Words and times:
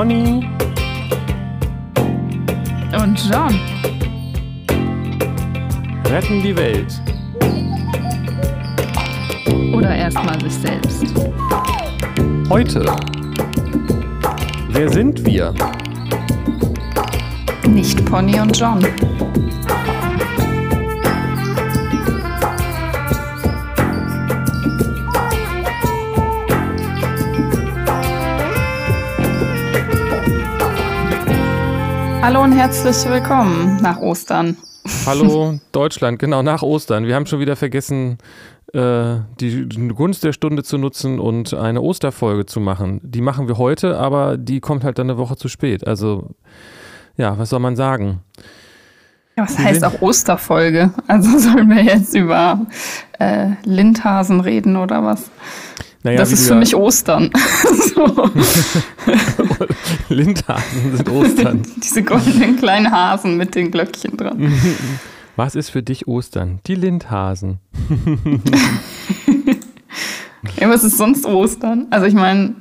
Conny 0.00 0.48
und 2.98 3.30
John 3.30 3.60
retten 6.06 6.42
die 6.42 6.56
Welt. 6.56 7.02
Oder 9.74 9.94
erstmal 9.94 10.40
sich 10.40 10.54
selbst. 10.54 11.04
Heute. 12.48 12.82
Wer 14.70 14.88
sind 14.88 15.22
wir? 15.26 15.52
Nicht 17.68 18.02
Pony 18.06 18.40
und 18.40 18.58
John. 18.58 18.82
Hallo 32.30 32.44
und 32.44 32.52
herzlich 32.52 33.10
willkommen 33.10 33.82
nach 33.82 33.98
Ostern. 33.98 34.56
Hallo 35.04 35.58
Deutschland, 35.72 36.20
genau 36.20 36.44
nach 36.44 36.62
Ostern. 36.62 37.04
Wir 37.04 37.16
haben 37.16 37.26
schon 37.26 37.40
wieder 37.40 37.56
vergessen, 37.56 38.18
äh, 38.72 39.16
die 39.40 39.66
Gunst 39.96 40.22
der 40.22 40.32
Stunde 40.32 40.62
zu 40.62 40.78
nutzen 40.78 41.18
und 41.18 41.54
eine 41.54 41.80
Osterfolge 41.80 42.46
zu 42.46 42.60
machen. 42.60 43.00
Die 43.02 43.20
machen 43.20 43.48
wir 43.48 43.58
heute, 43.58 43.98
aber 43.98 44.36
die 44.36 44.60
kommt 44.60 44.84
halt 44.84 45.00
dann 45.00 45.10
eine 45.10 45.18
Woche 45.18 45.34
zu 45.34 45.48
spät. 45.48 45.88
Also 45.88 46.30
ja, 47.16 47.36
was 47.36 47.50
soll 47.50 47.58
man 47.58 47.74
sagen? 47.74 48.20
Ja, 49.36 49.42
was 49.42 49.58
heißt 49.58 49.84
auch 49.84 50.00
Osterfolge? 50.00 50.92
Also 51.08 51.36
sollen 51.38 51.68
wir 51.68 51.82
jetzt 51.82 52.14
über 52.14 52.64
äh, 53.18 53.48
Lindhasen 53.64 54.38
reden 54.38 54.76
oder 54.76 55.02
was? 55.02 55.32
Naja, 56.02 56.16
das 56.18 56.32
ist 56.32 56.48
für 56.48 56.54
mich 56.54 56.74
Ostern. 56.74 57.30
Lindhasen 60.08 60.96
sind 60.96 61.10
Ostern. 61.10 61.62
Diese 61.82 62.02
goldenen 62.02 62.56
kleinen 62.56 62.90
Hasen 62.90 63.36
mit 63.36 63.54
den 63.54 63.70
Glöckchen 63.70 64.16
dran. 64.16 64.50
Was 65.36 65.54
ist 65.54 65.68
für 65.70 65.82
dich 65.82 66.08
Ostern? 66.08 66.60
Die 66.66 66.74
Lindhasen. 66.74 67.60
ja, 70.58 70.68
was 70.68 70.84
ist 70.84 70.98
sonst 70.98 71.24
Ostern? 71.24 71.86
Also 71.90 72.04
ich 72.06 72.12
meine, 72.14 72.56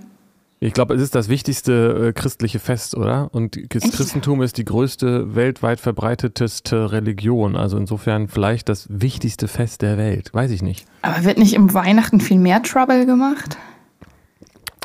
ich 0.62 0.74
glaube, 0.74 0.94
es 0.94 1.02
ist 1.02 1.16
das 1.16 1.30
wichtigste 1.30 2.08
äh, 2.10 2.14
christliche 2.14 2.60
Fest, 2.60 2.96
oder? 2.96 3.30
Und 3.34 3.56
das 3.74 3.84
Echt? 3.84 3.94
Christentum 3.94 4.42
ist 4.42 4.58
die 4.58 4.66
größte, 4.66 5.34
weltweit 5.36 5.80
verbreiteteste 5.80 6.92
Religion. 6.92 7.56
Also 7.56 7.78
insofern 7.78 8.28
vielleicht 8.28 8.68
das 8.68 8.88
wichtigste 8.90 9.48
Fest 9.48 9.82
der 9.82 9.98
Welt. 9.98 10.34
Weiß 10.34 10.52
ich 10.52 10.62
nicht. 10.62 10.86
Aber 11.02 11.24
wird 11.24 11.38
nicht 11.38 11.54
im 11.54 11.74
Weihnachten 11.74 12.20
viel 12.20 12.40
mehr 12.40 12.62
Trouble 12.62 13.06
gemacht? 13.06 13.58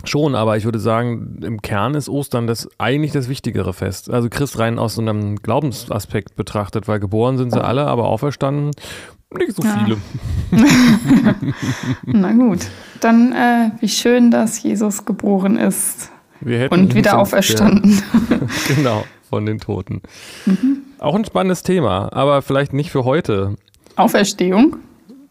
Schon, 0.04 0.34
aber 0.34 0.56
ich 0.56 0.64
würde 0.64 0.78
sagen, 0.78 1.40
im 1.42 1.62
Kern 1.62 1.94
ist 1.94 2.10
Ostern 2.10 2.46
das 2.46 2.68
eigentlich 2.78 3.12
das 3.12 3.28
wichtigere 3.28 3.72
Fest. 3.72 4.10
Also 4.10 4.28
Christ 4.28 4.58
rein 4.58 4.78
aus 4.78 4.94
so 4.94 5.02
einem 5.02 5.36
Glaubensaspekt 5.36 6.36
betrachtet, 6.36 6.86
weil 6.86 7.00
geboren 7.00 7.38
sind 7.38 7.52
sie 7.52 7.64
alle, 7.64 7.86
aber 7.86 8.04
auferstanden 8.04 8.72
nicht 9.38 9.54
so 9.54 9.62
viele. 9.62 9.96
Na 12.06 12.32
gut, 12.32 12.60
dann 13.00 13.32
äh, 13.32 13.70
wie 13.80 13.88
schön, 13.88 14.30
dass 14.30 14.62
Jesus 14.62 15.04
geboren 15.04 15.56
ist 15.56 16.10
und 16.70 16.94
wieder 16.94 17.18
auferstanden. 17.18 18.02
Ja, 18.30 18.38
genau, 18.74 19.04
von 19.28 19.46
den 19.46 19.58
Toten. 19.58 20.02
Mhm. 20.46 20.78
Auch 20.98 21.14
ein 21.14 21.24
spannendes 21.24 21.62
Thema, 21.62 22.12
aber 22.12 22.42
vielleicht 22.42 22.72
nicht 22.72 22.90
für 22.90 23.04
heute. 23.04 23.56
Auferstehung? 23.96 24.76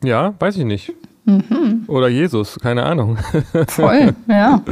Ja, 0.04 0.34
weiß 0.40 0.58
ich 0.58 0.66
nicht. 0.66 0.94
Mhm. 1.26 1.86
Oder 1.88 2.10
Jesus, 2.10 2.60
keine 2.62 2.84
Ahnung. 2.84 3.18
Voll, 3.68 4.14
ja. 4.28 4.62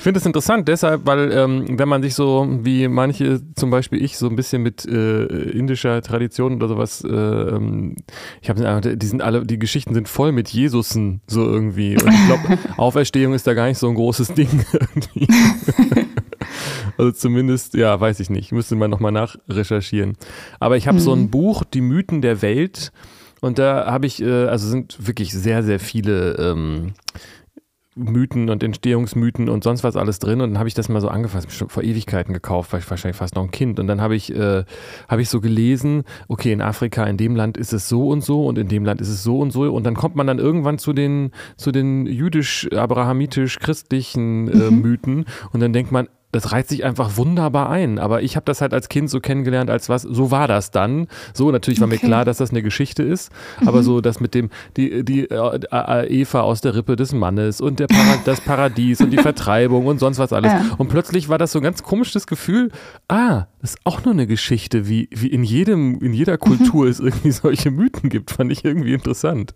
Ich 0.00 0.02
finde 0.02 0.18
es 0.18 0.24
interessant, 0.24 0.66
deshalb, 0.66 1.04
weil 1.04 1.30
ähm, 1.30 1.78
wenn 1.78 1.86
man 1.86 2.02
sich 2.02 2.14
so, 2.14 2.48
wie 2.62 2.88
manche, 2.88 3.42
zum 3.54 3.68
Beispiel 3.68 4.02
ich, 4.02 4.16
so 4.16 4.30
ein 4.30 4.34
bisschen 4.34 4.62
mit 4.62 4.86
äh, 4.86 5.24
indischer 5.26 6.00
Tradition 6.00 6.54
oder 6.54 6.68
sowas, 6.68 7.04
äh, 7.04 7.10
ähm, 7.10 7.96
ich 8.40 8.48
habe, 8.48 8.96
die 8.96 9.06
sind 9.06 9.20
alle, 9.20 9.44
die 9.44 9.58
Geschichten 9.58 9.92
sind 9.92 10.08
voll 10.08 10.32
mit 10.32 10.48
Jesusen 10.48 11.20
so 11.26 11.44
irgendwie. 11.44 12.02
Und 12.02 12.08
ich 12.14 12.26
glaube, 12.26 12.58
Auferstehung 12.78 13.34
ist 13.34 13.46
da 13.46 13.52
gar 13.52 13.66
nicht 13.66 13.76
so 13.76 13.90
ein 13.90 13.94
großes 13.94 14.32
Ding 14.32 14.48
irgendwie. 14.72 15.28
also 16.96 17.12
zumindest, 17.12 17.74
ja, 17.74 18.00
weiß 18.00 18.20
ich 18.20 18.30
nicht, 18.30 18.52
müsste 18.52 18.76
man 18.76 18.90
nochmal 18.90 19.12
nachrecherchieren. 19.12 20.16
Aber 20.60 20.78
ich 20.78 20.88
habe 20.88 20.96
mhm. 20.96 21.02
so 21.02 21.12
ein 21.12 21.20
mhm. 21.24 21.30
Buch, 21.30 21.62
Die 21.62 21.82
Mythen 21.82 22.22
der 22.22 22.40
Welt. 22.40 22.90
Und 23.42 23.58
da 23.58 23.84
habe 23.84 24.06
ich, 24.06 24.22
äh, 24.22 24.46
also 24.46 24.66
sind 24.66 25.06
wirklich 25.06 25.32
sehr, 25.32 25.62
sehr 25.62 25.78
viele 25.78 26.36
ähm, 26.36 26.92
Mythen 27.96 28.50
und 28.50 28.62
Entstehungsmythen 28.62 29.48
und 29.48 29.64
sonst 29.64 29.82
was 29.82 29.96
alles 29.96 30.20
drin. 30.20 30.40
Und 30.40 30.50
dann 30.50 30.58
habe 30.58 30.68
ich 30.68 30.74
das 30.74 30.88
mal 30.88 31.00
so 31.00 31.08
angefasst, 31.08 31.50
vor 31.50 31.82
Ewigkeiten 31.82 32.32
gekauft, 32.32 32.70
war 32.72 32.78
ich 32.78 32.88
wahrscheinlich 32.88 33.16
fast 33.16 33.34
noch 33.34 33.42
ein 33.42 33.50
Kind. 33.50 33.80
Und 33.80 33.88
dann 33.88 34.00
habe 34.00 34.14
ich, 34.14 34.32
äh, 34.34 34.62
hab 35.08 35.18
ich 35.18 35.28
so 35.28 35.40
gelesen, 35.40 36.04
okay, 36.28 36.52
in 36.52 36.62
Afrika, 36.62 37.02
in 37.04 37.16
dem 37.16 37.34
Land 37.34 37.56
ist 37.56 37.72
es 37.72 37.88
so 37.88 38.06
und 38.08 38.22
so 38.22 38.46
und 38.46 38.58
in 38.58 38.68
dem 38.68 38.84
Land 38.84 39.00
ist 39.00 39.08
es 39.08 39.24
so 39.24 39.40
und 39.40 39.50
so. 39.50 39.62
Und 39.72 39.82
dann 39.84 39.94
kommt 39.94 40.14
man 40.14 40.28
dann 40.28 40.38
irgendwann 40.38 40.78
zu 40.78 40.92
den, 40.92 41.32
zu 41.56 41.72
den 41.72 42.06
jüdisch-abrahamitisch-christlichen 42.06 44.48
äh, 44.48 44.70
mhm. 44.70 44.82
Mythen. 44.82 45.24
Und 45.52 45.58
dann 45.60 45.72
denkt 45.72 45.90
man, 45.90 46.06
das 46.32 46.52
reiht 46.52 46.68
sich 46.68 46.84
einfach 46.84 47.16
wunderbar 47.16 47.70
ein. 47.70 47.98
Aber 47.98 48.22
ich 48.22 48.36
habe 48.36 48.44
das 48.44 48.60
halt 48.60 48.72
als 48.72 48.88
Kind 48.88 49.10
so 49.10 49.20
kennengelernt, 49.20 49.70
als 49.70 49.88
was, 49.88 50.02
so 50.02 50.30
war 50.30 50.46
das 50.46 50.70
dann. 50.70 51.08
So, 51.34 51.50
natürlich 51.50 51.80
war 51.80 51.88
okay. 51.88 51.98
mir 52.00 52.08
klar, 52.08 52.24
dass 52.24 52.38
das 52.38 52.50
eine 52.50 52.62
Geschichte 52.62 53.02
ist, 53.02 53.32
mhm. 53.60 53.68
aber 53.68 53.82
so 53.82 54.00
das 54.00 54.20
mit 54.20 54.34
dem, 54.34 54.50
die, 54.76 55.04
die 55.04 55.30
äh, 55.30 55.60
äh, 55.70 56.20
Eva 56.20 56.42
aus 56.42 56.60
der 56.60 56.74
Rippe 56.74 56.96
des 56.96 57.12
Mannes 57.12 57.60
und 57.60 57.80
der 57.80 57.88
Para 57.88 58.18
das 58.24 58.40
Paradies 58.40 59.00
und 59.00 59.10
die 59.10 59.18
Vertreibung 59.18 59.86
und 59.86 59.98
sonst 59.98 60.18
was 60.18 60.32
alles. 60.32 60.52
Ja. 60.52 60.64
Und 60.78 60.88
plötzlich 60.88 61.28
war 61.28 61.38
das 61.38 61.52
so 61.52 61.58
ein 61.58 61.62
ganz 61.62 61.82
komisches 61.82 62.26
Gefühl, 62.26 62.70
ah, 63.08 63.46
das 63.60 63.70
ist 63.70 63.80
auch 63.84 64.04
nur 64.04 64.14
eine 64.14 64.26
Geschichte, 64.26 64.88
wie, 64.88 65.08
wie 65.12 65.28
in 65.28 65.42
jedem, 65.42 66.00
in 66.00 66.12
jeder 66.12 66.38
Kultur 66.38 66.84
mhm. 66.84 66.90
es 66.90 67.00
irgendwie 67.00 67.32
solche 67.32 67.70
Mythen 67.70 68.08
gibt, 68.08 68.30
fand 68.30 68.52
ich 68.52 68.64
irgendwie 68.64 68.94
interessant. 68.94 69.54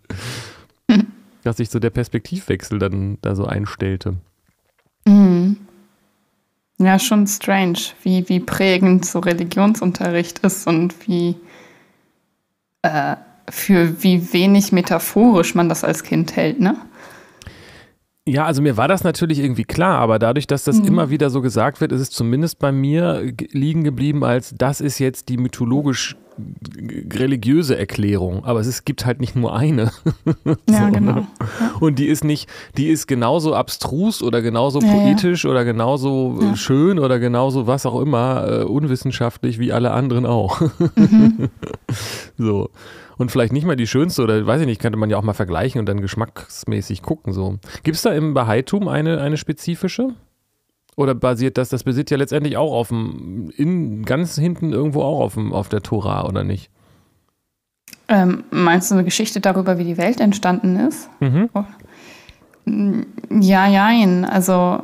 Mhm. 0.89 1.06
Dass 1.45 1.59
sich 1.59 1.71
so 1.71 1.79
der 1.79 1.91
Perspektivwechsel 1.91 2.79
dann 2.79 3.19
da 3.21 3.35
so 3.35 3.45
einstellte. 3.45 4.17
Mhm. 5.06 5.59
Ja, 6.84 6.99
schon 6.99 7.27
strange, 7.27 7.78
wie, 8.03 8.28
wie 8.28 8.41
prägend 8.41 9.06
so 9.06 9.21
Religionsunterricht 9.21 10.41
ist 10.41 10.67
und 10.67 10.95
wie 11.09 11.34
äh, 12.83 13.17
für 13.49 14.03
wie 14.03 14.34
wenig 14.34 14.71
metaphorisch 14.71 15.55
man 15.55 15.71
das 15.71 15.83
als 15.83 16.03
Kind 16.03 16.37
hält, 16.37 16.61
ne? 16.61 16.77
Ja, 18.27 18.44
also 18.44 18.61
mir 18.61 18.77
war 18.77 18.87
das 18.87 19.03
natürlich 19.03 19.39
irgendwie 19.39 19.65
klar, 19.65 19.99
aber 19.99 20.19
dadurch, 20.19 20.47
dass 20.47 20.65
das 20.65 20.78
mhm. 20.78 20.87
immer 20.87 21.11
wieder 21.11 21.31
so 21.31 21.41
gesagt 21.41 21.81
wird, 21.81 21.91
ist 21.91 22.00
es 22.03 22.11
zumindest 22.11 22.59
bei 22.59 22.71
mir 22.71 23.33
liegen 23.53 23.83
geblieben 23.83 24.23
als 24.23 24.55
das 24.55 24.83
ist 24.83 24.99
jetzt 24.99 25.31
die 25.31 25.39
mythologisch 25.39 26.17
religiöse 27.12 27.78
Erklärung, 27.78 28.45
aber 28.45 28.61
es 28.61 28.67
ist, 28.67 28.84
gibt 28.84 29.06
halt 29.06 29.21
nicht 29.21 29.37
nur 29.37 29.55
eine. 29.55 29.91
Ja, 30.69 30.87
so, 30.87 30.93
genau. 30.93 31.12
Ne? 31.12 31.27
Und 31.81 31.99
die 31.99 32.06
ist 32.06 32.25
nicht, 32.25 32.49
die 32.77 32.89
ist 32.89 33.06
genauso 33.06 33.55
abstrus 33.55 34.22
oder 34.22 34.43
genauso 34.43 34.81
ja, 34.81 34.93
poetisch 34.93 35.44
ja. 35.44 35.50
oder 35.50 35.65
genauso 35.65 36.39
ja. 36.41 36.56
schön 36.56 36.99
oder 36.99 37.19
genauso 37.19 37.67
was 37.67 37.87
auch 37.87 38.00
immer, 38.00 38.47
äh, 38.49 38.65
unwissenschaftlich 38.65 39.59
wie 39.59 39.73
alle 39.73 39.93
anderen 39.93 40.27
auch. 40.27 40.61
Mhm. 40.97 41.49
so 42.39 42.71
und 43.17 43.31
vielleicht 43.31 43.53
nicht 43.53 43.67
mal 43.67 43.77
die 43.77 43.87
schönste 43.87 44.23
oder 44.23 44.47
weiß 44.47 44.61
ich 44.61 44.67
nicht, 44.67 44.81
könnte 44.81 44.99
man 44.99 45.11
ja 45.11 45.17
auch 45.17 45.23
mal 45.23 45.34
vergleichen 45.34 45.78
und 45.78 45.87
dann 45.87 46.00
geschmacksmäßig 46.00 47.03
gucken. 47.03 47.33
So. 47.33 47.59
Gibt 47.83 47.97
es 47.97 48.03
da 48.03 48.12
im 48.12 48.34
Bahaitum 48.34 48.89
eine, 48.89 49.21
eine 49.21 49.37
spezifische? 49.37 50.15
Oder 50.97 51.15
basiert 51.15 51.59
das, 51.59 51.69
das 51.69 51.84
basiert 51.84 52.10
ja 52.10 52.16
letztendlich 52.16 52.56
auch 52.56 52.72
auf 52.72 52.88
dem, 52.88 53.50
in, 53.56 54.05
ganz 54.05 54.37
hinten 54.37 54.72
irgendwo 54.72 55.03
auch 55.03 55.21
auf, 55.21 55.35
dem, 55.35 55.52
auf 55.52 55.69
der 55.69 55.82
Tora, 55.82 56.26
oder 56.26 56.44
nicht? 56.44 56.70
Ähm, 58.08 58.44
meinst 58.50 58.91
du 58.91 58.94
eine 58.94 59.05
Geschichte 59.05 59.41
darüber, 59.41 59.79
wie 59.79 59.85
die 59.85 59.96
Welt 59.96 60.20
entstanden 60.20 60.76
ist? 60.76 61.08
Mhm. 61.20 61.50
Oh. 61.55 61.64
Ja, 63.31 63.67
ja, 63.67 63.88
also 64.29 64.82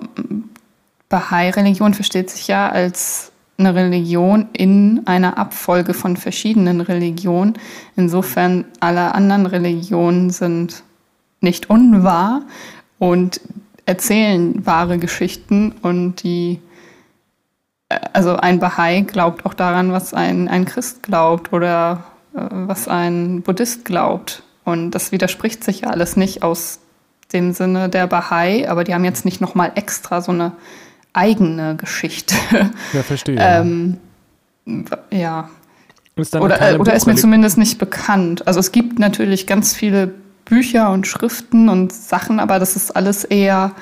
Bahai-Religion 1.08 1.94
versteht 1.94 2.30
sich 2.30 2.48
ja 2.48 2.68
als 2.68 3.32
eine 3.58 3.74
Religion 3.74 4.48
in 4.52 5.02
einer 5.06 5.38
Abfolge 5.38 5.94
von 5.94 6.16
verschiedenen 6.16 6.80
Religionen. 6.80 7.54
Insofern 7.96 8.64
alle 8.80 9.14
anderen 9.14 9.46
Religionen 9.46 10.30
sind 10.30 10.82
nicht 11.40 11.70
unwahr 11.70 12.42
und 12.98 13.40
erzählen 13.90 14.64
wahre 14.64 14.98
Geschichten 14.98 15.74
und 15.82 16.22
die 16.22 16.60
also 18.12 18.36
ein 18.36 18.60
Bahai 18.60 19.00
glaubt 19.00 19.44
auch 19.44 19.54
daran, 19.54 19.90
was 19.90 20.14
ein, 20.14 20.48
ein 20.48 20.64
Christ 20.64 21.02
glaubt 21.02 21.52
oder 21.52 22.04
äh, 22.34 22.40
was 22.50 22.86
ein 22.86 23.42
Buddhist 23.42 23.84
glaubt. 23.84 24.44
Und 24.64 24.92
das 24.92 25.10
widerspricht 25.10 25.64
sich 25.64 25.80
ja 25.80 25.90
alles 25.90 26.16
nicht 26.16 26.44
aus 26.44 26.78
dem 27.32 27.52
Sinne 27.52 27.88
der 27.88 28.06
Bahai, 28.06 28.68
aber 28.68 28.84
die 28.84 28.94
haben 28.94 29.04
jetzt 29.04 29.24
nicht 29.24 29.40
nochmal 29.40 29.72
extra 29.74 30.20
so 30.20 30.30
eine 30.30 30.52
eigene 31.12 31.76
Geschichte. 31.76 32.34
Ja, 32.92 33.02
verstehe. 33.02 33.36
ähm, 33.40 33.98
ja. 35.10 35.50
Ist 36.14 36.36
oder, 36.36 36.60
äh, 36.60 36.76
oder 36.76 36.94
ist 36.94 37.06
mir 37.06 37.16
zumindest 37.16 37.58
nicht 37.58 37.78
bekannt. 37.78 38.46
Also 38.46 38.60
es 38.60 38.70
gibt 38.70 39.00
natürlich 39.00 39.48
ganz 39.48 39.74
viele 39.74 40.14
Bücher 40.50 40.90
und 40.90 41.06
Schriften 41.06 41.70
und 41.70 41.92
Sachen, 41.92 42.38
aber 42.40 42.58
das 42.58 42.76
ist 42.76 42.94
alles 42.94 43.24
eher 43.24 43.72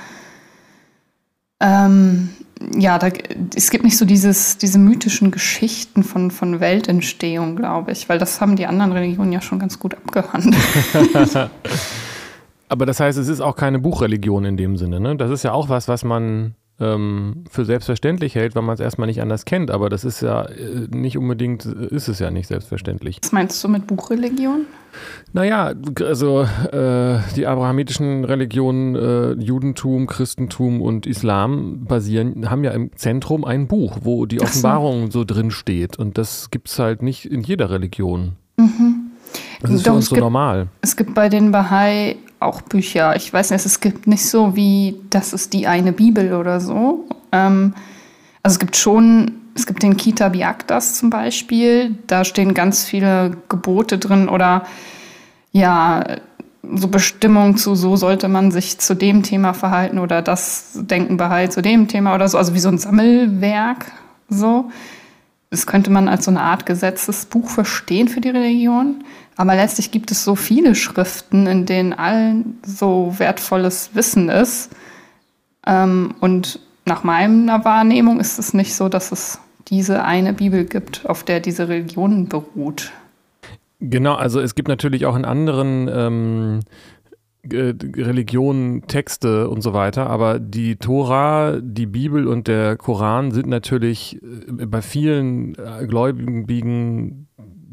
ähm, 1.60 2.28
ja, 2.76 2.98
da, 2.98 3.08
es 3.54 3.70
gibt 3.70 3.84
nicht 3.84 3.96
so 3.96 4.04
dieses, 4.04 4.58
diese 4.58 4.78
mythischen 4.78 5.30
Geschichten 5.30 6.02
von, 6.02 6.30
von 6.30 6.60
Weltentstehung, 6.60 7.56
glaube 7.56 7.92
ich, 7.92 8.08
weil 8.08 8.18
das 8.18 8.40
haben 8.40 8.56
die 8.56 8.66
anderen 8.66 8.92
Religionen 8.92 9.32
ja 9.32 9.40
schon 9.40 9.58
ganz 9.58 9.78
gut 9.78 9.94
abgehandelt. 9.94 10.56
Aber 12.68 12.84
das 12.84 13.00
heißt, 13.00 13.16
es 13.18 13.28
ist 13.28 13.40
auch 13.40 13.56
keine 13.56 13.78
Buchreligion 13.78 14.44
in 14.44 14.56
dem 14.56 14.76
Sinne, 14.76 15.00
ne? 15.00 15.16
Das 15.16 15.30
ist 15.30 15.42
ja 15.42 15.52
auch 15.52 15.68
was, 15.68 15.88
was 15.88 16.04
man 16.04 16.54
ähm, 16.80 17.44
für 17.50 17.64
selbstverständlich 17.64 18.34
hält, 18.34 18.54
weil 18.54 18.62
man 18.62 18.74
es 18.74 18.80
erstmal 18.80 19.06
nicht 19.06 19.20
anders 19.20 19.44
kennt. 19.44 19.70
Aber 19.70 19.88
das 19.88 20.04
ist 20.04 20.20
ja 20.20 20.44
äh, 20.44 20.86
nicht 20.90 21.18
unbedingt, 21.18 21.64
ist 21.64 22.08
es 22.08 22.18
ja 22.18 22.30
nicht 22.30 22.46
selbstverständlich. 22.46 23.18
Was 23.22 23.32
meinst 23.32 23.62
du 23.62 23.68
mit 23.68 23.86
Buchreligion? 23.86 24.66
Naja, 25.32 25.74
also 26.02 26.42
äh, 26.42 27.18
die 27.36 27.46
abrahamitischen 27.46 28.24
Religionen, 28.24 28.96
äh, 28.96 29.32
Judentum, 29.32 30.06
Christentum 30.06 30.80
und 30.80 31.06
Islam 31.06 31.84
basieren, 31.84 32.50
haben 32.50 32.64
ja 32.64 32.70
im 32.70 32.90
Zentrum 32.96 33.44
ein 33.44 33.68
Buch, 33.68 33.98
wo 34.02 34.26
die 34.26 34.40
Offenbarung 34.40 35.10
so. 35.10 35.20
so 35.20 35.24
drin 35.24 35.50
steht. 35.50 35.98
Und 35.98 36.16
das 36.18 36.50
gibt 36.50 36.68
es 36.68 36.78
halt 36.78 37.02
nicht 37.02 37.26
in 37.26 37.42
jeder 37.42 37.70
Religion. 37.70 38.36
Mhm. 38.56 38.97
Das 39.60 39.70
ist 39.70 39.86
Doch, 39.86 39.92
für 39.92 39.96
uns 39.96 40.06
so 40.06 40.14
gibt, 40.14 40.22
normal. 40.22 40.68
Es 40.80 40.96
gibt 40.96 41.14
bei 41.14 41.28
den 41.28 41.50
Bahai 41.50 42.16
auch 42.40 42.62
Bücher. 42.62 43.16
Ich 43.16 43.32
weiß 43.32 43.50
nicht, 43.50 43.66
es 43.66 43.80
gibt 43.80 44.06
nicht 44.06 44.26
so 44.26 44.54
wie, 44.54 44.96
das 45.10 45.32
ist 45.32 45.52
die 45.52 45.66
eine 45.66 45.92
Bibel 45.92 46.34
oder 46.34 46.60
so. 46.60 47.04
Ähm, 47.32 47.74
also 48.42 48.54
es 48.54 48.58
gibt 48.60 48.76
schon, 48.76 49.32
es 49.54 49.66
gibt 49.66 49.82
den 49.82 49.96
Kitab 49.96 50.36
Yaktas 50.36 50.94
zum 50.94 51.10
Beispiel. 51.10 51.96
Da 52.06 52.24
stehen 52.24 52.54
ganz 52.54 52.84
viele 52.84 53.36
Gebote 53.48 53.98
drin 53.98 54.28
oder 54.28 54.64
ja, 55.52 56.04
so 56.74 56.88
Bestimmungen 56.88 57.56
zu, 57.56 57.74
so 57.74 57.96
sollte 57.96 58.28
man 58.28 58.50
sich 58.50 58.78
zu 58.78 58.94
dem 58.94 59.22
Thema 59.22 59.54
verhalten 59.54 59.98
oder 59.98 60.22
das 60.22 60.72
Denken 60.74 61.16
Bahai 61.16 61.48
zu 61.48 61.62
dem 61.62 61.88
Thema 61.88 62.14
oder 62.14 62.28
so. 62.28 62.38
Also 62.38 62.54
wie 62.54 62.60
so 62.60 62.68
ein 62.68 62.78
Sammelwerk 62.78 63.86
so. 64.28 64.70
Das 65.50 65.66
könnte 65.66 65.90
man 65.90 66.08
als 66.08 66.26
so 66.26 66.30
eine 66.30 66.42
Art 66.42 66.66
Gesetzesbuch 66.66 67.48
verstehen 67.48 68.08
für 68.08 68.20
die 68.20 68.28
Religion. 68.28 69.02
Aber 69.38 69.54
letztlich 69.54 69.92
gibt 69.92 70.10
es 70.10 70.24
so 70.24 70.34
viele 70.34 70.74
Schriften, 70.74 71.46
in 71.46 71.64
denen 71.64 71.92
allen 71.92 72.58
so 72.66 73.14
wertvolles 73.18 73.90
Wissen 73.94 74.28
ist. 74.28 74.70
Ähm, 75.64 76.16
und 76.18 76.58
nach 76.84 77.04
meiner 77.04 77.64
Wahrnehmung 77.64 78.18
ist 78.18 78.40
es 78.40 78.52
nicht 78.52 78.74
so, 78.74 78.88
dass 78.88 79.12
es 79.12 79.38
diese 79.68 80.04
eine 80.04 80.32
Bibel 80.32 80.64
gibt, 80.64 81.06
auf 81.06 81.22
der 81.22 81.38
diese 81.38 81.68
Religion 81.68 82.28
beruht. 82.28 82.90
Genau, 83.78 84.16
also 84.16 84.40
es 84.40 84.56
gibt 84.56 84.66
natürlich 84.66 85.06
auch 85.06 85.14
in 85.14 85.24
anderen 85.24 85.88
ähm, 85.88 86.60
Religionen 87.48 88.88
Texte 88.88 89.48
und 89.48 89.62
so 89.62 89.72
weiter, 89.72 90.10
aber 90.10 90.40
die 90.40 90.76
Tora, 90.76 91.60
die 91.62 91.86
Bibel 91.86 92.26
und 92.26 92.48
der 92.48 92.76
Koran 92.76 93.30
sind 93.30 93.46
natürlich 93.46 94.20
äh, 94.20 94.66
bei 94.66 94.82
vielen 94.82 95.54
äh, 95.54 95.86
Gläubigen 95.86 97.28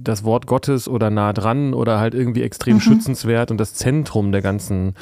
das 0.07 0.24
Wort 0.24 0.48
Gottes 0.48 0.88
oder 0.88 1.10
nah 1.10 1.34
dran 1.34 1.74
oder 1.74 2.00
halt 2.00 2.13
irgendwie 2.13 2.44
extrem 2.44 2.75
mhm. 2.75 2.81
schützenswert 2.81 3.52
und 3.52 3.57
das 3.57 3.74
Zentrum 3.74 4.31
der 4.31 4.42
ganzen 4.42 4.96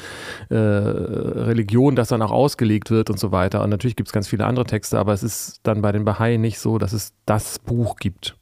äh, 0.50 0.56
Religion, 0.56 1.96
das 1.96 2.08
dann 2.08 2.22
auch 2.22 2.32
ausgelegt 2.32 2.90
wird 2.90 3.10
und 3.10 3.18
so 3.18 3.32
weiter. 3.32 3.62
Und 3.62 3.70
natürlich 3.70 3.96
gibt 3.96 4.08
es 4.08 4.12
ganz 4.12 4.28
viele 4.28 4.46
andere 4.46 4.66
Texte, 4.66 4.98
aber 4.98 5.12
es 5.12 5.22
ist 5.22 5.60
dann 5.62 5.82
bei 5.82 5.92
den 5.92 6.04
Bahai 6.04 6.36
nicht 6.36 6.58
so, 6.58 6.78
dass 6.78 6.92
es 6.92 7.12
das 7.26 7.58
Buch 7.58 7.96
gibt. 7.96 8.36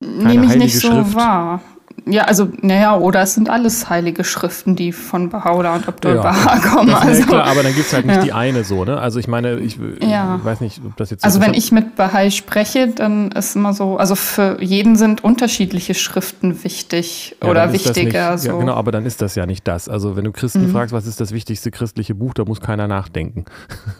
Nehme 0.00 0.46
ich 0.46 0.56
nicht 0.56 0.78
so 0.78 0.88
Schrift. 0.88 1.14
wahr. 1.14 1.60
Ja, 2.08 2.22
also, 2.22 2.48
naja, 2.62 2.96
oder 2.96 3.22
es 3.22 3.34
sind 3.34 3.50
alles 3.50 3.90
heilige 3.90 4.22
Schriften, 4.22 4.76
die 4.76 4.92
von 4.92 5.28
Baha'u'llah 5.28 5.74
und 5.74 5.88
Abdul 5.88 6.14
ja, 6.14 6.22
Baha 6.22 6.60
kommen. 6.60 6.90
Das 6.90 7.00
also, 7.02 7.22
klar, 7.24 7.44
aber 7.46 7.64
dann 7.64 7.74
gibt 7.74 7.88
es 7.88 7.92
halt 7.92 8.06
nicht 8.06 8.14
ja. 8.14 8.22
die 8.22 8.32
eine 8.32 8.62
so, 8.62 8.84
ne? 8.84 9.00
Also 9.00 9.18
ich 9.18 9.26
meine, 9.26 9.58
ich, 9.58 9.76
ja. 10.00 10.38
weiß 10.40 10.60
nicht, 10.60 10.80
ob 10.86 10.96
das 10.96 11.10
jetzt 11.10 11.22
so 11.22 11.26
Also 11.26 11.40
wenn 11.40 11.52
ich 11.52 11.72
mit 11.72 11.96
Bahai 11.96 12.30
spreche, 12.30 12.86
dann 12.86 13.32
ist 13.32 13.56
immer 13.56 13.74
so, 13.74 13.96
also 13.96 14.14
für 14.14 14.62
jeden 14.62 14.94
sind 14.94 15.24
unterschiedliche 15.24 15.94
Schriften 15.94 16.62
wichtig 16.62 17.34
oder 17.42 17.72
wichtiger. 17.72 18.32
Nicht, 18.32 18.42
so. 18.42 18.50
Ja, 18.50 18.56
genau, 18.56 18.74
aber 18.74 18.92
dann 18.92 19.04
ist 19.04 19.20
das 19.20 19.34
ja 19.34 19.44
nicht 19.44 19.66
das. 19.66 19.88
Also 19.88 20.14
wenn 20.14 20.22
du 20.22 20.30
Christen 20.30 20.68
mhm. 20.68 20.70
fragst, 20.70 20.92
was 20.92 21.08
ist 21.08 21.20
das 21.20 21.32
wichtigste 21.32 21.72
christliche 21.72 22.14
Buch, 22.14 22.34
da 22.34 22.44
muss 22.44 22.60
keiner 22.60 22.86
nachdenken. 22.86 23.46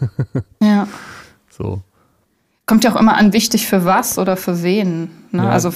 ja. 0.63 0.87
So. 1.49 1.81
Kommt 2.65 2.85
ja 2.85 2.93
auch 2.93 2.99
immer 2.99 3.17
an, 3.17 3.33
wichtig 3.33 3.67
für 3.67 3.83
was 3.83 4.17
oder 4.17 4.37
für 4.37 4.63
wen. 4.63 5.09
Ne? 5.31 5.49
Also 5.49 5.73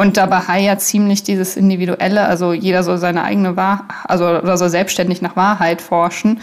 und 0.00 0.16
da 0.16 0.24
Bahai 0.24 0.62
ja 0.62 0.78
ziemlich 0.78 1.24
dieses 1.24 1.58
Individuelle, 1.58 2.24
also 2.24 2.54
jeder 2.54 2.82
soll 2.82 2.96
seine 2.96 3.22
eigene 3.22 3.58
Wahrheit, 3.58 3.84
also 4.04 4.24
oder 4.24 4.56
soll 4.56 4.70
selbstständig 4.70 5.20
nach 5.20 5.36
Wahrheit 5.36 5.82
forschen. 5.82 6.40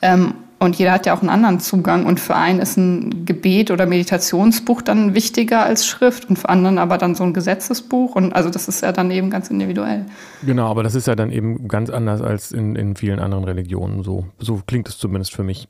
Ähm, 0.00 0.32
und 0.58 0.76
jeder 0.76 0.92
hat 0.92 1.04
ja 1.04 1.14
auch 1.14 1.20
einen 1.20 1.28
anderen 1.28 1.60
Zugang. 1.60 2.06
Und 2.06 2.18
für 2.18 2.34
einen 2.34 2.60
ist 2.60 2.78
ein 2.78 3.26
Gebet 3.26 3.70
oder 3.70 3.84
Meditationsbuch 3.84 4.80
dann 4.80 5.12
wichtiger 5.12 5.66
als 5.66 5.86
Schrift 5.86 6.30
und 6.30 6.38
für 6.38 6.48
anderen 6.48 6.78
aber 6.78 6.96
dann 6.96 7.14
so 7.14 7.24
ein 7.24 7.34
Gesetzesbuch. 7.34 8.14
Und 8.14 8.32
also 8.32 8.48
das 8.48 8.68
ist 8.68 8.80
ja 8.80 8.90
dann 8.90 9.10
eben 9.10 9.28
ganz 9.28 9.50
individuell. 9.50 10.06
Genau, 10.42 10.70
aber 10.70 10.82
das 10.82 10.94
ist 10.94 11.06
ja 11.06 11.14
dann 11.14 11.30
eben 11.30 11.68
ganz 11.68 11.90
anders 11.90 12.22
als 12.22 12.52
in, 12.52 12.74
in 12.74 12.96
vielen 12.96 13.18
anderen 13.18 13.44
Religionen. 13.44 14.02
So, 14.02 14.24
so 14.38 14.62
klingt 14.66 14.88
es 14.88 14.96
zumindest 14.96 15.34
für 15.34 15.42
mich. 15.42 15.68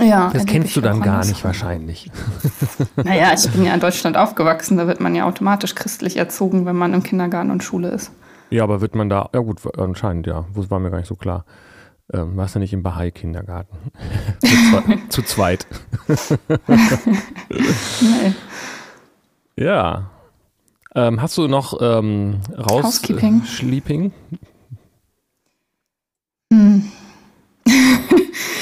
Ja, 0.00 0.30
das 0.32 0.46
kennst 0.46 0.74
du 0.74 0.80
dann 0.80 1.02
gar 1.02 1.24
nicht 1.24 1.44
wahrscheinlich. 1.44 2.10
Naja, 2.96 3.32
ich 3.34 3.50
bin 3.50 3.64
ja 3.64 3.74
in 3.74 3.80
Deutschland 3.80 4.16
aufgewachsen, 4.16 4.76
da 4.76 4.86
wird 4.86 5.00
man 5.00 5.14
ja 5.14 5.24
automatisch 5.24 5.74
christlich 5.74 6.16
erzogen, 6.16 6.66
wenn 6.66 6.76
man 6.76 6.94
im 6.94 7.02
Kindergarten 7.02 7.50
und 7.50 7.62
Schule 7.62 7.88
ist. 7.88 8.10
Ja, 8.50 8.64
aber 8.64 8.80
wird 8.80 8.94
man 8.94 9.08
da, 9.08 9.28
ja 9.34 9.40
gut, 9.40 9.60
anscheinend, 9.78 10.26
ja, 10.26 10.44
das 10.54 10.70
war 10.70 10.78
mir 10.78 10.90
gar 10.90 10.98
nicht 10.98 11.08
so 11.08 11.14
klar. 11.14 11.44
Ähm, 12.12 12.36
warst 12.36 12.54
du 12.54 12.58
nicht 12.58 12.72
im 12.72 12.82
Bahai-Kindergarten? 12.82 13.76
zu, 15.08 15.22
zweit. 15.22 15.66
nee. 18.00 18.34
Ja. 19.56 20.10
Ähm, 20.94 21.22
hast 21.22 21.38
du 21.38 21.48
noch 21.48 21.80
ähm, 21.80 22.40
raus? 22.58 22.84
Housekeeping. 22.84 23.44
Sleeping? 23.44 24.12
Hm. 26.52 26.92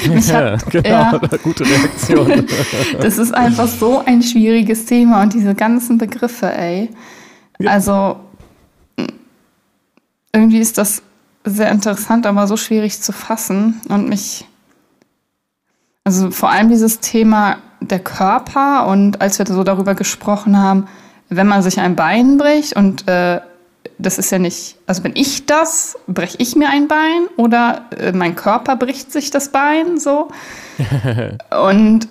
ja, 0.27 0.55
genau, 0.69 0.87
ja, 0.89 1.21
gute 1.43 1.65
Reaktion. 1.65 2.45
das 2.99 3.17
ist 3.17 3.33
einfach 3.33 3.67
so 3.67 4.03
ein 4.05 4.21
schwieriges 4.21 4.85
Thema 4.85 5.21
und 5.21 5.33
diese 5.33 5.55
ganzen 5.55 5.97
Begriffe, 5.97 6.51
ey. 6.51 6.89
Ja. 7.59 7.71
Also 7.71 8.19
irgendwie 10.33 10.59
ist 10.59 10.77
das 10.77 11.03
sehr 11.43 11.71
interessant, 11.71 12.25
aber 12.25 12.47
so 12.47 12.57
schwierig 12.57 13.01
zu 13.01 13.11
fassen 13.11 13.81
und 13.89 14.07
mich, 14.07 14.45
also 16.03 16.31
vor 16.31 16.51
allem 16.51 16.69
dieses 16.69 16.99
Thema 16.99 17.57
der 17.79 17.99
Körper 17.99 18.87
und 18.87 19.21
als 19.21 19.39
wir 19.39 19.45
so 19.47 19.63
darüber 19.63 19.95
gesprochen 19.95 20.57
haben, 20.57 20.87
wenn 21.29 21.47
man 21.47 21.63
sich 21.63 21.79
ein 21.79 21.95
Bein 21.95 22.37
bricht 22.37 22.75
und 22.75 23.07
äh, 23.07 23.41
das 24.01 24.17
ist 24.17 24.31
ja 24.31 24.39
nicht, 24.39 24.77
also 24.87 25.01
bin 25.01 25.13
ich 25.15 25.45
das, 25.45 25.97
breche 26.07 26.37
ich 26.39 26.55
mir 26.55 26.69
ein 26.69 26.87
Bein 26.87 27.27
oder 27.37 27.85
äh, 27.97 28.11
mein 28.11 28.35
Körper 28.35 28.75
bricht 28.75 29.11
sich 29.11 29.31
das 29.31 29.49
Bein 29.49 29.99
so? 29.99 30.29
und, 31.67 32.07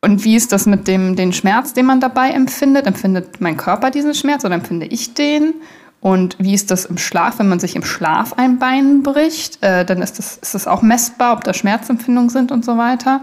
und 0.00 0.24
wie 0.24 0.36
ist 0.36 0.52
das 0.52 0.66
mit 0.66 0.88
dem 0.88 1.16
den 1.16 1.32
Schmerz, 1.32 1.72
den 1.72 1.86
man 1.86 2.00
dabei 2.00 2.30
empfindet? 2.30 2.86
Empfindet 2.86 3.40
mein 3.40 3.56
Körper 3.56 3.90
diesen 3.90 4.14
Schmerz 4.14 4.44
oder 4.44 4.54
empfinde 4.54 4.86
ich 4.86 5.14
den? 5.14 5.54
Und 6.00 6.36
wie 6.38 6.54
ist 6.54 6.70
das 6.70 6.84
im 6.84 6.98
Schlaf, 6.98 7.38
wenn 7.38 7.48
man 7.48 7.58
sich 7.58 7.74
im 7.74 7.84
Schlaf 7.84 8.34
ein 8.34 8.58
Bein 8.58 9.02
bricht? 9.02 9.62
Äh, 9.62 9.84
dann 9.84 10.02
ist 10.02 10.18
das, 10.18 10.36
ist 10.36 10.54
das 10.54 10.66
auch 10.66 10.82
messbar, 10.82 11.32
ob 11.32 11.44
da 11.44 11.54
Schmerzempfindungen 11.54 12.30
sind 12.30 12.52
und 12.52 12.64
so 12.64 12.76
weiter. 12.76 13.22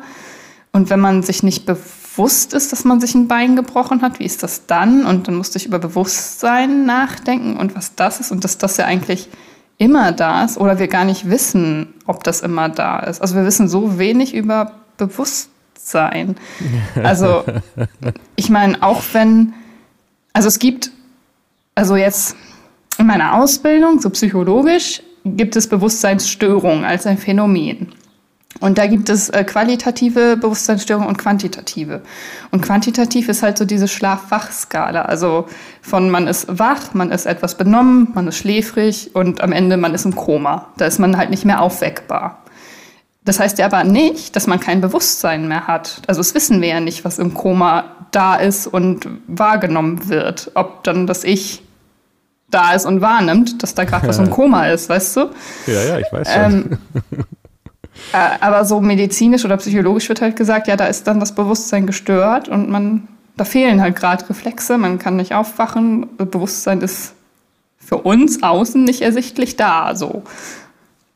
Und 0.71 0.89
wenn 0.89 0.99
man 0.99 1.23
sich 1.23 1.43
nicht 1.43 1.65
bewusst 1.65 2.02
bewusst 2.13 2.53
ist, 2.53 2.71
dass 2.71 2.85
man 2.85 2.99
sich 3.01 3.15
ein 3.15 3.27
Bein 3.27 3.55
gebrochen 3.55 4.01
hat, 4.01 4.19
wie 4.19 4.25
ist 4.25 4.43
das 4.43 4.65
dann? 4.67 5.05
Und 5.05 5.27
dann 5.27 5.35
musste 5.35 5.57
ich 5.57 5.65
über 5.65 5.79
Bewusstsein 5.79 6.85
nachdenken 6.85 7.57
und 7.57 7.75
was 7.75 7.95
das 7.95 8.19
ist 8.19 8.31
und 8.31 8.43
dass 8.43 8.57
das 8.57 8.77
ja 8.77 8.85
eigentlich 8.85 9.29
immer 9.77 10.11
da 10.11 10.45
ist 10.45 10.57
oder 10.57 10.79
wir 10.79 10.87
gar 10.87 11.05
nicht 11.05 11.29
wissen, 11.29 11.93
ob 12.05 12.23
das 12.23 12.41
immer 12.41 12.69
da 12.69 12.99
ist. 12.99 13.21
Also 13.21 13.35
wir 13.35 13.45
wissen 13.45 13.67
so 13.67 13.97
wenig 13.97 14.33
über 14.33 14.73
Bewusstsein. 14.97 15.49
Also 17.03 17.43
ich 18.37 18.49
meine, 18.49 18.81
auch 18.81 19.01
wenn, 19.11 19.53
also 20.31 20.47
es 20.47 20.59
gibt, 20.59 20.91
also 21.75 21.97
jetzt 21.97 22.37
in 22.97 23.07
meiner 23.07 23.33
Ausbildung, 23.33 23.99
so 23.99 24.09
psychologisch, 24.11 25.01
gibt 25.25 25.57
es 25.57 25.67
Bewusstseinsstörungen 25.67 26.85
als 26.85 27.05
ein 27.05 27.17
Phänomen. 27.17 27.89
Und 28.59 28.77
da 28.77 28.87
gibt 28.87 29.09
es 29.09 29.29
äh, 29.29 29.43
qualitative 29.43 30.37
Bewusstseinsstörungen 30.37 31.07
und 31.07 31.17
quantitative. 31.17 32.01
Und 32.51 32.61
quantitativ 32.61 33.27
ist 33.27 33.43
halt 33.43 33.57
so 33.57 33.65
diese 33.65 33.87
Schlaf-Wach-Skala. 33.87 35.03
Also 35.03 35.47
von 35.81 36.09
man 36.09 36.27
ist 36.27 36.47
wach, 36.47 36.93
man 36.93 37.11
ist 37.11 37.25
etwas 37.25 37.55
benommen, 37.57 38.09
man 38.13 38.27
ist 38.27 38.37
schläfrig 38.37 39.11
und 39.15 39.41
am 39.41 39.51
Ende 39.51 39.77
man 39.77 39.93
ist 39.93 40.05
im 40.05 40.15
Koma. 40.15 40.67
Da 40.77 40.85
ist 40.85 40.99
man 40.99 41.17
halt 41.17 41.29
nicht 41.29 41.45
mehr 41.45 41.61
aufweckbar. 41.61 42.43
Das 43.25 43.39
heißt 43.39 43.57
ja 43.57 43.65
aber 43.65 43.83
nicht, 43.83 44.35
dass 44.35 44.47
man 44.47 44.59
kein 44.59 44.81
Bewusstsein 44.81 45.47
mehr 45.47 45.67
hat. 45.67 46.01
Also 46.07 46.19
das 46.19 46.35
wissen 46.35 46.61
wir 46.61 46.69
ja 46.69 46.79
nicht, 46.79 47.05
was 47.05 47.19
im 47.19 47.33
Koma 47.33 47.85
da 48.11 48.35
ist 48.35 48.67
und 48.67 49.07
wahrgenommen 49.27 50.09
wird. 50.09 50.51
Ob 50.55 50.83
dann 50.83 51.07
das 51.07 51.23
Ich 51.23 51.63
da 52.49 52.73
ist 52.73 52.85
und 52.85 53.01
wahrnimmt, 53.01 53.63
dass 53.63 53.73
da 53.73 53.85
gerade 53.85 54.07
was 54.07 54.19
im 54.19 54.29
Koma 54.29 54.67
ist, 54.67 54.89
weißt 54.89 55.15
du? 55.17 55.29
Ja, 55.67 55.83
ja, 55.83 55.99
ich 55.99 56.11
weiß 56.11 56.33
schon. 56.33 56.43
Ähm, 56.43 56.77
Äh, 57.11 57.23
aber 58.11 58.65
so 58.65 58.81
medizinisch 58.81 59.45
oder 59.45 59.57
psychologisch 59.57 60.09
wird 60.09 60.21
halt 60.21 60.35
gesagt, 60.35 60.67
ja, 60.67 60.75
da 60.75 60.85
ist 60.85 61.07
dann 61.07 61.19
das 61.19 61.35
Bewusstsein 61.35 61.85
gestört 61.85 62.49
und 62.49 62.69
man, 62.69 63.07
da 63.37 63.45
fehlen 63.45 63.81
halt 63.81 63.95
gerade 63.95 64.27
Reflexe, 64.29 64.77
man 64.77 64.99
kann 64.99 65.15
nicht 65.15 65.33
aufwachen, 65.33 66.07
Bewusstsein 66.17 66.81
ist 66.81 67.15
für 67.77 67.97
uns 67.97 68.41
außen 68.41 68.83
nicht 68.83 69.01
ersichtlich 69.01 69.55
da. 69.55 69.95
So. 69.95 70.23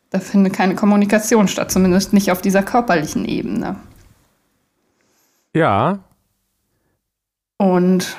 Da 0.10 0.20
findet 0.20 0.54
keine 0.54 0.76
Kommunikation 0.76 1.48
statt, 1.48 1.72
zumindest 1.72 2.14
nicht 2.14 2.32
auf 2.32 2.42
dieser 2.42 2.64
körperlichen 2.64 3.26
Ebene. 3.26 3.76
Ja. 5.54 6.00
Und 7.58 8.16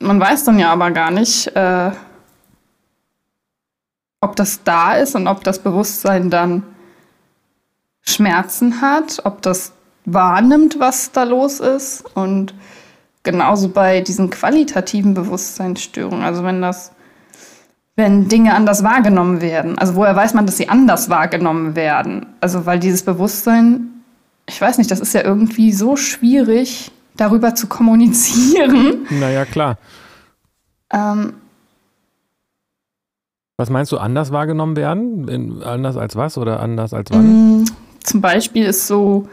man 0.00 0.18
weiß 0.20 0.44
dann 0.44 0.58
ja 0.58 0.72
aber 0.72 0.90
gar 0.90 1.10
nicht, 1.10 1.48
äh, 1.54 1.90
ob 4.20 4.36
das 4.36 4.62
da 4.64 4.94
ist 4.94 5.14
und 5.14 5.26
ob 5.26 5.44
das 5.44 5.58
Bewusstsein 5.58 6.30
dann 6.30 6.62
Schmerzen 8.12 8.80
hat, 8.80 9.22
ob 9.24 9.42
das 9.42 9.72
wahrnimmt, 10.04 10.78
was 10.78 11.12
da 11.12 11.24
los 11.24 11.60
ist. 11.60 12.04
Und 12.14 12.54
genauso 13.22 13.68
bei 13.68 14.00
diesen 14.00 14.30
qualitativen 14.30 15.14
Bewusstseinsstörungen, 15.14 16.22
also 16.22 16.44
wenn 16.44 16.62
das, 16.62 16.92
wenn 17.96 18.28
Dinge 18.28 18.54
anders 18.54 18.82
wahrgenommen 18.82 19.40
werden, 19.40 19.78
also 19.78 19.94
woher 19.94 20.16
weiß 20.16 20.34
man, 20.34 20.46
dass 20.46 20.56
sie 20.56 20.68
anders 20.68 21.10
wahrgenommen 21.10 21.76
werden? 21.76 22.26
Also 22.40 22.66
weil 22.66 22.78
dieses 22.78 23.02
Bewusstsein, 23.02 23.88
ich 24.46 24.60
weiß 24.60 24.78
nicht, 24.78 24.90
das 24.90 25.00
ist 25.00 25.14
ja 25.14 25.22
irgendwie 25.22 25.72
so 25.72 25.96
schwierig, 25.96 26.90
darüber 27.16 27.54
zu 27.54 27.66
kommunizieren. 27.66 29.06
Naja, 29.10 29.44
klar. 29.44 29.76
Ähm, 30.92 31.34
was 33.58 33.68
meinst 33.68 33.92
du, 33.92 33.98
anders 33.98 34.32
wahrgenommen 34.32 34.74
werden? 34.74 35.28
In, 35.28 35.62
anders 35.62 35.98
als 35.98 36.16
was 36.16 36.38
oder 36.38 36.60
anders 36.60 36.94
als 36.94 37.10
wann? 37.10 37.66
Zum 38.02 38.20
Beispiel 38.20 38.64
ist 38.64 38.86
so, 38.86 39.28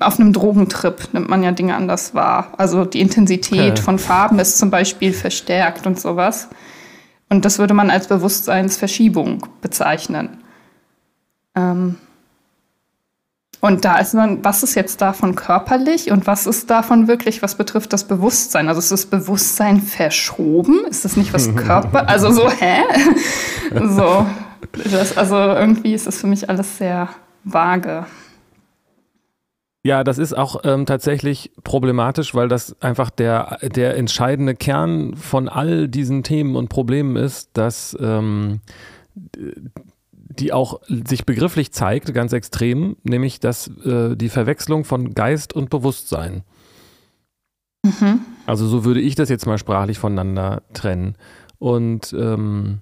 auf 0.00 0.18
einem 0.18 0.32
Drogentrip 0.32 1.08
nimmt 1.12 1.28
man 1.28 1.42
ja 1.42 1.52
Dinge 1.52 1.74
anders 1.74 2.14
wahr. 2.14 2.52
Also 2.58 2.84
die 2.84 3.00
Intensität 3.00 3.72
okay. 3.72 3.82
von 3.82 3.98
Farben 3.98 4.38
ist 4.38 4.58
zum 4.58 4.70
Beispiel 4.70 5.12
verstärkt 5.12 5.86
und 5.86 6.00
sowas. 6.00 6.48
Und 7.28 7.44
das 7.44 7.58
würde 7.58 7.74
man 7.74 7.90
als 7.90 8.08
Bewusstseinsverschiebung 8.08 9.46
bezeichnen. 9.60 10.38
Ähm, 11.54 11.96
und 13.60 13.84
da 13.86 13.96
ist 13.96 14.12
man, 14.12 14.44
was 14.44 14.62
ist 14.62 14.74
jetzt 14.74 15.00
davon 15.00 15.34
körperlich 15.36 16.10
und 16.10 16.26
was 16.26 16.46
ist 16.46 16.68
davon 16.68 17.08
wirklich, 17.08 17.40
was 17.40 17.54
betrifft 17.54 17.94
das 17.94 18.04
Bewusstsein? 18.04 18.68
Also 18.68 18.78
ist 18.78 18.92
das 18.92 19.06
Bewusstsein 19.06 19.80
verschoben? 19.80 20.84
Ist 20.84 21.04
das 21.04 21.16
nicht 21.16 21.32
was 21.32 21.54
Körper? 21.56 22.06
Also 22.08 22.30
so, 22.30 22.50
hä? 22.50 22.82
so, 23.88 24.26
das, 24.90 25.16
also 25.16 25.36
irgendwie 25.36 25.94
ist 25.94 26.06
das 26.06 26.18
für 26.18 26.26
mich 26.26 26.50
alles 26.50 26.76
sehr 26.76 27.08
vage. 27.44 28.06
Ja, 29.86 30.02
das 30.02 30.16
ist 30.16 30.32
auch 30.32 30.62
ähm, 30.64 30.86
tatsächlich 30.86 31.52
problematisch, 31.62 32.34
weil 32.34 32.48
das 32.48 32.80
einfach 32.80 33.10
der, 33.10 33.58
der 33.62 33.98
entscheidende 33.98 34.54
Kern 34.54 35.14
von 35.14 35.48
all 35.48 35.88
diesen 35.88 36.22
Themen 36.22 36.56
und 36.56 36.70
Problemen 36.70 37.16
ist, 37.16 37.50
dass 37.52 37.94
ähm, 38.00 38.60
die 40.38 40.54
auch 40.54 40.80
sich 40.88 41.26
begrifflich 41.26 41.70
zeigt, 41.70 42.12
ganz 42.14 42.32
extrem, 42.32 42.96
nämlich 43.02 43.40
dass 43.40 43.68
äh, 43.84 44.16
die 44.16 44.30
Verwechslung 44.30 44.84
von 44.84 45.12
Geist 45.12 45.52
und 45.52 45.68
Bewusstsein. 45.68 46.44
Mhm. 47.82 48.20
Also 48.46 48.66
so 48.66 48.86
würde 48.86 49.00
ich 49.00 49.14
das 49.14 49.28
jetzt 49.28 49.46
mal 49.46 49.58
sprachlich 49.58 49.98
voneinander 49.98 50.62
trennen. 50.72 51.16
Und 51.58 52.14
ähm, 52.18 52.80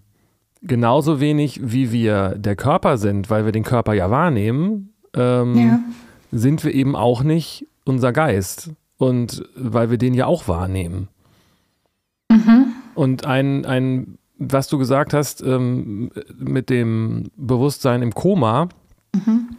genauso 0.62 1.21
wenig 1.21 1.61
wie 1.62 1.92
wir 1.92 2.37
der 2.37 2.57
Körper 2.57 2.99
sind, 2.99 3.31
weil 3.31 3.45
wir 3.45 3.52
den 3.52 3.64
Körper 3.64 3.95
ja 3.95 4.11
wahrnehmen, 4.11 4.92
ähm, 5.14 5.54
ja. 5.57 5.81
sind 6.31 6.64
wir 6.64 6.73
eben 6.73 6.97
auch 6.97 7.23
nicht 7.23 7.66
unser 7.85 8.12
Geist. 8.12 8.71
Und 8.99 9.45
weil 9.57 9.90
wir 9.90 9.99
den 9.99 10.14
ja 10.14 10.26
auch 10.26 10.47
wahrnehmen. 10.47 11.09
Mhm. 12.31 12.66
Und 12.95 13.26
ein, 13.26 13.64
ein 13.64 14.19
was 14.38 14.69
du 14.69 14.78
gesagt 14.78 15.12
hast 15.14 15.42
ähm, 15.42 16.11
mit 16.38 16.71
dem 16.71 17.31
Bewusstsein 17.37 18.02
im 18.02 18.14
Koma, 18.14 18.69
mhm. 19.14 19.51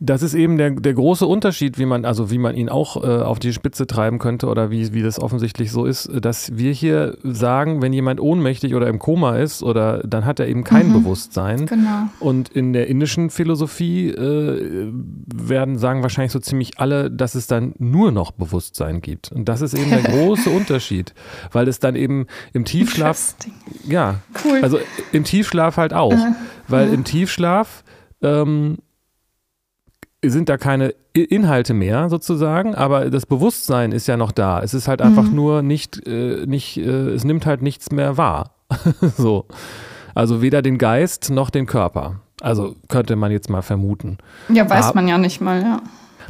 Das 0.00 0.22
ist 0.22 0.34
eben 0.34 0.58
der, 0.58 0.70
der 0.70 0.94
große 0.94 1.26
Unterschied, 1.26 1.76
wie 1.76 1.84
man, 1.84 2.04
also 2.04 2.30
wie 2.30 2.38
man 2.38 2.54
ihn 2.54 2.68
auch 2.68 3.02
äh, 3.02 3.22
auf 3.22 3.40
die 3.40 3.52
Spitze 3.52 3.86
treiben 3.86 4.20
könnte 4.20 4.46
oder 4.46 4.70
wie, 4.70 4.92
wie 4.92 5.02
das 5.02 5.18
offensichtlich 5.18 5.72
so 5.72 5.86
ist, 5.86 6.08
dass 6.20 6.56
wir 6.56 6.72
hier 6.72 7.16
sagen, 7.24 7.82
wenn 7.82 7.92
jemand 7.92 8.20
ohnmächtig 8.20 8.76
oder 8.76 8.86
im 8.86 9.00
Koma 9.00 9.36
ist, 9.36 9.62
oder 9.62 9.98
dann 10.06 10.24
hat 10.24 10.38
er 10.38 10.46
eben 10.46 10.62
kein 10.62 10.88
mhm. 10.88 10.92
Bewusstsein. 10.92 11.66
Genau. 11.66 12.08
Und 12.20 12.48
in 12.48 12.72
der 12.72 12.86
indischen 12.86 13.30
Philosophie 13.30 14.10
äh, 14.10 14.92
werden 15.34 15.78
sagen 15.78 16.02
wahrscheinlich 16.02 16.32
so 16.32 16.38
ziemlich 16.38 16.78
alle, 16.78 17.10
dass 17.10 17.34
es 17.34 17.48
dann 17.48 17.74
nur 17.78 18.12
noch 18.12 18.30
Bewusstsein 18.30 19.00
gibt. 19.00 19.32
Und 19.32 19.48
das 19.48 19.62
ist 19.62 19.74
eben 19.74 19.90
der 19.90 20.02
große 20.02 20.48
Unterschied, 20.48 21.12
weil 21.50 21.66
es 21.66 21.80
dann 21.80 21.96
eben 21.96 22.26
im 22.52 22.64
Tiefschlaf, 22.64 23.34
ja, 23.84 24.20
cool. 24.44 24.60
also 24.62 24.78
im 25.10 25.24
Tiefschlaf 25.24 25.76
halt 25.76 25.92
auch, 25.92 26.12
äh, 26.12 26.32
weil 26.68 26.88
äh. 26.88 26.94
im 26.94 27.02
Tiefschlaf 27.02 27.82
ähm, 28.22 28.78
sind 30.24 30.48
da 30.48 30.56
keine 30.56 30.94
Inhalte 31.12 31.74
mehr 31.74 32.08
sozusagen, 32.08 32.74
aber 32.74 33.10
das 33.10 33.26
Bewusstsein 33.26 33.92
ist 33.92 34.08
ja 34.08 34.16
noch 34.16 34.32
da. 34.32 34.60
Es 34.62 34.74
ist 34.74 34.88
halt 34.88 35.00
einfach 35.02 35.24
mhm. 35.24 35.34
nur 35.34 35.62
nicht, 35.62 36.06
äh, 36.06 36.44
nicht 36.46 36.76
äh, 36.76 37.10
es 37.10 37.24
nimmt 37.24 37.46
halt 37.46 37.62
nichts 37.62 37.90
mehr 37.90 38.16
wahr. 38.16 38.54
so. 39.16 39.46
Also 40.14 40.42
weder 40.42 40.62
den 40.62 40.78
Geist 40.78 41.30
noch 41.30 41.50
den 41.50 41.66
Körper. 41.66 42.20
Also 42.40 42.74
könnte 42.88 43.16
man 43.16 43.32
jetzt 43.32 43.50
mal 43.50 43.62
vermuten. 43.62 44.18
Ja, 44.48 44.68
weiß 44.68 44.86
aber, 44.86 44.96
man 44.96 45.08
ja 45.08 45.18
nicht 45.18 45.40
mal, 45.40 45.62
ja. 45.62 45.80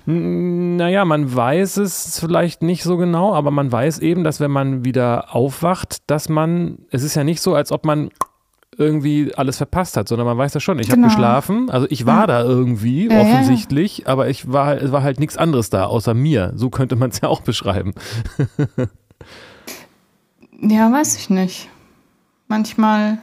Naja, 0.07 1.05
man 1.05 1.35
weiß 1.35 1.77
es 1.79 2.19
vielleicht 2.19 2.63
nicht 2.63 2.83
so 2.83 2.97
genau, 2.97 3.35
aber 3.35 3.51
man 3.51 3.71
weiß 3.71 3.99
eben, 3.99 4.25
dass 4.25 4.41
wenn 4.41 4.51
man 4.51 4.85
wieder 4.85 5.35
aufwacht, 5.35 5.99
dass 6.07 6.31
man, 6.31 6.79
es 6.91 7.03
ist 7.03 7.15
ja 7.15 7.25
nicht 7.25 7.43
so, 7.43 7.55
als 7.55 7.73
ob 7.73 7.85
man 7.85 8.11
irgendwie 8.77 9.33
alles 9.35 9.57
verpasst 9.57 9.97
hat, 9.97 10.09
sondern 10.09 10.27
man 10.27 10.39
weiß 10.39 10.55
ja 10.55 10.61
schon, 10.61 10.79
ich 10.79 10.89
genau. 10.89 11.09
habe 11.09 11.15
geschlafen, 11.15 11.71
also 11.71 11.87
ich 11.91 12.07
war 12.07 12.21
ja. 12.21 12.27
da 12.27 12.43
irgendwie 12.43 13.09
ja, 13.09 13.21
offensichtlich, 13.21 13.99
ja. 13.99 14.07
aber 14.07 14.29
ich 14.29 14.53
war, 14.53 14.77
es 14.77 14.93
war 14.93 15.03
halt 15.03 15.19
nichts 15.19 15.37
anderes 15.37 15.71
da 15.71 15.87
außer 15.87 16.15
mir. 16.15 16.53
So 16.55 16.71
könnte 16.71 16.97
man 16.97 17.11
es 17.11 17.21
ja 17.21 17.29
auch 17.29 17.41
beschreiben. 17.41 17.95
ja, 20.61 20.93
weiß 20.93 21.17
ich 21.17 21.31
nicht. 21.31 21.69
Manchmal, 22.47 23.19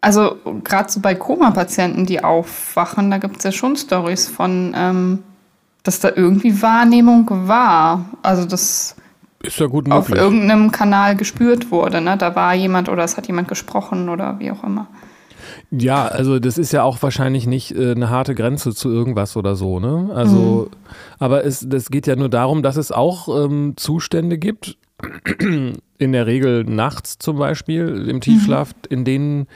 also 0.00 0.36
gerade 0.64 0.90
so 0.90 1.00
bei 1.00 1.14
Koma-Patienten, 1.14 2.04
die 2.04 2.22
aufwachen, 2.22 3.10
da 3.10 3.18
gibt 3.18 3.38
es 3.38 3.44
ja 3.44 3.52
schon 3.52 3.76
Stories 3.76 4.28
von, 4.28 4.74
ähm, 4.76 5.22
dass 5.82 6.00
da 6.00 6.10
irgendwie 6.14 6.60
Wahrnehmung 6.60 7.48
war. 7.48 8.04
Also 8.22 8.44
das 8.44 8.96
ist 9.42 9.60
ja 9.60 9.66
gut 9.66 9.86
möglich. 9.86 9.98
auf 9.98 10.10
irgendeinem 10.10 10.72
Kanal 10.72 11.16
gespürt 11.16 11.70
wurde. 11.70 12.00
Ne? 12.00 12.16
Da 12.16 12.34
war 12.34 12.54
jemand 12.54 12.88
oder 12.88 13.04
es 13.04 13.16
hat 13.16 13.26
jemand 13.26 13.48
gesprochen 13.48 14.08
oder 14.08 14.38
wie 14.38 14.50
auch 14.50 14.64
immer. 14.64 14.88
Ja, 15.70 16.06
also 16.06 16.38
das 16.38 16.58
ist 16.58 16.72
ja 16.72 16.82
auch 16.82 17.00
wahrscheinlich 17.02 17.46
nicht 17.46 17.72
äh, 17.74 17.92
eine 17.92 18.10
harte 18.10 18.34
Grenze 18.34 18.74
zu 18.74 18.90
irgendwas 18.90 19.36
oder 19.36 19.54
so, 19.54 19.80
ne? 19.80 20.10
Also, 20.14 20.68
mhm. 20.70 20.76
aber 21.18 21.44
es 21.44 21.66
das 21.68 21.90
geht 21.90 22.06
ja 22.06 22.16
nur 22.16 22.28
darum, 22.28 22.62
dass 22.62 22.76
es 22.76 22.90
auch 22.92 23.28
ähm, 23.44 23.74
Zustände 23.76 24.38
gibt, 24.38 24.78
in 25.38 26.12
der 26.12 26.26
Regel 26.26 26.64
nachts 26.64 27.18
zum 27.18 27.38
Beispiel, 27.38 28.08
im 28.08 28.20
Tiefschlaf, 28.20 28.70
mhm. 28.70 28.74
in 28.90 29.04
denen 29.04 29.46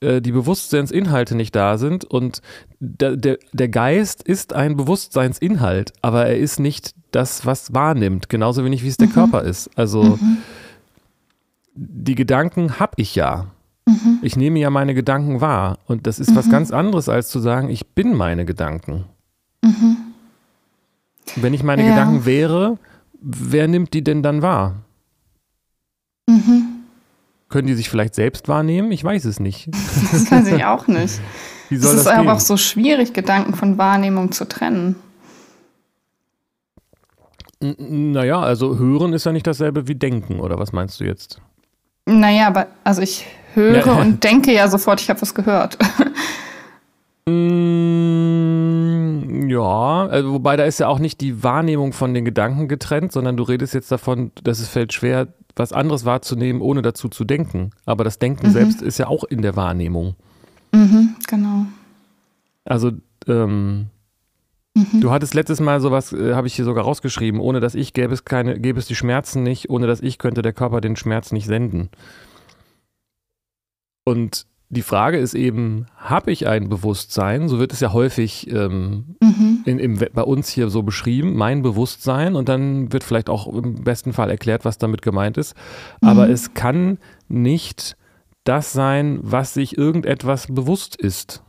äh, 0.00 0.20
die 0.20 0.32
Bewusstseinsinhalte 0.32 1.34
nicht 1.34 1.54
da 1.54 1.76
sind 1.76 2.04
und 2.04 2.40
der, 2.78 3.16
der, 3.16 3.38
der 3.52 3.68
Geist 3.68 4.22
ist 4.22 4.54
ein 4.54 4.76
Bewusstseinsinhalt, 4.76 5.92
aber 6.00 6.26
er 6.26 6.38
ist 6.38 6.58
nicht 6.58 6.94
das, 7.10 7.44
was 7.44 7.74
wahrnimmt, 7.74 8.28
genauso 8.28 8.64
wenig 8.64 8.82
wie 8.82 8.88
es 8.88 8.96
der 8.96 9.08
mhm. 9.08 9.12
Körper 9.12 9.42
ist. 9.42 9.70
Also 9.76 10.02
mhm. 10.02 10.38
die 11.74 12.14
Gedanken 12.14 12.80
habe 12.80 12.92
ich 12.96 13.14
ja. 13.14 13.48
Mhm. 13.86 14.20
Ich 14.22 14.36
nehme 14.36 14.58
ja 14.58 14.70
meine 14.70 14.94
Gedanken 14.94 15.40
wahr 15.40 15.78
und 15.86 16.06
das 16.06 16.18
ist 16.18 16.34
was 16.34 16.46
mhm. 16.46 16.50
ganz 16.50 16.70
anderes 16.70 17.08
als 17.08 17.28
zu 17.28 17.38
sagen, 17.38 17.68
ich 17.68 17.86
bin 17.88 18.16
meine 18.16 18.46
Gedanken. 18.46 19.04
Mhm. 19.62 19.96
Wenn 21.36 21.54
ich 21.54 21.62
meine 21.62 21.84
ja. 21.84 21.90
Gedanken 21.90 22.24
wäre, 22.24 22.78
wer 23.20 23.68
nimmt 23.68 23.92
die 23.92 24.02
denn 24.02 24.22
dann 24.22 24.40
wahr? 24.40 24.76
Mhm. 26.26 26.79
Können 27.50 27.66
die 27.66 27.74
sich 27.74 27.90
vielleicht 27.90 28.14
selbst 28.14 28.48
wahrnehmen? 28.48 28.90
Ich 28.92 29.04
weiß 29.04 29.24
es 29.26 29.40
nicht. 29.40 29.68
Das 30.12 30.30
weiß 30.30 30.46
ich 30.52 30.64
auch 30.64 30.86
nicht. 30.86 31.20
Wie 31.68 31.76
soll 31.76 31.92
es 31.92 31.98
ist 31.98 32.06
das 32.06 32.14
einfach 32.14 32.40
so 32.40 32.56
schwierig, 32.56 33.12
Gedanken 33.12 33.54
von 33.54 33.76
Wahrnehmung 33.78 34.32
zu 34.32 34.48
trennen. 34.48 34.96
Naja, 37.60 38.40
also 38.40 38.78
hören 38.78 39.12
ist 39.12 39.26
ja 39.26 39.32
nicht 39.32 39.46
dasselbe 39.46 39.86
wie 39.86 39.94
denken, 39.94 40.40
oder 40.40 40.58
was 40.58 40.72
meinst 40.72 40.98
du 40.98 41.04
jetzt? 41.04 41.40
Naja, 42.06 42.46
aber 42.48 42.68
also 42.82 43.02
ich 43.02 43.26
höre 43.54 43.86
ja. 43.86 43.92
und 44.00 44.24
denke 44.24 44.52
ja 44.52 44.66
sofort, 44.68 45.00
ich 45.00 45.10
habe 45.10 45.20
was 45.20 45.34
gehört. 45.34 45.78
Mm, 47.28 48.50
ja, 49.50 50.06
also 50.06 50.32
wobei 50.32 50.56
da 50.56 50.64
ist 50.64 50.80
ja 50.80 50.88
auch 50.88 50.98
nicht 50.98 51.20
die 51.20 51.44
Wahrnehmung 51.44 51.92
von 51.92 52.14
den 52.14 52.24
Gedanken 52.24 52.66
getrennt, 52.66 53.12
sondern 53.12 53.36
du 53.36 53.42
redest 53.42 53.74
jetzt 53.74 53.92
davon, 53.92 54.32
dass 54.42 54.58
es 54.58 54.68
fällt 54.68 54.94
schwer, 54.94 55.28
was 55.56 55.72
anderes 55.72 56.04
wahrzunehmen, 56.04 56.62
ohne 56.62 56.82
dazu 56.82 57.08
zu 57.08 57.24
denken. 57.24 57.70
Aber 57.84 58.04
das 58.04 58.18
Denken 58.18 58.48
mhm. 58.48 58.52
selbst 58.52 58.82
ist 58.82 58.98
ja 58.98 59.08
auch 59.08 59.24
in 59.24 59.42
der 59.42 59.56
Wahrnehmung. 59.56 60.14
Mhm, 60.72 61.16
genau. 61.26 61.66
Also, 62.64 62.92
ähm, 63.26 63.86
Mhm. 64.74 65.00
Du 65.00 65.10
hattest 65.10 65.34
letztes 65.34 65.60
Mal 65.60 65.80
sowas, 65.80 66.12
äh, 66.12 66.34
habe 66.34 66.46
ich 66.46 66.54
hier 66.54 66.64
sogar 66.64 66.84
rausgeschrieben, 66.84 67.40
ohne 67.40 67.60
dass 67.60 67.74
ich 67.74 67.92
gäbe 67.92 68.14
es 68.14 68.24
keine, 68.24 68.58
gäbe 68.60 68.78
es 68.78 68.86
die 68.86 68.94
Schmerzen 68.94 69.42
nicht, 69.42 69.68
ohne 69.68 69.86
dass 69.86 70.00
ich 70.00 70.18
könnte 70.18 70.42
der 70.42 70.52
Körper 70.52 70.80
den 70.80 70.96
Schmerz 70.96 71.32
nicht 71.32 71.46
senden. 71.46 71.90
Und 74.04 74.46
die 74.68 74.82
Frage 74.82 75.18
ist 75.18 75.34
eben, 75.34 75.86
habe 75.96 76.30
ich 76.30 76.46
ein 76.46 76.68
Bewusstsein? 76.68 77.48
So 77.48 77.58
wird 77.58 77.72
es 77.72 77.80
ja 77.80 77.92
häufig 77.92 78.48
ähm, 78.50 79.16
mhm. 79.20 79.49
In, 79.64 79.78
im, 79.78 79.98
bei 80.12 80.22
uns 80.22 80.48
hier 80.48 80.68
so 80.70 80.82
beschrieben, 80.82 81.36
mein 81.36 81.62
Bewusstsein. 81.62 82.36
Und 82.36 82.48
dann 82.48 82.92
wird 82.92 83.04
vielleicht 83.04 83.28
auch 83.28 83.46
im 83.46 83.82
besten 83.84 84.12
Fall 84.12 84.30
erklärt, 84.30 84.64
was 84.64 84.78
damit 84.78 85.02
gemeint 85.02 85.36
ist. 85.36 85.54
Aber 86.00 86.26
mhm. 86.26 86.32
es 86.32 86.54
kann 86.54 86.98
nicht 87.28 87.96
das 88.44 88.72
sein, 88.72 89.18
was 89.22 89.54
sich 89.54 89.76
irgendetwas 89.76 90.46
bewusst 90.48 90.96
ist. 90.96 91.42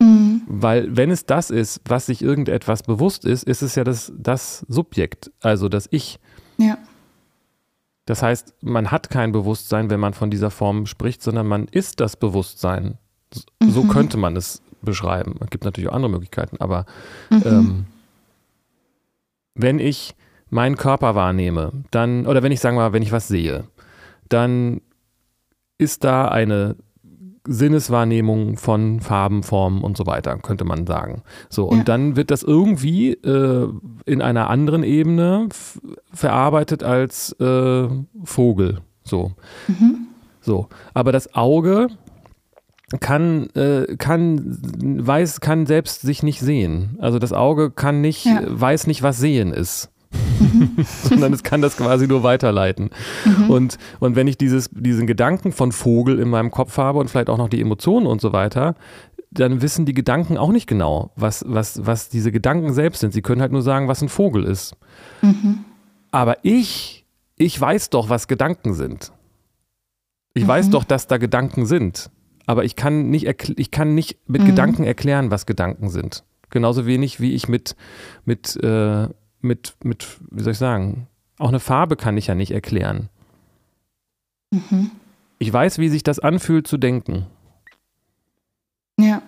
Mhm. 0.00 0.42
Weil 0.46 0.96
wenn 0.96 1.10
es 1.10 1.26
das 1.26 1.50
ist, 1.50 1.80
was 1.86 2.06
sich 2.06 2.22
irgendetwas 2.22 2.82
bewusst 2.82 3.24
ist, 3.24 3.44
ist 3.44 3.62
es 3.62 3.74
ja 3.74 3.84
das, 3.84 4.12
das 4.16 4.64
Subjekt, 4.68 5.30
also 5.40 5.68
das 5.68 5.88
Ich. 5.90 6.18
Ja. 6.58 6.78
Das 8.06 8.22
heißt, 8.22 8.54
man 8.60 8.90
hat 8.90 9.10
kein 9.10 9.30
Bewusstsein, 9.30 9.90
wenn 9.90 10.00
man 10.00 10.14
von 10.14 10.30
dieser 10.30 10.50
Form 10.50 10.86
spricht, 10.86 11.22
sondern 11.22 11.46
man 11.46 11.68
ist 11.68 12.00
das 12.00 12.16
Bewusstsein. 12.16 12.98
So 13.60 13.84
mhm. 13.84 13.88
könnte 13.88 14.16
man 14.16 14.36
es 14.36 14.62
beschreiben. 14.82 15.36
Es 15.40 15.50
gibt 15.50 15.64
natürlich 15.64 15.90
auch 15.90 15.94
andere 15.94 16.10
Möglichkeiten, 16.10 16.56
aber 16.58 16.86
mhm. 17.30 17.42
ähm, 17.44 17.86
wenn 19.54 19.78
ich 19.78 20.14
meinen 20.48 20.76
Körper 20.76 21.14
wahrnehme, 21.14 21.72
dann, 21.90 22.26
oder 22.26 22.42
wenn 22.42 22.52
ich 22.52 22.60
sagen 22.60 22.76
wir 22.76 22.82
mal, 22.82 22.92
wenn 22.92 23.02
ich 23.02 23.12
was 23.12 23.28
sehe, 23.28 23.64
dann 24.28 24.80
ist 25.78 26.04
da 26.04 26.28
eine 26.28 26.76
Sinneswahrnehmung 27.46 28.58
von 28.58 29.00
Farben, 29.00 29.42
Formen 29.42 29.82
und 29.82 29.96
so 29.96 30.06
weiter, 30.06 30.36
könnte 30.38 30.64
man 30.64 30.86
sagen. 30.86 31.22
So, 31.48 31.64
und 31.64 31.78
ja. 31.78 31.84
dann 31.84 32.16
wird 32.16 32.30
das 32.30 32.42
irgendwie 32.42 33.12
äh, 33.12 33.68
in 34.04 34.20
einer 34.20 34.50
anderen 34.50 34.82
Ebene 34.82 35.48
verarbeitet 36.12 36.82
als 36.82 37.32
äh, 37.40 37.88
Vogel. 38.24 38.80
So. 39.04 39.32
Mhm. 39.68 40.08
So. 40.40 40.68
Aber 40.92 41.12
das 41.12 41.34
Auge 41.34 41.88
kann, 42.98 43.48
äh, 43.50 43.96
kann, 43.96 44.58
weiß, 44.82 45.40
kann 45.40 45.66
selbst 45.66 46.00
sich 46.00 46.22
nicht 46.22 46.40
sehen. 46.40 46.98
Also 47.00 47.18
das 47.18 47.32
Auge 47.32 47.70
kann 47.70 48.00
nicht, 48.00 48.24
ja. 48.24 48.42
weiß 48.46 48.86
nicht, 48.86 49.02
was 49.02 49.18
sehen 49.18 49.52
ist. 49.52 49.90
sondern 51.02 51.32
es 51.32 51.42
kann 51.42 51.62
das 51.62 51.76
quasi 51.76 52.06
nur 52.06 52.22
weiterleiten. 52.22 52.90
Mhm. 53.24 53.50
Und, 53.50 53.78
und 53.98 54.16
wenn 54.16 54.26
ich 54.26 54.38
dieses, 54.38 54.70
diesen 54.72 55.06
Gedanken 55.06 55.52
von 55.52 55.72
Vogel 55.72 56.18
in 56.18 56.28
meinem 56.28 56.50
Kopf 56.50 56.78
habe 56.78 56.98
und 56.98 57.08
vielleicht 57.08 57.30
auch 57.30 57.38
noch 57.38 57.48
die 57.48 57.60
Emotionen 57.60 58.06
und 58.06 58.20
so 58.20 58.32
weiter, 58.32 58.74
dann 59.30 59.62
wissen 59.62 59.86
die 59.86 59.94
Gedanken 59.94 60.36
auch 60.36 60.50
nicht 60.50 60.66
genau, 60.66 61.12
was, 61.14 61.44
was, 61.46 61.86
was 61.86 62.08
diese 62.08 62.32
Gedanken 62.32 62.72
selbst 62.72 63.00
sind. 63.00 63.12
Sie 63.12 63.22
können 63.22 63.40
halt 63.40 63.52
nur 63.52 63.62
sagen, 63.62 63.86
was 63.86 64.02
ein 64.02 64.08
Vogel 64.08 64.44
ist. 64.44 64.76
Mhm. 65.22 65.64
Aber 66.10 66.38
ich, 66.42 67.06
ich 67.36 67.60
weiß 67.60 67.90
doch, 67.90 68.08
was 68.08 68.26
Gedanken 68.26 68.74
sind. 68.74 69.12
Ich 70.34 70.44
mhm. 70.44 70.48
weiß 70.48 70.70
doch, 70.70 70.84
dass 70.84 71.06
da 71.06 71.18
Gedanken 71.18 71.66
sind. 71.66 72.10
Aber 72.46 72.64
ich 72.64 72.76
kann 72.76 73.10
nicht, 73.10 73.26
ich 73.58 73.70
kann 73.70 73.94
nicht 73.94 74.18
mit 74.26 74.42
mhm. 74.42 74.46
Gedanken 74.46 74.84
erklären, 74.84 75.30
was 75.30 75.46
Gedanken 75.46 75.88
sind. 75.88 76.24
Genauso 76.50 76.86
wenig 76.86 77.20
wie 77.20 77.34
ich 77.34 77.48
mit, 77.48 77.76
mit, 78.24 78.56
äh, 78.62 79.08
mit, 79.40 79.76
mit, 79.84 80.18
wie 80.30 80.42
soll 80.42 80.52
ich 80.52 80.58
sagen, 80.58 81.06
auch 81.38 81.48
eine 81.48 81.60
Farbe 81.60 81.96
kann 81.96 82.16
ich 82.16 82.26
ja 82.26 82.34
nicht 82.34 82.50
erklären. 82.50 83.08
Mhm. 84.50 84.90
Ich 85.38 85.52
weiß, 85.52 85.78
wie 85.78 85.88
sich 85.88 86.02
das 86.02 86.18
anfühlt 86.18 86.66
zu 86.66 86.76
denken. 86.76 87.26
Ja. 88.98 89.22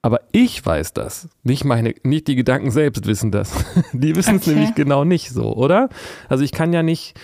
Aber 0.00 0.20
ich 0.32 0.64
weiß 0.64 0.92
das. 0.92 1.28
Nicht 1.42 1.64
meine, 1.64 1.94
nicht 2.02 2.28
die 2.28 2.36
Gedanken 2.36 2.70
selbst 2.70 3.06
wissen 3.06 3.30
das. 3.30 3.52
Die 3.92 4.14
wissen 4.16 4.36
es 4.36 4.42
okay. 4.42 4.54
nämlich 4.54 4.74
genau 4.74 5.04
nicht 5.04 5.30
so, 5.30 5.54
oder? 5.54 5.88
Also 6.28 6.44
ich 6.44 6.52
kann 6.52 6.72
ja 6.72 6.82
nicht, 6.82 7.18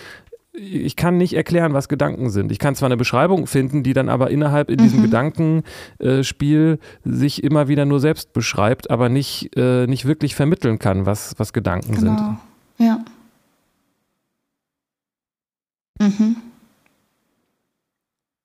ich 0.54 0.94
kann 0.94 1.18
nicht 1.18 1.34
erklären, 1.34 1.74
was 1.74 1.88
Gedanken 1.88 2.30
sind. 2.30 2.52
Ich 2.52 2.60
kann 2.60 2.76
zwar 2.76 2.86
eine 2.86 2.96
Beschreibung 2.96 3.46
finden, 3.46 3.82
die 3.82 3.92
dann 3.92 4.08
aber 4.08 4.30
innerhalb 4.30 4.70
in 4.70 4.78
diesem 4.78 5.00
mhm. 5.00 5.04
Gedankenspiel 5.04 6.78
sich 7.04 7.42
immer 7.42 7.66
wieder 7.66 7.84
nur 7.84 7.98
selbst 7.98 8.32
beschreibt, 8.32 8.88
aber 8.90 9.08
nicht, 9.08 9.56
äh, 9.56 9.86
nicht 9.88 10.06
wirklich 10.06 10.36
vermitteln 10.36 10.78
kann, 10.78 11.06
was, 11.06 11.34
was 11.38 11.52
Gedanken 11.52 11.96
genau. 11.96 12.16
sind. 12.16 12.86
Ja. 12.86 13.04
Mhm. 16.00 16.36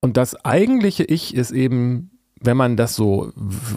Und 0.02 0.18
das 0.18 0.36
eigentliche 0.44 1.04
Ich 1.04 1.36
ist 1.36 1.52
eben, 1.52 2.10
wenn 2.40 2.58
man 2.58 2.76
das 2.76 2.96
so 2.96 3.34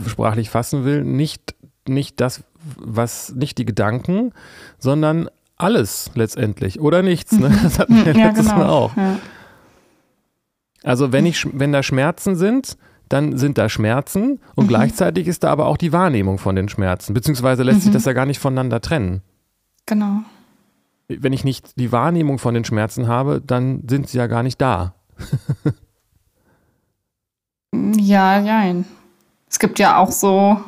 sprachlich 0.06 0.48
fassen 0.48 0.84
will, 0.84 1.04
nicht, 1.04 1.54
nicht 1.86 2.20
das, 2.20 2.44
was, 2.76 3.34
nicht 3.34 3.58
die 3.58 3.66
Gedanken, 3.66 4.32
sondern 4.78 5.28
alles 5.62 6.10
letztendlich 6.14 6.80
oder 6.80 7.02
nichts. 7.02 7.32
Ne? 7.32 7.50
Das 7.62 7.78
hatten 7.78 8.04
wir 8.04 8.16
ja, 8.16 8.28
letztes 8.28 8.46
genau. 8.46 8.58
Mal 8.58 8.68
auch. 8.68 8.96
Ja. 8.96 9.18
Also 10.82 11.12
wenn, 11.12 11.26
ich, 11.26 11.46
wenn 11.52 11.72
da 11.72 11.82
Schmerzen 11.82 12.36
sind, 12.36 12.76
dann 13.08 13.36
sind 13.36 13.58
da 13.58 13.68
Schmerzen 13.68 14.40
und 14.54 14.64
mhm. 14.64 14.68
gleichzeitig 14.68 15.28
ist 15.28 15.44
da 15.44 15.50
aber 15.50 15.66
auch 15.66 15.76
die 15.76 15.92
Wahrnehmung 15.92 16.38
von 16.38 16.56
den 16.56 16.68
Schmerzen, 16.68 17.14
beziehungsweise 17.14 17.62
lässt 17.62 17.80
mhm. 17.80 17.82
sich 17.82 17.92
das 17.92 18.04
ja 18.04 18.14
gar 18.14 18.26
nicht 18.26 18.38
voneinander 18.38 18.80
trennen. 18.80 19.22
Genau. 19.86 20.22
Wenn 21.08 21.32
ich 21.32 21.44
nicht 21.44 21.78
die 21.78 21.92
Wahrnehmung 21.92 22.38
von 22.38 22.54
den 22.54 22.64
Schmerzen 22.64 23.06
habe, 23.06 23.40
dann 23.40 23.82
sind 23.88 24.08
sie 24.08 24.18
ja 24.18 24.28
gar 24.28 24.42
nicht 24.42 24.60
da. 24.60 24.94
ja, 27.74 28.40
nein. 28.40 28.86
Es 29.48 29.58
gibt 29.58 29.78
ja 29.78 29.98
auch 29.98 30.10
so 30.10 30.58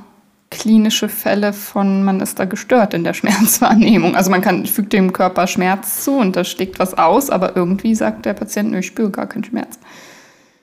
klinische 0.54 1.08
Fälle 1.08 1.52
von, 1.52 2.04
man 2.04 2.20
ist 2.20 2.38
da 2.38 2.44
gestört 2.44 2.94
in 2.94 3.04
der 3.04 3.14
Schmerzwahrnehmung. 3.18 4.16
Also 4.16 4.30
man 4.30 4.40
kann, 4.40 4.66
fügt 4.66 4.92
dem 4.92 5.12
Körper 5.12 5.46
Schmerz 5.46 6.04
zu 6.04 6.16
und 6.16 6.36
da 6.36 6.44
schlägt 6.44 6.78
was 6.78 6.96
aus, 6.96 7.28
aber 7.28 7.56
irgendwie 7.56 7.94
sagt 7.94 8.24
der 8.24 8.34
Patient, 8.34 8.74
ich 8.74 8.86
spüre 8.86 9.10
gar 9.10 9.26
keinen 9.26 9.44
Schmerz. 9.44 9.78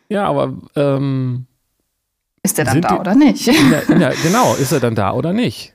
Ja, 0.09 0.25
aber 0.25 0.53
ähm, 0.75 1.45
ist 2.43 2.57
er 2.57 2.65
dann 2.65 2.81
da 2.81 2.89
die, 2.89 2.99
oder 2.99 3.15
nicht? 3.15 3.45
Ja, 3.45 3.53
ja, 3.97 4.11
genau, 4.23 4.55
ist 4.55 4.71
er 4.71 4.79
dann 4.79 4.95
da 4.95 5.13
oder 5.13 5.33
nicht? 5.33 5.73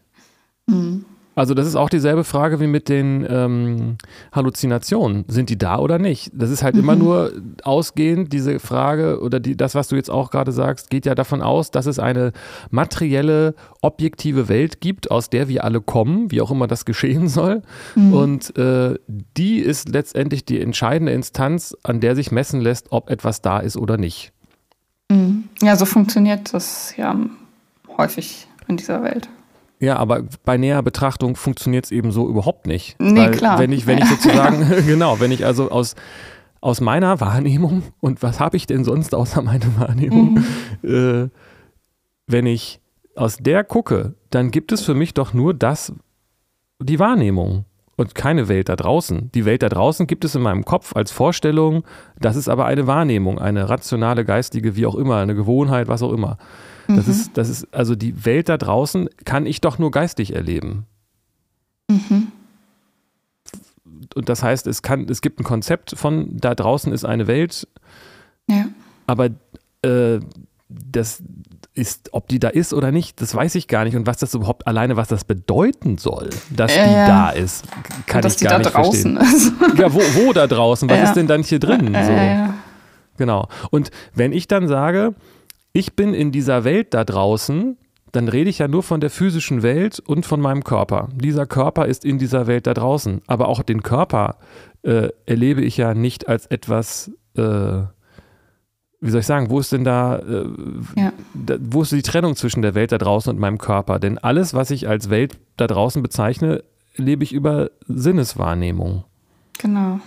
Hm. 0.68 1.05
Also 1.37 1.53
das 1.53 1.66
ist 1.66 1.77
auch 1.77 1.90
dieselbe 1.90 2.25
Frage 2.25 2.61
wie 2.61 2.66
mit 2.66 2.88
den 2.88 3.27
ähm, 3.29 3.99
Halluzinationen. 4.33 5.27
Sind 5.29 5.51
die 5.51 5.59
da 5.59 5.79
oder 5.79 5.99
nicht? 5.99 6.31
Das 6.35 6.49
ist 6.49 6.62
halt 6.62 6.75
mhm. 6.75 6.81
immer 6.81 6.96
nur 6.96 7.31
ausgehend, 7.62 8.33
diese 8.33 8.59
Frage 8.59 9.20
oder 9.20 9.38
die, 9.38 9.55
das, 9.55 9.75
was 9.75 9.88
du 9.88 9.96
jetzt 9.96 10.11
auch 10.11 10.31
gerade 10.31 10.51
sagst, 10.51 10.88
geht 10.88 11.05
ja 11.05 11.14
davon 11.14 11.42
aus, 11.42 11.70
dass 11.70 11.85
es 11.85 11.99
eine 11.99 12.33
materielle, 12.70 13.55
objektive 13.83 14.49
Welt 14.49 14.81
gibt, 14.81 15.11
aus 15.11 15.29
der 15.29 15.46
wir 15.46 15.62
alle 15.62 15.83
kommen, 15.83 16.31
wie 16.31 16.40
auch 16.40 16.51
immer 16.51 16.66
das 16.66 16.85
geschehen 16.87 17.29
soll. 17.29 17.61
Mhm. 17.94 18.14
Und 18.14 18.57
äh, 18.57 18.94
die 19.07 19.59
ist 19.59 19.90
letztendlich 19.90 20.46
die 20.46 20.59
entscheidende 20.59 21.12
Instanz, 21.12 21.77
an 21.83 22.01
der 22.01 22.16
sich 22.16 22.33
messen 22.33 22.62
lässt, 22.62 22.92
ob 22.92 23.11
etwas 23.11 23.42
da 23.42 23.59
ist 23.59 23.77
oder 23.77 23.99
nicht. 23.99 24.33
Mhm. 25.11 25.44
Ja, 25.61 25.77
so 25.77 25.85
funktioniert 25.85 26.55
das 26.55 26.96
ja 26.96 27.14
häufig 27.99 28.49
in 28.68 28.79
dieser 28.79 29.03
Welt. 29.03 29.29
Ja, 29.79 29.97
aber 29.97 30.25
bei 30.45 30.57
näher 30.57 30.83
Betrachtung 30.83 31.37
funktioniert 31.37 31.85
es 31.85 31.91
eben 31.91 32.11
so 32.11 32.29
überhaupt 32.29 32.67
nicht. 32.67 32.97
Nee, 32.99 33.21
Weil 33.21 33.31
klar. 33.33 33.59
Wenn 33.59 33.73
ich, 33.73 33.87
wenn 33.87 33.99
ich 33.99 34.05
sozusagen, 34.09 34.67
genau, 34.87 35.21
wenn 35.21 35.33
ich 35.33 35.45
also 35.45 35.71
aus, 35.71 35.95
aus 36.61 36.81
meiner 36.81 37.21
Wahrnehmung, 37.21 37.83
und 38.01 38.23
was 38.23 38.41
habe 38.41 38.57
ich 38.57 38.67
denn 38.67 38.85
sonst 38.85 39.15
außer 39.15 39.43
meiner 39.43 39.79
Wahrnehmung, 39.79 40.45
mhm. 40.83 40.89
äh, 40.89 41.29
wenn 42.27 42.47
ich 42.47 42.81
aus 43.15 43.37
der 43.39 43.65
gucke, 43.65 44.15
dann 44.31 44.51
gibt 44.51 44.73
es 44.73 44.83
für 44.83 44.95
mich 44.95 45.15
doch 45.15 45.33
nur 45.33 45.55
das, 45.55 45.93
die 46.81 46.99
Wahrnehmung 46.99 47.65
und 47.97 48.15
keine 48.15 48.49
Welt 48.49 48.69
da 48.69 48.77
draußen. 48.77 49.31
Die 49.33 49.45
Welt 49.45 49.62
da 49.62 49.69
draußen 49.69 50.07
gibt 50.07 50.25
es 50.25 50.35
in 50.35 50.43
meinem 50.43 50.65
Kopf 50.65 50.95
als 50.95 51.12
Vorstellung, 51.12 51.85
das 52.19 52.37
ist 52.37 52.49
aber 52.49 52.67
eine 52.67 52.87
Wahrnehmung, 52.87 53.39
eine 53.39 53.69
rationale, 53.69 54.25
geistige, 54.25 54.77
wie 54.77 54.87
auch 54.87 54.95
immer, 54.95 55.17
eine 55.17 55.35
Gewohnheit, 55.35 55.89
was 55.89 56.03
auch 56.03 56.12
immer. 56.12 56.37
Das, 56.88 57.07
mhm. 57.07 57.12
ist, 57.12 57.31
das 57.37 57.49
ist, 57.49 57.75
also 57.75 57.94
die 57.94 58.25
Welt 58.25 58.49
da 58.49 58.57
draußen 58.57 59.09
kann 59.25 59.46
ich 59.46 59.61
doch 59.61 59.79
nur 59.79 59.90
geistig 59.90 60.35
erleben. 60.35 60.87
Mhm. 61.88 62.29
Und 64.14 64.29
das 64.29 64.42
heißt, 64.42 64.66
es, 64.66 64.83
kann, 64.83 65.09
es 65.09 65.20
gibt 65.20 65.40
ein 65.40 65.44
Konzept 65.44 65.96
von 65.96 66.37
da 66.37 66.55
draußen 66.55 66.92
ist 66.92 67.05
eine 67.05 67.27
Welt, 67.27 67.68
ja. 68.49 68.66
aber 69.07 69.31
äh, 69.83 70.20
das 70.68 71.22
ist, 71.75 72.12
ob 72.12 72.29
die 72.29 72.38
da 72.38 72.49
ist 72.49 72.72
oder 72.72 72.90
nicht, 72.90 73.20
das 73.20 73.35
weiß 73.35 73.55
ich 73.55 73.68
gar 73.68 73.85
nicht. 73.85 73.96
Und 73.96 74.07
was 74.07 74.16
das 74.16 74.35
überhaupt 74.35 74.66
alleine, 74.66 74.96
was 74.96 75.09
das 75.09 75.25
bedeuten 75.25 75.99
soll, 75.99 76.31
dass 76.51 76.75
ja, 76.75 76.85
die 76.85 76.92
ja. 76.92 77.07
da 77.07 77.31
ist, 77.31 77.64
kann 78.07 78.27
ich 78.27 78.38
gar 78.40 78.59
nicht 78.59 78.70
verstehen. 78.70 79.16
Ist. 79.18 79.53
Ja, 79.77 79.92
wo, 79.92 79.99
wo 79.99 80.33
da 80.33 80.46
draußen? 80.46 80.88
Was 80.88 80.96
ja. 80.96 81.05
ist 81.05 81.14
denn 81.14 81.27
dann 81.27 81.42
hier 81.42 81.61
drin? 81.61 81.94
So. 81.94 82.55
Genau. 83.18 83.49
Und 83.70 83.90
wenn 84.14 84.33
ich 84.33 84.49
dann 84.49 84.68
sage, 84.68 85.14
ich 85.77 85.95
bin 85.95 86.15
in 86.15 86.33
dieser 86.33 86.65
Welt 86.65 86.95
da 86.95 87.05
draußen, 87.05 87.77
dann 88.11 88.29
rede 88.29 88.49
ich 88.49 88.59
ja 88.61 88.67
nur 88.67 88.83
von 88.83 89.01
der 89.01 89.11
physischen 89.11 89.62
Welt 89.62 90.01
und 90.01 90.25
von 90.25 90.41
meinem 90.41 90.65
Körper. 90.65 91.11
Dieser 91.15 91.45
Körper 91.45 91.85
ist 91.85 92.03
in 92.03 92.19
dieser 92.19 92.47
Welt 92.47 92.67
da 92.67 92.73
draußen. 92.73 93.21
Aber 93.27 93.49
auch 93.49 93.62
den 93.62 93.83
Körper 93.83 94.37
äh, 94.83 95.11
erlebe 95.27 95.61
ich 95.61 95.77
ja 95.77 95.93
nicht 95.93 96.29
als 96.29 96.47
etwas, 96.47 97.11
äh, 97.37 97.43
wie 99.01 99.11
soll 99.11 99.21
ich 99.21 99.27
sagen, 99.27 99.51
wo 99.51 99.61
ist 99.61 99.71
denn 99.71 99.85
da, 99.85 100.17
äh, 100.17 100.47
ja. 100.97 101.12
da, 101.35 101.57
wo 101.61 101.83
ist 101.83 101.93
die 101.93 102.01
Trennung 102.01 102.37
zwischen 102.37 102.62
der 102.62 102.75
Welt 102.75 102.91
da 102.91 102.97
draußen 102.97 103.31
und 103.31 103.39
meinem 103.39 103.59
Körper? 103.59 103.99
Denn 103.99 104.17
alles, 104.17 104.55
was 104.55 104.71
ich 104.71 104.89
als 104.89 105.11
Welt 105.11 105.37
da 105.59 105.67
draußen 105.67 106.03
bezeichne, 106.03 106.65
lebe 106.97 107.23
ich 107.23 107.35
über 107.35 107.71
Sinneswahrnehmung. 107.87 109.05
Genau. 109.59 110.01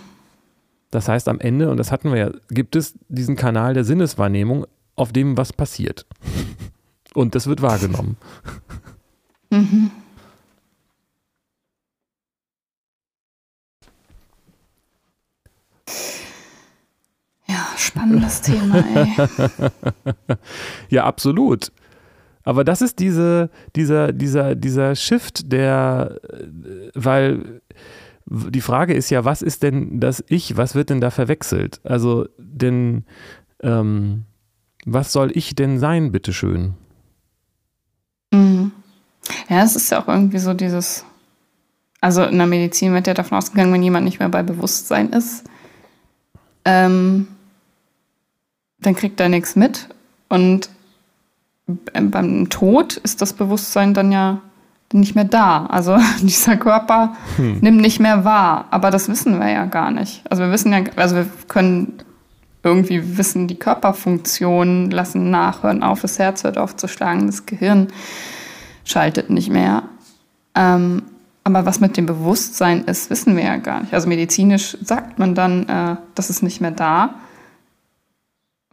Das 0.90 1.08
heißt, 1.08 1.28
am 1.28 1.38
Ende, 1.38 1.70
und 1.70 1.76
das 1.76 1.92
hatten 1.92 2.10
wir 2.10 2.18
ja, 2.18 2.30
gibt 2.48 2.74
es 2.74 2.98
diesen 3.08 3.36
Kanal 3.36 3.74
der 3.74 3.84
Sinneswahrnehmung, 3.84 4.66
auf 5.00 5.12
dem 5.12 5.36
was 5.36 5.52
passiert. 5.52 6.06
Und 7.14 7.34
das 7.34 7.46
wird 7.46 7.62
wahrgenommen. 7.62 8.16
Mhm. 9.50 9.90
Ja, 17.48 17.66
spannendes 17.76 18.42
Thema, 18.42 18.84
ey. 18.94 19.16
ja, 20.88 21.04
absolut. 21.04 21.72
Aber 22.44 22.62
das 22.62 22.80
ist 22.80 22.98
diese, 23.00 23.50
dieser, 23.74 24.12
dieser, 24.12 24.54
dieser 24.54 24.94
Shift, 24.94 25.50
der, 25.50 26.20
weil 26.94 27.60
die 28.26 28.60
Frage 28.60 28.94
ist 28.94 29.10
ja, 29.10 29.24
was 29.24 29.42
ist 29.42 29.62
denn 29.62 29.98
das 29.98 30.22
Ich, 30.28 30.56
was 30.56 30.74
wird 30.74 30.90
denn 30.90 31.00
da 31.00 31.10
verwechselt? 31.10 31.80
Also, 31.84 32.28
denn 32.38 33.04
ähm, 33.62 34.26
was 34.86 35.12
soll 35.12 35.30
ich 35.34 35.54
denn 35.54 35.78
sein, 35.78 36.12
bitteschön? 36.12 36.74
Mhm. 38.32 38.72
Ja, 39.48 39.62
es 39.62 39.76
ist 39.76 39.90
ja 39.90 40.02
auch 40.02 40.08
irgendwie 40.08 40.38
so 40.38 40.54
dieses, 40.54 41.04
also 42.00 42.24
in 42.24 42.38
der 42.38 42.46
Medizin 42.46 42.92
wird 42.94 43.06
ja 43.06 43.14
davon 43.14 43.38
ausgegangen, 43.38 43.72
wenn 43.72 43.82
jemand 43.82 44.04
nicht 44.04 44.18
mehr 44.18 44.28
bei 44.28 44.42
Bewusstsein 44.42 45.10
ist, 45.10 45.44
ähm, 46.64 47.28
dann 48.80 48.94
kriegt 48.94 49.20
er 49.20 49.28
nichts 49.28 49.56
mit. 49.56 49.88
Und 50.28 50.70
beim 51.66 52.48
Tod 52.48 52.96
ist 52.96 53.20
das 53.20 53.32
Bewusstsein 53.32 53.94
dann 53.94 54.12
ja 54.12 54.40
nicht 54.92 55.14
mehr 55.14 55.24
da. 55.24 55.66
Also 55.66 55.98
dieser 56.22 56.56
Körper 56.56 57.14
hm. 57.36 57.58
nimmt 57.60 57.80
nicht 57.80 58.00
mehr 58.00 58.24
wahr. 58.24 58.66
Aber 58.70 58.90
das 58.90 59.08
wissen 59.08 59.38
wir 59.38 59.50
ja 59.50 59.66
gar 59.66 59.90
nicht. 59.90 60.22
Also 60.30 60.42
wir 60.42 60.50
wissen 60.50 60.72
ja, 60.72 60.82
also 60.96 61.16
wir 61.16 61.26
können 61.48 61.98
irgendwie 62.62 63.16
wissen, 63.16 63.48
die 63.48 63.58
Körperfunktionen 63.58 64.90
lassen 64.90 65.30
nachhören 65.30 65.82
auf, 65.82 66.02
das 66.02 66.18
Herz 66.18 66.44
hört 66.44 66.58
auf 66.58 66.76
zu 66.76 66.88
schlagen, 66.88 67.26
das 67.26 67.46
Gehirn 67.46 67.88
schaltet 68.84 69.30
nicht 69.30 69.50
mehr. 69.50 69.84
Ähm, 70.54 71.02
aber 71.44 71.64
was 71.64 71.80
mit 71.80 71.96
dem 71.96 72.06
Bewusstsein 72.06 72.84
ist, 72.84 73.08
wissen 73.10 73.36
wir 73.36 73.44
ja 73.44 73.56
gar 73.56 73.80
nicht. 73.80 73.94
Also 73.94 74.08
medizinisch 74.08 74.76
sagt 74.82 75.18
man 75.18 75.34
dann, 75.34 75.68
äh, 75.68 75.96
das 76.14 76.28
ist 76.28 76.42
nicht 76.42 76.60
mehr 76.60 76.70
da, 76.70 77.14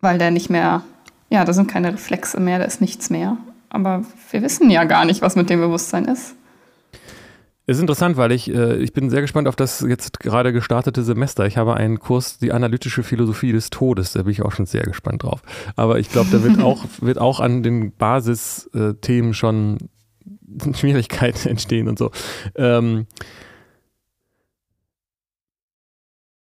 weil 0.01 0.17
der 0.17 0.31
nicht 0.31 0.49
mehr, 0.49 0.83
ja, 1.29 1.45
da 1.45 1.53
sind 1.53 1.67
keine 1.67 1.93
Reflexe 1.93 2.39
mehr, 2.39 2.59
da 2.59 2.65
ist 2.65 2.81
nichts 2.81 3.09
mehr. 3.09 3.37
Aber 3.69 4.03
wir 4.31 4.41
wissen 4.41 4.69
ja 4.69 4.83
gar 4.83 5.05
nicht, 5.05 5.21
was 5.21 5.35
mit 5.35 5.49
dem 5.49 5.59
Bewusstsein 5.59 6.05
ist. 6.05 6.35
Ist 7.69 7.81
interessant, 7.81 8.15
weil 8.15 8.31
ich, 8.31 8.49
äh, 8.49 8.77
ich 8.77 8.93
bin 8.93 9.09
sehr 9.09 9.19
gespannt 9.19 9.45
auf 9.45 9.57
das 9.57 9.81
jetzt 9.81 10.21
gerade 10.21 10.53
gestartete 10.53 11.03
Semester. 11.03 11.45
Ich 11.47 11.57
habe 11.57 11.73
einen 11.73 11.99
Kurs, 11.99 12.37
die 12.37 12.53
analytische 12.53 13.03
Philosophie 13.03 13.51
des 13.51 13.69
Todes, 13.69 14.13
da 14.13 14.23
bin 14.23 14.31
ich 14.31 14.41
auch 14.41 14.53
schon 14.53 14.65
sehr 14.65 14.83
gespannt 14.83 15.23
drauf. 15.23 15.41
Aber 15.75 15.99
ich 15.99 16.09
glaube, 16.09 16.29
da 16.31 16.41
wird 16.41 16.59
auch, 16.63 16.85
wird 17.01 17.17
auch 17.17 17.41
an 17.41 17.63
den 17.63 17.91
Basisthemen 17.91 19.33
schon 19.33 19.79
Schwierigkeiten 20.75 21.49
entstehen 21.49 21.89
und 21.89 21.99
so. 21.99 22.11
Ähm, 22.55 23.05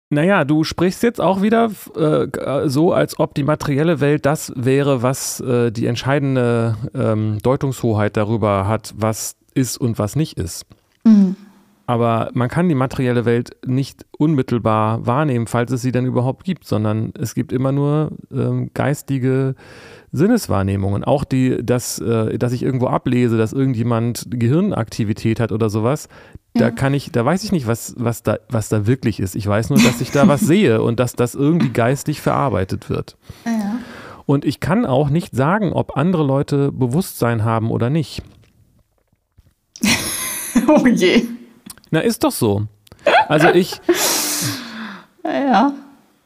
Naja, 0.09 0.45
du 0.45 0.63
sprichst 0.63 1.03
jetzt 1.03 1.21
auch 1.21 1.43
wieder 1.43 1.73
äh, 1.97 2.69
so, 2.69 2.93
als 2.93 3.19
ob 3.19 3.35
die 3.35 3.43
materielle 3.43 3.99
Welt 3.99 4.25
das 4.25 4.53
wäre, 4.55 5.03
was 5.03 5.41
äh, 5.41 5.73
die 5.73 5.87
entscheidende 5.87 6.77
ähm, 6.95 7.41
Deutungshoheit 7.43 8.17
darüber 8.17 8.69
hat, 8.69 8.95
was 8.97 9.35
ist 9.53 9.77
und 9.79 9.99
was 9.99 10.15
nicht 10.15 10.39
ist. 10.39 10.65
Mhm. 11.07 11.37
Aber 11.89 12.31
man 12.35 12.49
kann 12.49 12.69
die 12.69 12.75
materielle 12.75 13.25
Welt 13.25 13.57
nicht 13.65 14.05
unmittelbar 14.19 15.07
wahrnehmen, 15.07 15.47
falls 15.47 15.71
es 15.71 15.83
sie 15.83 15.93
denn 15.93 16.05
überhaupt 16.05 16.43
gibt, 16.45 16.67
sondern 16.67 17.13
es 17.17 17.37
gibt 17.37 17.53
immer 17.53 17.71
nur 17.71 18.11
ähm, 18.33 18.71
geistige 18.75 19.55
Sinneswahrnehmungen. 20.11 21.05
Auch 21.05 21.23
die, 21.23 21.65
dass, 21.65 22.01
äh, 22.01 22.39
dass 22.39 22.53
ich 22.53 22.65
irgendwo 22.65 22.89
ablese, 22.89 23.39
dass 23.39 23.53
irgendjemand 23.53 24.27
Gehirnaktivität 24.31 25.39
hat 25.39 25.53
oder 25.53 25.71
sowas, 25.71 26.09
da 26.59 26.71
kann 26.71 26.95
ich, 26.95 27.13
da 27.13 27.25
weiß 27.25 27.45
ich 27.45 27.53
nicht, 27.53 27.67
was, 27.67 27.95
was, 27.99 28.23
da, 28.23 28.39
was 28.49 28.69
da 28.69 28.87
wirklich 28.87 29.21
ist. 29.21 29.37
Ich 29.37 29.47
weiß 29.47 29.71
nur, 29.71 29.79
dass 29.79 30.01
ich 30.01 30.11
da 30.11 30.27
was 30.27 30.41
sehe 30.47 30.83
und 30.83 30.99
dass 31.01 31.15
das 31.15 31.35
irgendwie 31.35 31.69
geistig 31.69 32.21
verarbeitet 32.21 32.89
wird. 32.89 33.17
Ja. 33.45 33.79
Und 34.25 34.45
ich 34.45 34.59
kann 34.59 34.87
auch 34.87 35.09
nicht 35.09 35.35
sagen, 35.35 35.73
ob 35.73 35.97
andere 35.97 36.25
Leute 36.25 36.73
Bewusstsein 36.73 37.45
haben 37.45 37.71
oder 37.71 37.91
nicht. 37.91 38.23
oh 40.83 40.87
je. 40.87 41.25
Na, 41.91 42.01
ist 42.01 42.25
doch 42.25 42.33
so. 42.33 42.67
Also 43.29 43.49
ich. 43.49 43.81
Ja. 45.25 45.73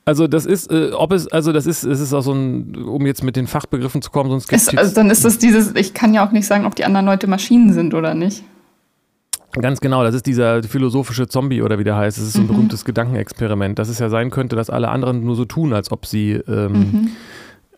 Also 0.04 0.26
das 0.26 0.44
ist, 0.44 0.70
äh, 0.70 0.90
ob 0.92 1.12
es, 1.12 1.26
also 1.28 1.52
das 1.52 1.66
ist, 1.66 1.84
es 1.84 2.00
ist 2.00 2.12
auch 2.12 2.22
so 2.22 2.32
ein, 2.32 2.74
um 2.76 3.06
jetzt 3.06 3.22
mit 3.22 3.36
den 3.36 3.46
Fachbegriffen 3.46 4.02
zu 4.02 4.10
kommen, 4.10 4.28
so 4.28 4.36
ein 4.36 4.40
Skeptiz. 4.40 4.76
also 4.76 4.94
dann 4.94 5.08
ist 5.08 5.24
das 5.24 5.38
dieses, 5.38 5.74
ich 5.74 5.94
kann 5.94 6.12
ja 6.12 6.26
auch 6.26 6.32
nicht 6.32 6.46
sagen, 6.46 6.66
ob 6.66 6.74
die 6.74 6.84
anderen 6.84 7.06
Leute 7.06 7.26
Maschinen 7.26 7.72
sind 7.72 7.94
oder 7.94 8.14
nicht. 8.14 8.42
Ganz 9.52 9.80
genau, 9.80 10.04
das 10.04 10.14
ist 10.14 10.26
dieser 10.26 10.62
philosophische 10.62 11.26
Zombie 11.26 11.62
oder 11.62 11.78
wie 11.78 11.84
der 11.84 11.96
heißt. 11.96 12.18
Das 12.18 12.24
ist 12.24 12.34
so 12.34 12.40
ein 12.40 12.44
mhm. 12.44 12.48
berühmtes 12.48 12.84
Gedankenexperiment, 12.84 13.78
dass 13.78 13.88
es 13.88 13.98
ja 13.98 14.08
sein 14.08 14.30
könnte, 14.30 14.54
dass 14.54 14.70
alle 14.70 14.88
anderen 14.88 15.24
nur 15.24 15.34
so 15.34 15.44
tun, 15.44 15.72
als 15.72 15.90
ob 15.90 16.06
sie 16.06 16.32
ähm, 16.32 16.72
mhm. 16.72 17.10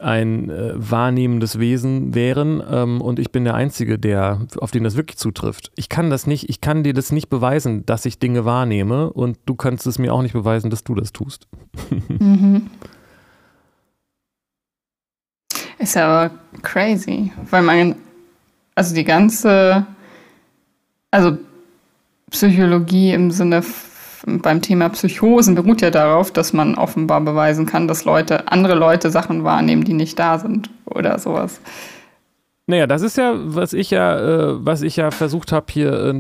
Ein 0.02 0.50
äh, 0.50 0.72
wahrnehmendes 0.74 1.58
Wesen 1.58 2.14
wären 2.14 2.62
ähm, 2.68 3.00
und 3.00 3.18
ich 3.18 3.32
bin 3.32 3.44
der 3.44 3.54
Einzige, 3.54 3.98
der, 3.98 4.46
auf 4.58 4.70
den 4.70 4.84
das 4.84 4.96
wirklich 4.96 5.18
zutrifft. 5.18 5.72
Ich 5.76 5.88
kann 5.88 6.10
das 6.10 6.26
nicht, 6.26 6.48
ich 6.48 6.60
kann 6.60 6.82
dir 6.82 6.92
das 6.92 7.12
nicht 7.12 7.28
beweisen, 7.28 7.86
dass 7.86 8.04
ich 8.04 8.18
Dinge 8.18 8.44
wahrnehme 8.44 9.12
und 9.12 9.38
du 9.46 9.54
kannst 9.54 9.86
es 9.86 9.98
mir 9.98 10.12
auch 10.12 10.22
nicht 10.22 10.32
beweisen, 10.32 10.70
dass 10.70 10.84
du 10.84 10.94
das 10.94 11.12
tust. 11.12 11.46
Mhm. 12.18 12.68
Ist 15.78 15.96
ja 15.96 16.06
aber 16.06 16.34
crazy, 16.62 17.32
weil 17.50 17.62
man, 17.62 17.96
also 18.76 18.94
die 18.94 19.02
ganze, 19.02 19.84
also 21.10 21.38
Psychologie 22.30 23.12
im 23.12 23.30
Sinne 23.32 23.62
beim 24.26 24.62
Thema 24.62 24.88
Psychosen 24.88 25.54
beruht 25.54 25.80
ja 25.82 25.90
darauf, 25.90 26.30
dass 26.30 26.52
man 26.52 26.76
offenbar 26.76 27.20
beweisen 27.20 27.66
kann, 27.66 27.88
dass 27.88 28.04
Leute, 28.04 28.48
andere 28.48 28.74
Leute 28.74 29.10
Sachen 29.10 29.44
wahrnehmen, 29.44 29.84
die 29.84 29.94
nicht 29.94 30.18
da 30.18 30.38
sind 30.38 30.70
oder 30.84 31.18
sowas. 31.18 31.60
Naja, 32.66 32.86
das 32.86 33.02
ist 33.02 33.16
ja, 33.16 33.34
was 33.36 33.72
ich 33.72 33.90
ja, 33.90 34.18
äh, 34.18 34.64
was 34.64 34.82
ich 34.82 34.96
ja 34.96 35.10
versucht 35.10 35.50
habe, 35.50 35.66
hier 35.70 35.92
äh, 35.92 36.12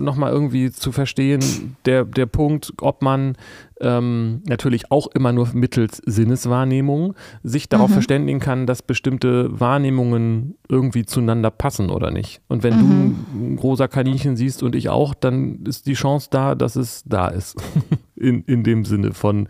nochmal 0.00 0.32
irgendwie 0.32 0.70
zu 0.70 0.92
verstehen, 0.92 1.76
der, 1.84 2.04
der 2.04 2.26
Punkt, 2.26 2.72
ob 2.80 3.02
man 3.02 3.36
ähm, 3.80 4.42
natürlich 4.46 4.90
auch 4.90 5.08
immer 5.08 5.32
nur 5.32 5.48
mittels 5.52 6.02
Sinneswahrnehmung 6.04 7.14
sich 7.42 7.68
darauf 7.68 7.90
mhm. 7.90 7.94
verständigen 7.94 8.40
kann, 8.40 8.66
dass 8.66 8.82
bestimmte 8.82 9.48
Wahrnehmungen 9.58 10.56
irgendwie 10.68 11.04
zueinander 11.04 11.50
passen 11.50 11.90
oder 11.90 12.10
nicht. 12.10 12.40
Und 12.48 12.62
wenn 12.62 12.76
mhm. 12.76 13.16
du 13.32 13.52
ein 13.52 13.56
großer 13.56 13.88
Kaninchen 13.88 14.36
siehst 14.36 14.62
und 14.62 14.74
ich 14.74 14.88
auch, 14.88 15.14
dann 15.14 15.64
ist 15.64 15.86
die 15.86 15.94
Chance 15.94 16.28
da, 16.30 16.54
dass 16.54 16.76
es 16.76 17.02
da 17.06 17.28
ist. 17.28 17.56
in, 18.16 18.42
in 18.42 18.62
dem 18.62 18.84
Sinne 18.84 19.12
von, 19.12 19.48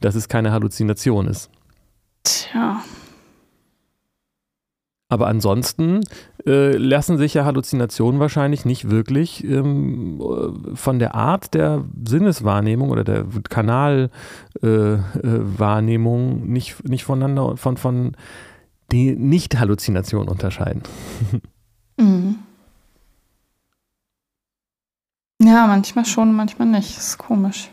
dass 0.00 0.14
es 0.14 0.28
keine 0.28 0.52
Halluzination 0.52 1.28
ist. 1.28 1.50
Tja. 2.24 2.82
Aber 5.08 5.28
ansonsten 5.28 6.00
äh, 6.46 6.76
lassen 6.76 7.16
sich 7.16 7.34
ja 7.34 7.44
Halluzinationen 7.44 8.20
wahrscheinlich 8.20 8.64
nicht 8.64 8.90
wirklich 8.90 9.44
ähm, 9.44 10.20
von 10.74 10.98
der 10.98 11.14
Art 11.14 11.54
der 11.54 11.84
Sinneswahrnehmung 12.04 12.90
oder 12.90 13.04
der 13.04 13.24
Kanalwahrnehmung 13.48 16.28
äh, 16.28 16.42
äh, 16.42 16.46
nicht, 16.46 16.88
nicht 16.88 17.04
voneinander, 17.04 17.56
von, 17.56 17.76
von 17.76 18.16
die 18.90 19.14
Nicht-Halluzination 19.14 20.28
unterscheiden. 20.28 20.82
Mhm. 21.98 22.40
Ja, 25.40 25.66
manchmal 25.66 26.04
schon, 26.04 26.34
manchmal 26.34 26.68
nicht. 26.68 26.94
Das 26.94 27.08
ist 27.08 27.18
komisch. 27.18 27.70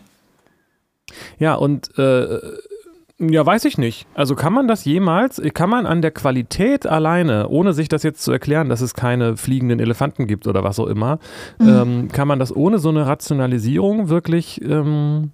Ja, 1.40 1.56
und 1.56 1.98
äh, 1.98 2.40
ja, 3.30 3.46
weiß 3.46 3.66
ich 3.66 3.78
nicht. 3.78 4.08
Also 4.14 4.36
kann 4.36 4.54
man 4.54 4.68
das 4.68 4.86
jemals, 4.86 5.42
kann 5.54 5.70
man 5.70 5.86
an 5.86 6.02
der 6.02 6.12
Qualität 6.12 6.86
alleine, 6.86 7.48
ohne 7.50 7.74
sich 7.74 7.90
das 7.90 8.04
jetzt 8.04 8.22
zu 8.22 8.32
erklären, 8.32 8.70
dass 8.70 8.82
es 8.82 8.94
keine 8.94 9.38
fliegenden 9.38 9.80
Elefanten 9.80 10.28
gibt 10.28 10.48
oder 10.48 10.64
was 10.64 10.80
auch 10.80 10.88
immer, 10.88 11.20
mhm. 11.60 11.68
ähm, 11.68 12.08
kann 12.12 12.28
man 12.28 12.40
das 12.40 12.56
ohne 12.56 12.80
so 12.80 12.90
eine 12.90 13.06
Rationalisierung 13.06 14.10
wirklich 14.10 14.62
ähm, 14.62 15.32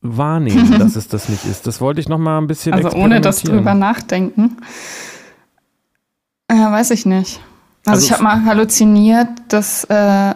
wahrnehmen, 0.00 0.70
dass 0.78 0.96
es 0.96 1.08
das 1.08 1.28
nicht 1.28 1.44
ist? 1.46 1.66
Das 1.66 1.80
wollte 1.80 2.00
ich 2.00 2.08
nochmal 2.08 2.40
ein 2.40 2.46
bisschen 2.46 2.74
Also 2.74 2.90
ohne 2.92 3.20
das 3.20 3.42
drüber 3.42 3.74
nachdenken. 3.74 4.58
Ja, 6.50 6.70
weiß 6.70 6.90
ich 6.90 7.06
nicht. 7.06 7.40
Also, 7.86 7.96
also 7.96 8.06
ich 8.06 8.12
habe 8.12 8.22
mal 8.22 8.44
halluziniert, 8.44 9.28
dass 9.48 9.84
äh, 9.84 10.34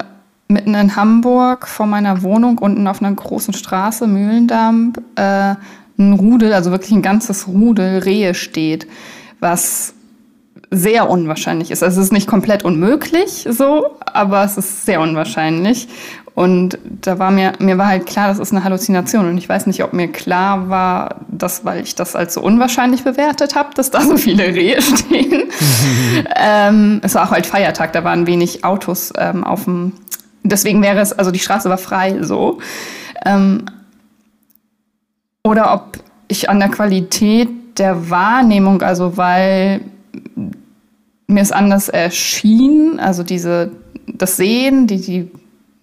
mitten 0.49 0.75
in 0.75 0.97
Hamburg 0.97 1.67
vor 1.67 1.87
meiner 1.87 2.23
Wohnung 2.23 2.59
unten 2.59 2.87
auf 2.87 3.03
einer 3.03 3.15
großen 3.15 3.55
Straße, 3.55 4.07
Mühlendamm, 4.07 4.93
äh, 5.17 5.55
ein 5.99 6.13
Rudel, 6.13 6.53
also 6.53 6.71
wirklich 6.71 6.93
ein 6.93 7.03
ganzes 7.03 7.49
Rudel 7.49 7.99
Rehe 7.99 8.35
steht, 8.35 8.87
was 9.41 9.95
sehr 10.71 11.09
unwahrscheinlich 11.09 11.71
ist. 11.71 11.83
Also 11.83 12.01
es 12.01 12.07
ist 12.07 12.13
nicht 12.13 12.27
komplett 12.27 12.65
unmöglich 12.65 13.47
so, 13.49 13.97
aber 14.01 14.45
es 14.45 14.57
ist 14.57 14.85
sehr 14.85 15.01
unwahrscheinlich. 15.01 15.89
Und 16.35 16.79
da 16.85 17.19
war 17.19 17.31
mir, 17.31 17.55
mir 17.61 17.79
war 17.79 17.87
halt 17.87 18.05
klar, 18.05 18.29
das 18.29 18.39
ist 18.39 18.53
eine 18.53 18.63
Halluzination. 18.63 19.27
Und 19.27 19.39
ich 19.39 19.49
weiß 19.49 19.67
nicht, 19.67 19.83
ob 19.83 19.95
mir 19.95 20.09
klar 20.09 20.69
war, 20.69 21.23
dass, 21.29 21.65
weil 21.65 21.83
ich 21.83 21.95
das 21.95 22.15
als 22.15 22.35
so 22.35 22.43
unwahrscheinlich 22.43 23.05
bewertet 23.05 23.55
habe, 23.55 23.71
dass 23.75 23.91
da 23.91 24.03
so 24.03 24.19
viele 24.19 24.45
Rehe 24.45 24.83
stehen. 24.83 25.45
ähm, 26.37 27.01
es 27.03 27.15
war 27.15 27.27
auch 27.27 27.31
halt 27.31 27.47
Feiertag, 27.47 27.95
da 27.95 28.05
waren 28.05 28.27
wenig 28.27 28.65
Autos 28.65 29.15
ähm, 29.17 29.45
auf 29.45 29.65
dem. 29.65 29.93
Deswegen 30.43 30.83
wäre 30.83 31.01
es, 31.01 31.15
also 31.15 31.31
die 31.31 31.39
Straße 31.39 31.71
war 31.71 31.79
frei 31.79 32.19
so. 32.21 32.59
Ähm, 33.25 33.65
oder 35.47 35.73
ob 35.73 35.99
ich 36.27 36.51
an 36.51 36.59
der 36.59 36.69
Qualität 36.69 37.49
der 37.79 38.11
Wahrnehmung, 38.11 38.83
also 38.83 39.17
weil 39.17 39.81
mir 41.29 41.41
es 41.41 41.53
anders 41.53 41.89
erschien, 41.89 42.99
also 42.99 43.23
diese, 43.23 43.71
das 44.07 44.37
Sehen, 44.37 44.89
die, 44.89 45.01
die 45.01 45.31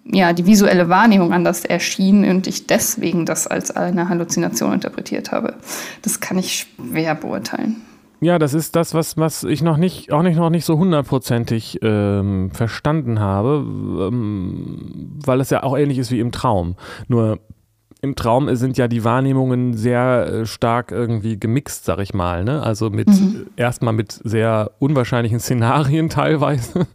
ja, 0.06 0.34
die 0.34 0.46
visuelle 0.46 0.90
Wahrnehmung 0.90 1.32
anders 1.32 1.64
erschien 1.64 2.30
und 2.30 2.46
ich 2.46 2.68
deswegen 2.68 3.26
das 3.26 3.48
als 3.48 3.72
eine 3.72 4.10
Halluzination 4.10 4.74
interpretiert 4.74 5.32
habe. 5.32 5.54
Das 6.02 6.20
kann 6.20 6.38
ich 6.38 6.68
schwer 6.76 7.16
beurteilen. 7.16 7.78
Ja, 8.20 8.38
das 8.38 8.54
ist 8.54 8.76
das, 8.76 8.94
was, 8.94 9.16
was 9.16 9.46
ich 9.46 9.62
noch 9.62 9.78
nicht, 9.78 10.12
auch 10.12 10.24
nicht 10.24 10.36
noch 10.36 10.50
nicht 10.50 10.66
so 10.66 10.78
hundertprozentig 10.78 11.80
ähm, 11.82 12.52
verstanden 12.52 13.22
habe, 13.22 13.66
ähm, 13.66 15.20
weil 15.26 15.40
es 15.40 15.50
ja 15.52 15.64
auch 15.64 15.78
ähnlich 15.78 16.00
ist 16.00 16.12
wie 16.12 16.20
im 16.20 16.34
Traum. 16.34 16.76
Nur 17.08 17.40
im 18.04 18.16
Traum 18.16 18.54
sind 18.58 18.78
ja 18.78 18.90
die 18.90 19.06
Wahrnehmungen 19.06 19.76
sehr 19.76 20.28
äh, 20.28 20.46
stark 20.46 20.92
irgendwie 20.92 21.40
gemixt, 21.40 21.86
sag 21.86 22.00
ich 22.00 22.14
mal. 22.14 22.44
Ne? 22.44 22.62
Also 22.62 22.90
mit 22.90 23.08
mhm. 23.08 23.48
erstmal 23.56 23.94
mit 23.94 24.12
sehr 24.12 24.72
unwahrscheinlichen 24.80 25.40
Szenarien 25.40 26.10
teilweise. 26.10 26.86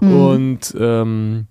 Mhm. 0.00 0.20
Und 0.20 0.76
ähm, 0.76 1.46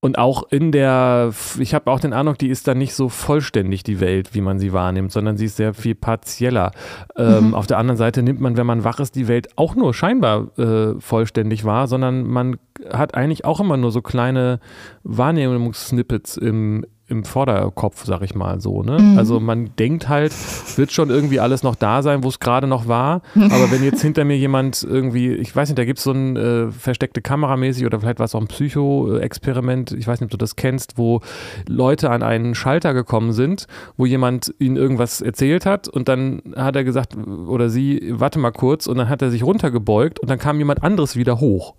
und 0.00 0.16
auch 0.16 0.44
in 0.50 0.70
der, 0.70 1.32
ich 1.58 1.74
habe 1.74 1.90
auch 1.90 1.98
den 1.98 2.12
Eindruck, 2.12 2.38
die 2.38 2.48
ist 2.48 2.68
dann 2.68 2.78
nicht 2.78 2.94
so 2.94 3.08
vollständig, 3.08 3.82
die 3.82 3.98
Welt, 3.98 4.32
wie 4.32 4.40
man 4.40 4.60
sie 4.60 4.72
wahrnimmt, 4.72 5.10
sondern 5.10 5.36
sie 5.36 5.46
ist 5.46 5.56
sehr 5.56 5.74
viel 5.74 5.96
partieller. 5.96 6.70
Ähm, 7.16 7.48
mhm. 7.48 7.54
Auf 7.54 7.66
der 7.66 7.78
anderen 7.78 7.96
Seite 7.96 8.22
nimmt 8.22 8.40
man, 8.40 8.56
wenn 8.56 8.66
man 8.66 8.84
wach 8.84 9.00
ist, 9.00 9.16
die 9.16 9.26
Welt 9.26 9.48
auch 9.56 9.74
nur 9.74 9.94
scheinbar 9.94 10.56
äh, 10.56 10.94
vollständig 11.00 11.64
wahr, 11.64 11.88
sondern 11.88 12.28
man 12.28 12.58
hat 12.92 13.16
eigentlich 13.16 13.44
auch 13.44 13.58
immer 13.58 13.76
nur 13.76 13.90
so 13.90 14.00
kleine 14.00 14.60
Wahrnehmungssnippets 15.02 16.36
im, 16.36 16.84
im 17.08 17.24
Vorderkopf, 17.24 18.04
sag 18.04 18.22
ich 18.22 18.34
mal 18.34 18.60
so. 18.60 18.82
Ne? 18.82 18.98
Mhm. 18.98 19.18
Also 19.18 19.40
man 19.40 19.70
denkt 19.78 20.08
halt, 20.08 20.34
wird 20.76 20.92
schon 20.92 21.10
irgendwie 21.10 21.40
alles 21.40 21.62
noch 21.62 21.74
da 21.74 22.02
sein, 22.02 22.22
wo 22.22 22.28
es 22.28 22.38
gerade 22.38 22.66
noch 22.66 22.86
war. 22.86 23.22
Aber 23.34 23.70
wenn 23.70 23.82
jetzt 23.82 24.02
hinter 24.02 24.24
mir 24.24 24.36
jemand 24.36 24.82
irgendwie, 24.82 25.32
ich 25.32 25.54
weiß 25.54 25.68
nicht, 25.70 25.78
da 25.78 25.84
gibt 25.84 25.98
es 25.98 26.04
so 26.04 26.12
ein 26.12 26.36
äh, 26.36 26.70
versteckte 26.70 27.22
Kameramäßig 27.22 27.86
oder 27.86 28.00
vielleicht 28.00 28.18
war 28.18 28.26
es 28.26 28.34
auch 28.34 28.40
ein 28.40 28.46
Psycho-Experiment, 28.46 29.92
ich 29.92 30.06
weiß 30.06 30.20
nicht, 30.20 30.26
ob 30.26 30.30
du 30.32 30.36
das 30.36 30.56
kennst, 30.56 30.98
wo 30.98 31.20
Leute 31.66 32.10
an 32.10 32.22
einen 32.22 32.54
Schalter 32.54 32.92
gekommen 32.92 33.32
sind, 33.32 33.66
wo 33.96 34.04
jemand 34.04 34.54
ihnen 34.58 34.76
irgendwas 34.76 35.20
erzählt 35.20 35.64
hat 35.64 35.88
und 35.88 36.08
dann 36.08 36.42
hat 36.56 36.76
er 36.76 36.84
gesagt, 36.84 37.16
oder 37.16 37.70
sie, 37.70 38.12
warte 38.12 38.38
mal 38.38 38.52
kurz, 38.52 38.86
und 38.86 38.98
dann 38.98 39.08
hat 39.08 39.22
er 39.22 39.30
sich 39.30 39.42
runtergebeugt 39.42 40.20
und 40.20 40.28
dann 40.28 40.38
kam 40.38 40.58
jemand 40.58 40.82
anderes 40.82 41.16
wieder 41.16 41.40
hoch. 41.40 41.74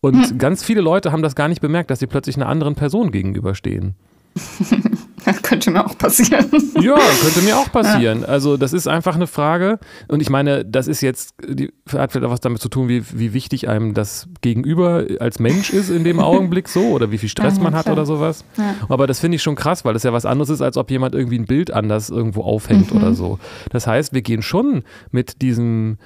Und 0.00 0.30
hm. 0.30 0.38
ganz 0.38 0.64
viele 0.64 0.80
Leute 0.80 1.12
haben 1.12 1.22
das 1.22 1.36
gar 1.36 1.48
nicht 1.48 1.60
bemerkt, 1.60 1.90
dass 1.90 2.00
sie 2.00 2.06
plötzlich 2.06 2.36
einer 2.36 2.48
anderen 2.48 2.74
Person 2.74 3.12
gegenüberstehen. 3.12 3.94
Das 5.24 5.42
könnte 5.42 5.70
mir 5.70 5.84
auch 5.86 5.96
passieren. 5.96 6.46
Ja, 6.80 6.98
könnte 7.20 7.42
mir 7.42 7.56
auch 7.56 7.70
passieren. 7.70 8.22
Ja. 8.22 8.26
Also 8.26 8.56
das 8.56 8.72
ist 8.72 8.88
einfach 8.88 9.14
eine 9.14 9.28
Frage. 9.28 9.78
Und 10.08 10.20
ich 10.20 10.30
meine, 10.30 10.64
das 10.64 10.88
ist 10.88 11.00
jetzt, 11.00 11.34
die, 11.46 11.72
hat 11.92 12.10
vielleicht 12.10 12.26
auch 12.26 12.30
was 12.30 12.40
damit 12.40 12.60
zu 12.60 12.68
tun, 12.68 12.88
wie, 12.88 13.04
wie 13.12 13.32
wichtig 13.32 13.68
einem 13.68 13.94
das 13.94 14.26
Gegenüber 14.40 15.04
als 15.20 15.38
Mensch 15.38 15.70
ist 15.70 15.90
in 15.90 16.02
dem 16.02 16.18
Augenblick 16.20 16.68
so 16.68 16.80
oder 16.88 17.12
wie 17.12 17.18
viel 17.18 17.28
Stress 17.28 17.58
ja, 17.58 17.62
man 17.62 17.74
hat 17.74 17.84
klar. 17.84 17.94
oder 17.94 18.06
sowas. 18.06 18.44
Ja. 18.56 18.74
Aber 18.88 19.06
das 19.06 19.20
finde 19.20 19.36
ich 19.36 19.42
schon 19.42 19.54
krass, 19.54 19.84
weil 19.84 19.92
das 19.92 20.02
ja 20.02 20.12
was 20.12 20.26
anderes 20.26 20.50
ist, 20.50 20.60
als 20.60 20.76
ob 20.76 20.90
jemand 20.90 21.14
irgendwie 21.14 21.38
ein 21.38 21.46
Bild 21.46 21.72
anders 21.72 22.10
irgendwo 22.10 22.42
aufhängt 22.42 22.92
mhm. 22.92 23.00
oder 23.00 23.14
so. 23.14 23.38
Das 23.70 23.86
heißt, 23.86 24.12
wir 24.12 24.22
gehen 24.22 24.42
schon 24.42 24.82
mit 25.12 25.40
diesem 25.40 25.98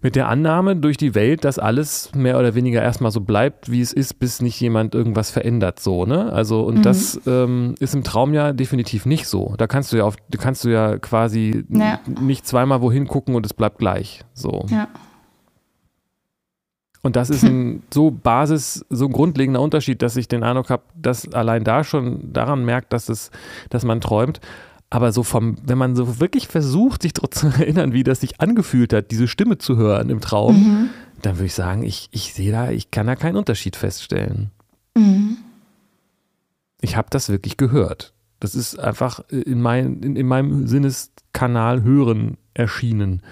mit 0.00 0.16
der 0.16 0.28
Annahme 0.28 0.76
durch 0.76 0.96
die 0.96 1.14
Welt, 1.14 1.44
dass 1.44 1.58
alles 1.58 2.10
mehr 2.14 2.38
oder 2.38 2.54
weniger 2.54 2.82
erstmal 2.82 3.10
so 3.10 3.20
bleibt, 3.20 3.70
wie 3.70 3.80
es 3.80 3.92
ist, 3.92 4.18
bis 4.18 4.40
nicht 4.40 4.60
jemand 4.60 4.94
irgendwas 4.94 5.30
verändert, 5.30 5.80
so, 5.80 6.06
ne? 6.06 6.32
Also, 6.32 6.62
und 6.62 6.78
mhm. 6.78 6.82
das 6.82 7.20
ähm, 7.26 7.74
ist 7.80 7.94
im 7.94 8.04
Traum 8.04 8.34
ja 8.34 8.52
definitiv 8.52 9.06
nicht 9.06 9.26
so. 9.26 9.54
Da 9.58 9.66
kannst 9.66 9.92
du 9.92 9.98
ja 9.98 10.04
auf, 10.04 10.16
kannst 10.38 10.64
du 10.64 10.70
ja 10.70 10.98
quasi 10.98 11.64
ja. 11.68 12.00
nicht 12.20 12.46
zweimal 12.46 12.80
wohin 12.80 13.06
gucken 13.06 13.34
und 13.34 13.44
es 13.44 13.54
bleibt 13.54 13.78
gleich. 13.78 14.24
So. 14.34 14.66
Ja. 14.70 14.88
Und 17.02 17.16
das 17.16 17.30
ist 17.30 17.42
ein 17.42 17.82
so 17.92 18.10
Basis, 18.10 18.84
so 18.88 19.06
ein 19.06 19.12
grundlegender 19.12 19.60
Unterschied, 19.60 20.02
dass 20.02 20.16
ich 20.16 20.28
den 20.28 20.42
Eindruck 20.42 20.70
habe, 20.70 20.84
dass 20.94 21.32
allein 21.32 21.64
da 21.64 21.84
schon 21.84 22.32
daran 22.32 22.64
merkt, 22.64 22.92
dass 22.92 23.08
es, 23.08 23.30
dass 23.70 23.84
man 23.84 24.00
träumt. 24.00 24.40
Aber 24.92 25.10
so 25.10 25.22
vom, 25.22 25.56
wenn 25.64 25.78
man 25.78 25.96
so 25.96 26.20
wirklich 26.20 26.48
versucht, 26.48 27.00
sich 27.00 27.14
daran 27.14 27.32
zu 27.32 27.46
erinnern, 27.58 27.94
wie 27.94 28.04
das 28.04 28.20
sich 28.20 28.42
angefühlt 28.42 28.92
hat, 28.92 29.10
diese 29.10 29.26
Stimme 29.26 29.56
zu 29.56 29.78
hören 29.78 30.10
im 30.10 30.20
Traum, 30.20 30.56
mhm. 30.56 30.90
dann 31.22 31.36
würde 31.36 31.46
ich 31.46 31.54
sagen, 31.54 31.82
ich, 31.82 32.10
ich 32.12 32.34
sehe 32.34 32.52
da, 32.52 32.70
ich 32.70 32.90
kann 32.90 33.06
da 33.06 33.16
keinen 33.16 33.36
Unterschied 33.36 33.74
feststellen. 33.74 34.50
Mhm. 34.94 35.38
Ich 36.82 36.98
habe 36.98 37.08
das 37.08 37.30
wirklich 37.30 37.56
gehört. 37.56 38.12
Das 38.38 38.54
ist 38.54 38.78
einfach 38.78 39.20
in, 39.30 39.62
mein, 39.62 40.02
in, 40.02 40.14
in 40.14 40.26
meinem 40.26 40.66
Sinneskanal 40.66 41.82
Hören 41.82 42.36
erschienen. 42.52 43.22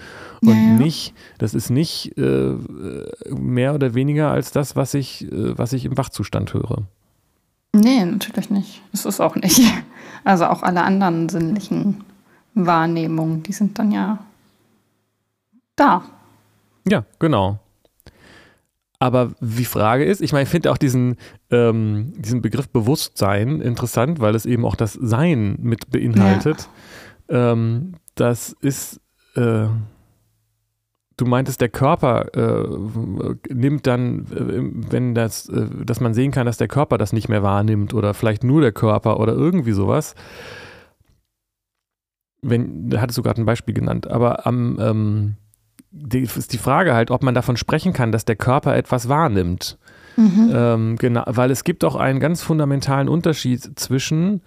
Und 0.41 0.55
ja, 0.55 0.73
nicht, 0.79 1.13
das 1.37 1.53
ist 1.53 1.69
nicht 1.69 2.17
äh, 2.17 2.55
mehr 3.29 3.75
oder 3.75 3.93
weniger 3.93 4.31
als 4.31 4.51
das, 4.51 4.75
was 4.75 4.95
ich, 4.95 5.31
äh, 5.31 5.55
was 5.59 5.73
ich 5.73 5.85
im 5.85 5.95
Wachzustand 5.95 6.55
höre. 6.55 6.87
Nee, 7.73 8.03
natürlich 8.05 8.49
nicht. 8.49 8.81
Das 8.91 9.05
ist 9.05 9.19
auch 9.19 9.35
nicht. 9.35 9.61
Also 10.23 10.45
auch 10.45 10.61
alle 10.61 10.83
anderen 10.83 11.29
sinnlichen 11.29 12.03
Wahrnehmungen, 12.53 13.41
die 13.41 13.53
sind 13.53 13.79
dann 13.79 13.91
ja 13.91 14.19
da. 15.75 16.03
Ja, 16.87 17.05
genau. 17.17 17.57
Aber 18.99 19.31
die 19.41 19.65
Frage 19.65 20.05
ist, 20.05 20.21
ich 20.21 20.31
meine, 20.31 20.43
ich 20.43 20.49
finde 20.49 20.71
auch 20.71 20.77
diesen, 20.77 21.17
ähm, 21.49 22.13
diesen 22.15 22.43
Begriff 22.43 22.69
Bewusstsein 22.69 23.61
interessant, 23.61 24.19
weil 24.19 24.35
es 24.35 24.45
eben 24.45 24.63
auch 24.63 24.75
das 24.75 24.93
Sein 24.93 25.57
mit 25.59 25.89
beinhaltet. 25.89 26.69
Ja. 27.27 27.53
Ähm, 27.53 27.95
das 28.13 28.55
ist, 28.61 29.01
äh, 29.35 29.65
du 31.21 31.25
meintest, 31.25 31.61
der 31.61 31.69
Körper 31.69 32.33
äh, 32.35 33.53
nimmt 33.53 33.85
dann, 33.85 34.25
äh, 34.25 34.91
wenn 34.91 35.13
das, 35.13 35.47
äh, 35.49 35.67
dass 35.85 35.99
man 35.99 36.13
sehen 36.13 36.31
kann, 36.31 36.45
dass 36.45 36.57
der 36.57 36.67
Körper 36.67 36.97
das 36.97 37.13
nicht 37.13 37.29
mehr 37.29 37.43
wahrnimmt 37.43 37.93
oder 37.93 38.13
vielleicht 38.13 38.43
nur 38.43 38.61
der 38.61 38.71
Körper 38.71 39.19
oder 39.19 39.33
irgendwie 39.33 39.71
sowas. 39.71 40.15
Wenn, 42.41 42.89
da 42.89 43.01
hattest 43.01 43.19
du 43.19 43.21
gerade 43.21 43.39
ein 43.39 43.45
Beispiel 43.45 43.75
genannt, 43.75 44.09
aber 44.09 44.47
am, 44.47 44.77
ähm, 44.79 45.35
die, 45.91 46.21
ist 46.21 46.53
die 46.53 46.57
Frage 46.57 46.95
halt, 46.95 47.11
ob 47.11 47.21
man 47.21 47.35
davon 47.35 47.55
sprechen 47.55 47.93
kann, 47.93 48.11
dass 48.11 48.25
der 48.25 48.35
Körper 48.35 48.75
etwas 48.75 49.07
wahrnimmt. 49.07 49.77
Mhm. 50.17 50.51
Ähm, 50.53 50.95
genau, 50.97 51.23
weil 51.27 51.51
es 51.51 51.63
gibt 51.63 51.83
auch 51.83 51.95
einen 51.95 52.19
ganz 52.19 52.41
fundamentalen 52.41 53.07
Unterschied 53.07 53.79
zwischen, 53.79 54.41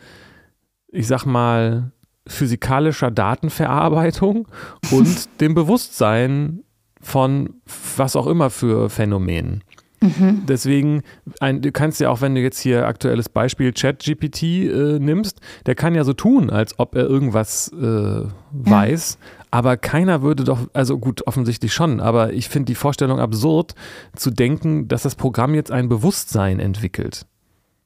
ich 0.88 1.06
sag 1.06 1.24
mal, 1.24 1.92
physikalischer 2.26 3.10
Datenverarbeitung 3.10 4.48
und 4.90 5.40
dem 5.40 5.54
Bewusstsein 5.54 6.63
von 7.04 7.54
was 7.96 8.16
auch 8.16 8.26
immer 8.26 8.50
für 8.50 8.90
Phänomenen. 8.90 9.62
Mhm. 10.00 10.44
Deswegen, 10.46 11.02
ein, 11.40 11.62
du 11.62 11.72
kannst 11.72 12.00
ja 12.00 12.10
auch, 12.10 12.20
wenn 12.20 12.34
du 12.34 12.40
jetzt 12.40 12.58
hier 12.58 12.86
aktuelles 12.86 13.28
Beispiel 13.28 13.72
ChatGPT 13.72 14.42
äh, 14.42 14.98
nimmst, 14.98 15.40
der 15.66 15.74
kann 15.74 15.94
ja 15.94 16.04
so 16.04 16.12
tun, 16.12 16.50
als 16.50 16.78
ob 16.78 16.94
er 16.94 17.04
irgendwas 17.04 17.68
äh, 17.72 18.22
weiß, 18.52 19.18
ja. 19.20 19.44
aber 19.50 19.76
keiner 19.76 20.22
würde 20.22 20.44
doch, 20.44 20.68
also 20.72 20.98
gut, 20.98 21.26
offensichtlich 21.26 21.72
schon, 21.72 22.00
aber 22.00 22.32
ich 22.32 22.48
finde 22.48 22.66
die 22.66 22.74
Vorstellung 22.74 23.18
absurd, 23.18 23.74
zu 24.14 24.30
denken, 24.30 24.88
dass 24.88 25.02
das 25.02 25.14
Programm 25.14 25.54
jetzt 25.54 25.70
ein 25.70 25.88
Bewusstsein 25.88 26.60
entwickelt. 26.60 27.26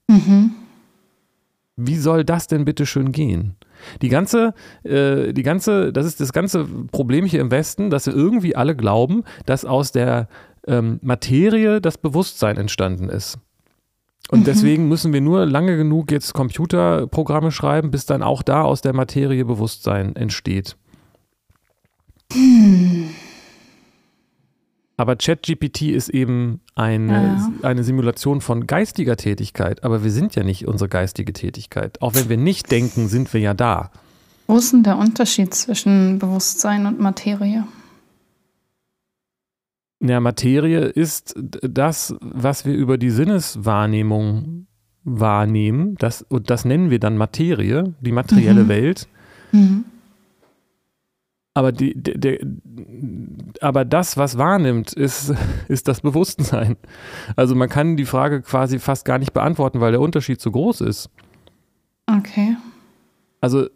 Mhm. 0.09 0.52
Wie 1.76 1.96
soll 1.96 2.24
das 2.24 2.48
denn 2.48 2.64
bitte 2.64 2.87
schön 2.87 3.12
gehen? 3.12 3.54
Die 4.02 4.08
ganze, 4.08 4.54
äh, 4.84 5.32
die 5.32 5.42
ganze, 5.42 5.92
das 5.92 6.06
ist 6.06 6.20
das 6.20 6.32
ganze 6.32 6.64
Problem 6.92 7.24
hier 7.24 7.40
im 7.40 7.50
Westen, 7.50 7.90
dass 7.90 8.06
wir 8.06 8.14
irgendwie 8.14 8.56
alle 8.56 8.76
glauben, 8.76 9.24
dass 9.46 9.64
aus 9.64 9.92
der 9.92 10.28
ähm, 10.66 10.98
Materie 11.02 11.80
das 11.80 11.98
Bewusstsein 11.98 12.56
entstanden 12.56 13.08
ist. 13.08 13.38
Und 14.30 14.40
mhm. 14.40 14.44
deswegen 14.44 14.88
müssen 14.88 15.12
wir 15.12 15.20
nur 15.20 15.46
lange 15.46 15.76
genug 15.76 16.10
jetzt 16.10 16.34
Computerprogramme 16.34 17.50
schreiben, 17.50 17.90
bis 17.90 18.06
dann 18.06 18.22
auch 18.22 18.42
da 18.42 18.62
aus 18.62 18.82
der 18.82 18.92
Materie 18.92 19.44
Bewusstsein 19.44 20.14
entsteht. 20.16 20.76
Hm. 22.32 23.08
Aber 24.98 25.14
ChatGPT 25.14 25.82
ist 25.82 26.08
eben 26.08 26.61
eine, 26.74 27.38
ja. 27.62 27.68
eine 27.68 27.84
Simulation 27.84 28.40
von 28.40 28.66
geistiger 28.66 29.16
Tätigkeit. 29.16 29.84
Aber 29.84 30.02
wir 30.02 30.11
sind 30.11 30.34
ja 30.34 30.42
nicht 30.42 30.66
unsere 30.66 30.88
geistige 30.88 31.32
Tätigkeit. 31.32 32.02
Auch 32.02 32.14
wenn 32.16 32.28
wir 32.28 32.37
nicht 32.37 32.72
denken, 32.72 33.06
sind 33.06 33.32
wir 33.32 33.40
ja 33.40 33.54
da. 33.54 33.92
Wo 34.48 34.56
ist 34.56 34.72
denn 34.72 34.82
der 34.82 34.98
Unterschied 34.98 35.54
zwischen 35.54 36.18
Bewusstsein 36.18 36.84
und 36.87 36.98
Materie? 36.98 37.64
Ja, 40.00 40.18
Materie 40.18 40.80
ist 40.80 41.34
das, 41.37 42.16
was 42.20 42.64
wir 42.64 42.74
über 42.74 42.98
die 42.98 43.11
Sinneswahrnehmung 43.11 44.66
wahrnehmen. 45.04 45.94
Das, 46.00 46.22
und 46.22 46.50
das 46.50 46.64
nennen 46.64 46.90
wir 46.90 46.98
dann 46.98 47.16
Materie, 47.16 47.94
die 48.00 48.12
materielle 48.12 48.64
mhm. 48.64 48.68
Welt. 48.68 49.08
Mhm. 49.52 49.84
Aber, 51.54 51.72
die, 51.72 52.00
der, 52.00 52.18
der, 52.18 52.38
aber 53.61 53.84
das, 53.84 54.16
was 54.16 54.38
wahrnimmt, 54.38 54.92
ist, 54.92 55.34
ist 55.68 55.88
das 55.88 56.00
Bewusstsein. 56.00 56.76
Also 57.37 57.54
man 57.54 57.68
kann 57.68 57.96
die 57.96 58.04
Frage 58.04 58.42
quasi 58.42 58.78
fast 58.78 59.04
gar 59.04 59.18
nicht 59.18 59.32
beantworten, 59.32 59.80
weil 59.80 59.92
der 59.92 60.00
Unterschied 60.00 60.40
zu 60.40 60.52
groß 60.52 60.82
ist. 60.82 61.11
Okay. 62.06 62.56
Also, 63.40 63.68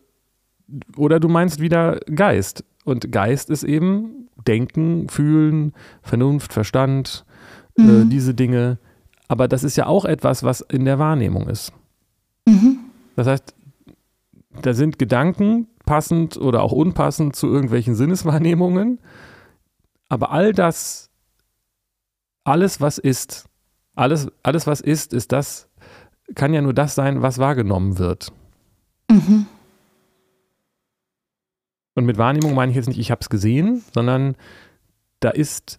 oder 0.97 1.21
du 1.21 1.29
meinst 1.29 1.61
wieder 1.61 2.01
Geist. 2.15 2.65
Und 2.85 3.13
Geist 3.13 3.51
ist 3.51 3.65
eben 3.65 4.29
Denken, 4.47 5.09
Fühlen, 5.09 5.73
Vernunft, 6.03 6.53
Verstand, 6.53 7.25
äh, 7.79 7.83
mhm. 7.83 8.03
äh, 8.03 8.05
diese 8.07 8.35
Dinge. 8.35 8.79
Aber 9.29 9.49
das 9.49 9.65
ist 9.65 9.77
ja 9.77 9.87
auch 9.87 10.05
etwas, 10.05 10.43
was 10.43 10.61
in 10.61 10.85
der 10.85 10.99
Wahrnehmung 10.99 11.49
ist. 11.49 11.73
Mhm. 12.47 12.79
Das 13.17 13.27
heißt, 13.27 13.55
da 14.61 14.75
sind 14.75 14.99
Gedanken 14.99 15.69
passend 15.85 16.37
oder 16.37 16.63
auch 16.63 16.73
unpassend 16.73 17.37
zu 17.37 17.49
irgendwelchen 17.49 17.95
Sinneswahrnehmungen. 17.95 19.01
Aber 20.09 20.31
all 20.31 20.53
das, 20.53 21.11
alles, 22.45 22.81
was 22.81 22.99
ist, 22.99 23.49
alles, 23.95 24.29
alles, 24.43 24.67
was 24.67 24.81
ist, 24.81 25.13
ist 25.13 25.33
das, 25.33 25.69
kann 26.35 26.55
ja 26.55 26.61
nur 26.61 26.75
das 26.75 26.95
sein, 26.95 27.23
was 27.23 27.39
wahrgenommen 27.39 27.99
wird. 27.99 28.33
Mhm. 29.11 29.47
Und 31.95 32.07
mit 32.07 32.19
Wahrnehmung 32.19 32.55
meine 32.55 32.71
ich 32.71 32.77
jetzt 32.77 32.89
nicht, 32.89 32.99
ich 32.99 33.11
habe 33.11 33.21
es 33.21 33.29
gesehen, 33.29 33.83
sondern 33.93 34.37
da 35.21 35.31
ist 35.31 35.79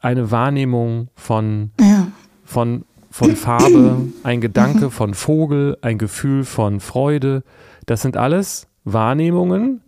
eine 0.00 0.30
Wahrnehmung 0.30 1.08
von, 1.14 1.72
ja. 1.80 2.08
von, 2.44 2.84
von 3.10 3.36
Farbe, 3.36 4.08
ein 4.22 4.40
Gedanke 4.40 4.90
von 4.90 5.14
Vogel, 5.14 5.76
ein 5.82 5.98
Gefühl 5.98 6.44
von 6.44 6.80
Freude. 6.80 7.42
Das 7.86 8.02
sind 8.02 8.16
alles 8.16 8.68
Wahrnehmungen, 8.84 9.80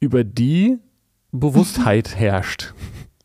über 0.00 0.24
die 0.24 0.78
Bewusstheit 1.30 2.16
herrscht. 2.16 2.74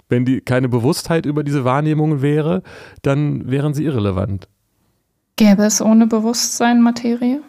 Wenn 0.09 0.23
die 0.23 0.39
keine 0.39 0.69
Bewusstheit 0.69 1.25
über 1.25 1.43
diese 1.43 1.65
Wahrnehmungen 1.65 2.21
wäre, 2.21 2.63
dann 3.01 3.49
wären 3.51 3.73
sie 3.73 3.83
irrelevant. 3.83 4.47
Gäbe 5.35 5.63
es 5.63 5.81
ohne 5.81 6.07
Bewusstsein 6.07 6.81
Materie? 6.81 7.41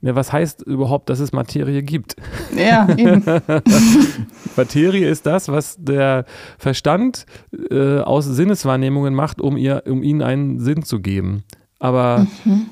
Ja, 0.00 0.14
was 0.14 0.32
heißt 0.32 0.62
überhaupt, 0.62 1.10
dass 1.10 1.18
es 1.18 1.32
Materie 1.32 1.82
gibt? 1.82 2.14
Ja, 2.56 2.88
eben. 2.96 3.24
Materie 4.56 5.08
ist 5.08 5.26
das, 5.26 5.48
was 5.48 5.76
der 5.78 6.24
Verstand 6.56 7.26
äh, 7.70 7.98
aus 7.98 8.24
Sinneswahrnehmungen 8.24 9.14
macht, 9.14 9.40
um, 9.40 9.56
ihr, 9.56 9.82
um 9.86 10.02
ihnen 10.02 10.22
einen 10.22 10.60
Sinn 10.60 10.84
zu 10.84 11.00
geben. 11.00 11.42
Aber. 11.80 12.26
Mhm. 12.44 12.66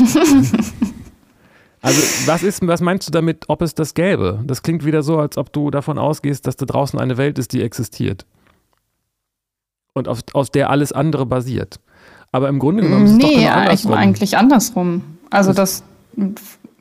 also, 1.82 2.02
was, 2.26 2.42
ist, 2.42 2.66
was 2.66 2.80
meinst 2.80 3.08
du 3.08 3.12
damit, 3.12 3.44
ob 3.48 3.62
es 3.62 3.74
das 3.74 3.94
gäbe? 3.94 4.40
Das 4.44 4.62
klingt 4.62 4.84
wieder 4.84 5.02
so, 5.02 5.18
als 5.18 5.36
ob 5.38 5.52
du 5.52 5.70
davon 5.70 5.98
ausgehst, 5.98 6.46
dass 6.46 6.56
da 6.56 6.66
draußen 6.66 6.98
eine 6.98 7.16
Welt 7.16 7.38
ist, 7.38 7.52
die 7.52 7.62
existiert. 7.62 8.26
Und 9.94 10.08
auf, 10.08 10.20
aus 10.32 10.50
der 10.50 10.70
alles 10.70 10.92
andere 10.92 11.26
basiert. 11.26 11.78
Aber 12.30 12.48
im 12.48 12.58
Grunde 12.58 12.82
genommen 12.82 13.04
ist 13.04 13.10
es 13.12 13.16
nee, 13.18 13.22
doch 13.22 13.40
genau 13.40 13.52
andersrum. 13.52 13.92
eigentlich 13.92 14.36
andersrum. 14.38 15.02
Also 15.30 15.52
das, 15.52 15.82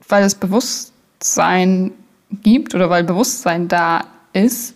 weil 0.08 0.24
es 0.24 0.36
Bewusstsein 0.36 1.92
gibt 2.42 2.74
oder 2.74 2.90
weil 2.90 3.04
Bewusstsein 3.04 3.68
da 3.68 4.06
ist, 4.32 4.76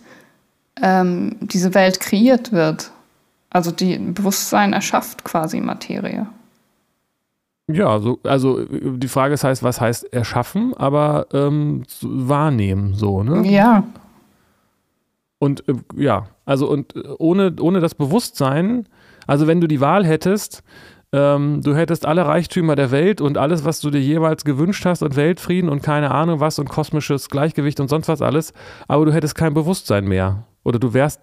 ähm, 0.82 1.36
diese 1.40 1.72
Welt 1.74 2.00
kreiert 2.00 2.52
wird. 2.52 2.90
Also 3.50 3.70
die 3.70 3.96
Bewusstsein 3.96 4.74
erschafft 4.74 5.24
quasi 5.24 5.60
Materie. 5.60 6.26
Ja, 7.68 7.98
so, 7.98 8.20
also 8.22 8.64
die 8.64 9.08
Frage 9.08 9.34
ist 9.34 9.42
heißt, 9.44 9.62
was 9.62 9.80
heißt 9.80 10.12
erschaffen, 10.12 10.72
aber 10.74 11.26
ähm, 11.32 11.82
wahrnehmen, 12.00 12.94
so, 12.94 13.22
ne? 13.22 13.46
Ja. 13.48 13.84
Und 15.38 15.68
äh, 15.68 15.74
ja, 15.96 16.28
also 16.44 16.68
und 16.70 16.94
äh, 16.94 17.02
ohne, 17.18 17.54
ohne 17.60 17.80
das 17.80 17.94
Bewusstsein 17.94 18.86
also 19.26 19.46
wenn 19.46 19.60
du 19.60 19.66
die 19.66 19.80
Wahl 19.80 20.04
hättest, 20.04 20.62
ähm, 21.12 21.60
du 21.62 21.74
hättest 21.74 22.06
alle 22.06 22.26
Reichtümer 22.26 22.76
der 22.76 22.90
Welt 22.90 23.20
und 23.20 23.38
alles, 23.38 23.64
was 23.64 23.80
du 23.80 23.90
dir 23.90 24.00
jeweils 24.00 24.44
gewünscht 24.44 24.84
hast 24.84 25.02
und 25.02 25.16
Weltfrieden 25.16 25.70
und 25.70 25.82
keine 25.82 26.10
Ahnung 26.10 26.40
was 26.40 26.58
und 26.58 26.68
kosmisches 26.68 27.28
Gleichgewicht 27.28 27.80
und 27.80 27.88
sonst 27.88 28.08
was 28.08 28.22
alles, 28.22 28.52
aber 28.88 29.04
du 29.04 29.12
hättest 29.12 29.34
kein 29.34 29.54
Bewusstsein 29.54 30.06
mehr. 30.06 30.44
Oder 30.64 30.80
du 30.80 30.94
wärst, 30.94 31.20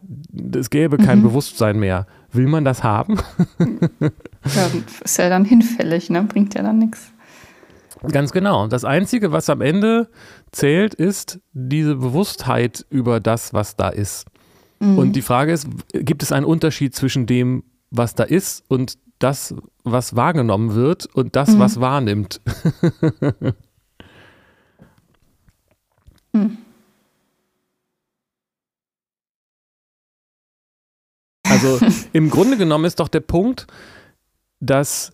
es 0.56 0.70
gäbe 0.70 0.98
kein 0.98 1.20
mhm. 1.20 1.24
Bewusstsein 1.24 1.78
mehr. 1.78 2.08
Will 2.34 2.48
man 2.48 2.66
das 2.66 2.84
haben? 2.84 3.20
ja, 3.60 4.70
ist 5.04 5.18
ja 5.18 5.30
dann 5.30 5.46
hinfällig, 5.46 6.10
ne? 6.10 6.24
Bringt 6.24 6.56
ja 6.56 6.64
dann 6.64 6.80
nichts. 6.80 7.14
Ganz 8.12 8.32
genau. 8.32 8.68
Das 8.68 8.84
Einzige, 8.84 9.32
was 9.32 9.50
am 9.50 9.62
Ende 9.62 10.10
zählt, 10.52 10.94
ist 10.94 11.40
diese 11.54 11.96
Bewusstheit 11.96 12.86
über 12.90 13.20
das, 13.20 13.54
was 13.54 13.76
da 13.76 13.90
ist. 13.90 14.26
Mhm. 14.80 14.98
Und 14.98 15.14
die 15.14 15.22
Frage 15.22 15.54
ist, 15.54 15.68
gibt 15.94 16.24
es 16.24 16.32
einen 16.32 16.46
Unterschied 16.46 16.96
zwischen 16.96 17.26
dem, 17.26 17.64
was 17.92 18.16
da 18.16 18.24
ist 18.24 18.64
und 18.68 18.98
das, 19.20 19.56
was 19.84 20.16
wahrgenommen 20.16 20.74
wird 20.76 21.06
und 21.16 21.36
das, 21.36 21.52
mhm. 21.52 21.60
was 21.60 21.80
wahrnimmt. 21.80 22.42
mhm. 26.34 26.58
Also 31.64 31.86
im 32.14 32.30
Grunde 32.30 32.58
genommen 32.58 32.86
ist 32.86 33.00
doch 33.00 33.08
der 33.08 33.22
Punkt, 33.22 33.68
dass, 34.60 35.12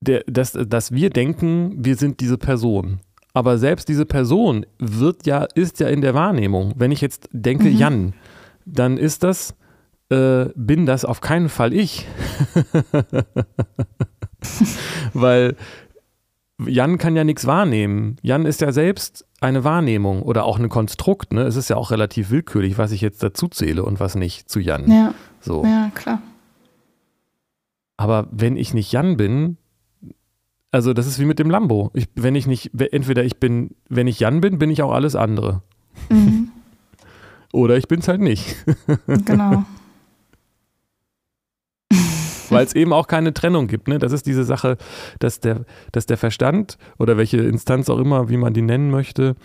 der, 0.00 0.24
dass, 0.26 0.52
dass 0.52 0.92
wir 0.92 1.10
denken, 1.10 1.74
wir 1.76 1.96
sind 1.96 2.20
diese 2.20 2.38
Person. 2.38 3.00
Aber 3.34 3.58
selbst 3.58 3.88
diese 3.88 4.06
Person 4.06 4.66
wird 4.78 5.26
ja, 5.26 5.46
ist 5.54 5.80
ja 5.80 5.88
in 5.88 6.00
der 6.00 6.14
Wahrnehmung. 6.14 6.74
Wenn 6.76 6.92
ich 6.92 7.00
jetzt 7.00 7.28
denke, 7.32 7.68
mhm. 7.68 7.76
Jan, 7.76 8.14
dann 8.64 8.98
ist 8.98 9.22
das 9.22 9.54
äh, 10.10 10.46
bin 10.54 10.86
das 10.86 11.04
auf 11.04 11.20
keinen 11.20 11.48
Fall 11.48 11.74
ich. 11.74 12.06
Weil 15.12 15.56
Jan 16.66 16.98
kann 16.98 17.14
ja 17.14 17.24
nichts 17.24 17.46
wahrnehmen. 17.46 18.16
Jan 18.22 18.44
ist 18.44 18.60
ja 18.60 18.72
selbst 18.72 19.24
eine 19.40 19.62
Wahrnehmung 19.62 20.22
oder 20.22 20.44
auch 20.44 20.58
ein 20.58 20.68
Konstrukt. 20.68 21.32
Ne? 21.32 21.42
Es 21.42 21.56
ist 21.56 21.70
ja 21.70 21.76
auch 21.76 21.90
relativ 21.90 22.30
willkürlich, 22.30 22.78
was 22.78 22.90
ich 22.90 23.00
jetzt 23.00 23.22
dazu 23.22 23.48
zähle 23.48 23.84
und 23.84 24.00
was 24.00 24.16
nicht 24.16 24.48
zu 24.48 24.58
Jan. 24.58 24.90
Ja, 24.90 25.14
so. 25.40 25.64
ja 25.64 25.90
klar. 25.94 26.20
Aber 27.96 28.26
wenn 28.30 28.56
ich 28.56 28.74
nicht 28.74 28.92
Jan 28.92 29.16
bin, 29.16 29.56
also 30.70 30.92
das 30.92 31.06
ist 31.06 31.18
wie 31.18 31.24
mit 31.24 31.38
dem 31.38 31.50
Lambo. 31.50 31.90
Ich, 31.94 32.08
wenn 32.14 32.34
ich 32.34 32.46
nicht, 32.46 32.70
entweder 32.92 33.24
ich 33.24 33.38
bin, 33.38 33.76
wenn 33.88 34.06
ich 34.06 34.20
Jan 34.20 34.40
bin, 34.40 34.58
bin 34.58 34.70
ich 34.70 34.82
auch 34.82 34.92
alles 34.92 35.14
andere. 35.14 35.62
Mhm. 36.08 36.50
Oder 37.52 37.76
ich 37.76 37.88
bin 37.88 38.00
es 38.00 38.08
halt 38.08 38.20
nicht. 38.20 38.56
genau. 39.06 39.64
weil 42.58 42.64
es 42.64 42.74
eben 42.74 42.92
auch 42.92 43.06
keine 43.06 43.32
Trennung 43.34 43.66
gibt. 43.66 43.88
Ne? 43.88 43.98
Das 43.98 44.12
ist 44.12 44.26
diese 44.26 44.44
Sache, 44.44 44.76
dass 45.18 45.40
der, 45.40 45.64
dass 45.92 46.06
der 46.06 46.16
Verstand 46.16 46.78
oder 46.98 47.16
welche 47.16 47.38
Instanz 47.38 47.88
auch 47.90 47.98
immer, 47.98 48.28
wie 48.28 48.36
man 48.36 48.52
die 48.52 48.62
nennen 48.62 48.90
möchte, 48.90 49.36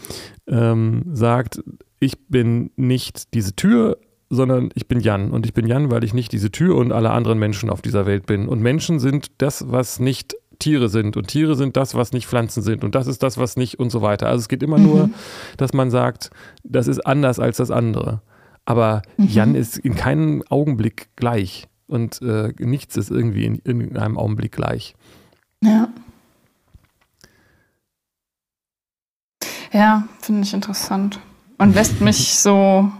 ähm, 0.47 1.03
sagt, 1.11 1.61
ich 1.99 2.27
bin 2.27 2.71
nicht 2.75 3.33
diese 3.33 3.55
Tür, 3.55 3.97
sondern 4.29 4.69
ich 4.73 4.87
bin 4.87 4.99
Jan. 4.99 5.31
Und 5.31 5.45
ich 5.45 5.53
bin 5.53 5.67
Jan, 5.67 5.91
weil 5.91 6.03
ich 6.03 6.13
nicht 6.13 6.31
diese 6.31 6.51
Tür 6.51 6.75
und 6.75 6.91
alle 6.91 7.11
anderen 7.11 7.39
Menschen 7.39 7.69
auf 7.69 7.81
dieser 7.81 8.05
Welt 8.05 8.25
bin. 8.25 8.47
Und 8.47 8.61
Menschen 8.61 8.99
sind 8.99 9.31
das, 9.37 9.71
was 9.71 9.99
nicht 9.99 10.35
Tiere 10.59 10.89
sind. 10.89 11.17
Und 11.17 11.27
Tiere 11.27 11.55
sind 11.55 11.77
das, 11.77 11.95
was 11.95 12.13
nicht 12.13 12.27
Pflanzen 12.27 12.63
sind. 12.63 12.83
Und 12.83 12.95
das 12.95 13.07
ist 13.07 13.23
das, 13.23 13.37
was 13.37 13.57
nicht 13.57 13.79
und 13.79 13.91
so 13.91 14.01
weiter. 14.01 14.27
Also 14.27 14.41
es 14.41 14.49
geht 14.49 14.63
immer 14.63 14.77
mhm. 14.77 14.85
nur, 14.85 15.09
dass 15.57 15.73
man 15.73 15.91
sagt, 15.91 16.29
das 16.63 16.87
ist 16.87 17.05
anders 17.05 17.39
als 17.39 17.57
das 17.57 17.71
andere. 17.71 18.21
Aber 18.65 19.01
mhm. 19.17 19.27
Jan 19.27 19.55
ist 19.55 19.77
in 19.77 19.95
keinem 19.95 20.43
Augenblick 20.49 21.09
gleich 21.15 21.67
und 21.93 22.21
äh, 22.21 22.51
nichts 22.57 22.97
ist 22.97 23.11
irgendwie 23.11 23.45
in 23.45 23.61
irgendeinem 23.63 24.17
Augenblick 24.17 24.51
gleich. 24.51 24.95
Ja. 25.61 25.87
Ja, 29.71 30.07
finde 30.19 30.41
ich 30.41 30.53
interessant. 30.53 31.19
Und 31.57 31.75
lässt 31.75 32.01
mich 32.01 32.39
so 32.39 32.91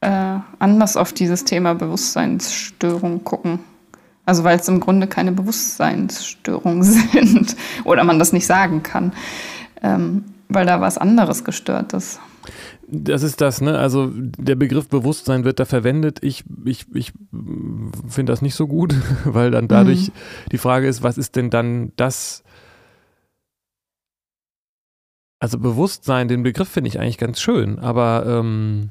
äh, 0.00 0.38
anders 0.58 0.96
auf 0.96 1.12
dieses 1.12 1.44
Thema 1.44 1.74
Bewusstseinsstörung 1.74 3.24
gucken. 3.24 3.60
Also 4.26 4.44
weil 4.44 4.58
es 4.58 4.68
im 4.68 4.80
Grunde 4.80 5.06
keine 5.06 5.32
Bewusstseinsstörungen 5.32 6.82
sind 7.12 7.56
oder 7.84 8.04
man 8.04 8.18
das 8.18 8.32
nicht 8.32 8.46
sagen 8.46 8.82
kann, 8.82 9.12
ähm, 9.82 10.24
weil 10.48 10.66
da 10.66 10.80
was 10.80 10.98
anderes 10.98 11.44
gestört 11.44 11.92
ist. 11.92 12.20
Das 12.88 13.22
ist 13.22 13.40
das, 13.40 13.60
ne? 13.60 13.78
Also 13.78 14.10
der 14.12 14.56
Begriff 14.56 14.88
Bewusstsein 14.88 15.44
wird 15.44 15.60
da 15.60 15.64
verwendet. 15.64 16.18
Ich, 16.22 16.44
ich, 16.64 16.86
ich 16.94 17.12
finde 18.08 18.32
das 18.32 18.42
nicht 18.42 18.54
so 18.54 18.66
gut, 18.66 18.94
weil 19.24 19.50
dann 19.50 19.68
dadurch 19.68 20.08
mhm. 20.08 20.12
die 20.52 20.58
Frage 20.58 20.88
ist, 20.88 21.02
was 21.02 21.18
ist 21.18 21.36
denn 21.36 21.50
dann 21.50 21.92
das? 21.96 22.42
Also 25.38 25.58
Bewusstsein, 25.58 26.28
den 26.28 26.42
Begriff 26.42 26.68
finde 26.68 26.88
ich 26.88 27.00
eigentlich 27.00 27.18
ganz 27.18 27.40
schön, 27.40 27.78
aber 27.78 28.24
ähm, 28.26 28.90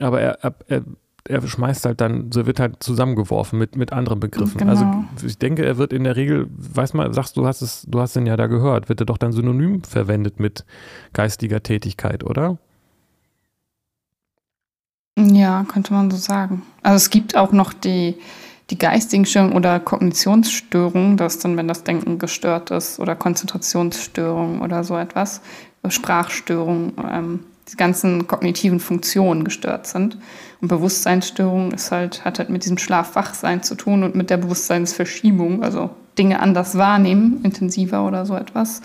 aber 0.00 0.20
er, 0.20 0.38
er, 0.42 0.54
er 0.66 0.84
schmeißt 1.28 1.86
halt 1.86 2.00
dann, 2.00 2.30
so 2.32 2.46
wird 2.46 2.60
halt 2.60 2.82
zusammengeworfen 2.82 3.58
mit, 3.58 3.76
mit 3.76 3.92
anderen 3.92 4.20
Begriffen. 4.20 4.58
Genau. 4.58 4.72
Also 4.72 5.26
ich 5.26 5.38
denke, 5.38 5.64
er 5.64 5.78
wird 5.78 5.92
in 5.92 6.04
der 6.04 6.16
Regel, 6.16 6.48
weiß 6.50 6.94
mal, 6.94 7.12
sagst 7.14 7.36
du, 7.36 7.46
hast 7.46 7.62
es, 7.62 7.86
du 7.88 8.00
hast 8.00 8.14
den 8.16 8.26
ja 8.26 8.36
da 8.36 8.46
gehört, 8.46 8.88
wird 8.88 9.00
er 9.00 9.06
doch 9.06 9.18
dann 9.18 9.32
synonym 9.32 9.82
verwendet 9.82 10.38
mit 10.38 10.64
geistiger 11.12 11.62
Tätigkeit, 11.62 12.24
oder? 12.24 12.58
Ja, 15.16 15.64
könnte 15.64 15.92
man 15.92 16.10
so 16.10 16.16
sagen. 16.16 16.62
Also 16.82 16.96
es 16.96 17.10
gibt 17.10 17.36
auch 17.36 17.52
noch 17.52 17.72
die 17.72 18.16
die 18.70 18.78
geistigen 18.78 19.26
Störungen 19.26 19.56
oder 19.56 19.78
Kognitionsstörungen, 19.78 21.16
das 21.16 21.38
dann, 21.38 21.56
wenn 21.56 21.68
das 21.68 21.84
Denken 21.84 22.18
gestört 22.18 22.70
ist, 22.70 22.98
oder 22.98 23.14
Konzentrationsstörungen 23.14 24.62
oder 24.62 24.84
so 24.84 24.96
etwas, 24.96 25.42
Sprachstörungen, 25.86 26.94
ähm, 27.10 27.40
die 27.72 27.76
ganzen 27.76 28.26
kognitiven 28.26 28.80
Funktionen 28.80 29.44
gestört 29.44 29.86
sind. 29.86 30.18
Und 30.60 30.68
Bewusstseinsstörung 30.68 31.72
ist 31.72 31.90
halt, 31.90 32.24
hat 32.24 32.38
halt 32.38 32.50
mit 32.50 32.64
diesem 32.64 32.78
Schlafwachsein 32.78 33.62
zu 33.62 33.74
tun 33.74 34.02
und 34.02 34.14
mit 34.14 34.30
der 34.30 34.36
Bewusstseinsverschiebung, 34.36 35.62
also 35.62 35.90
Dinge 36.18 36.40
anders 36.40 36.76
wahrnehmen, 36.76 37.40
intensiver 37.42 38.06
oder 38.06 38.26
so 38.26 38.36
etwas. 38.36 38.82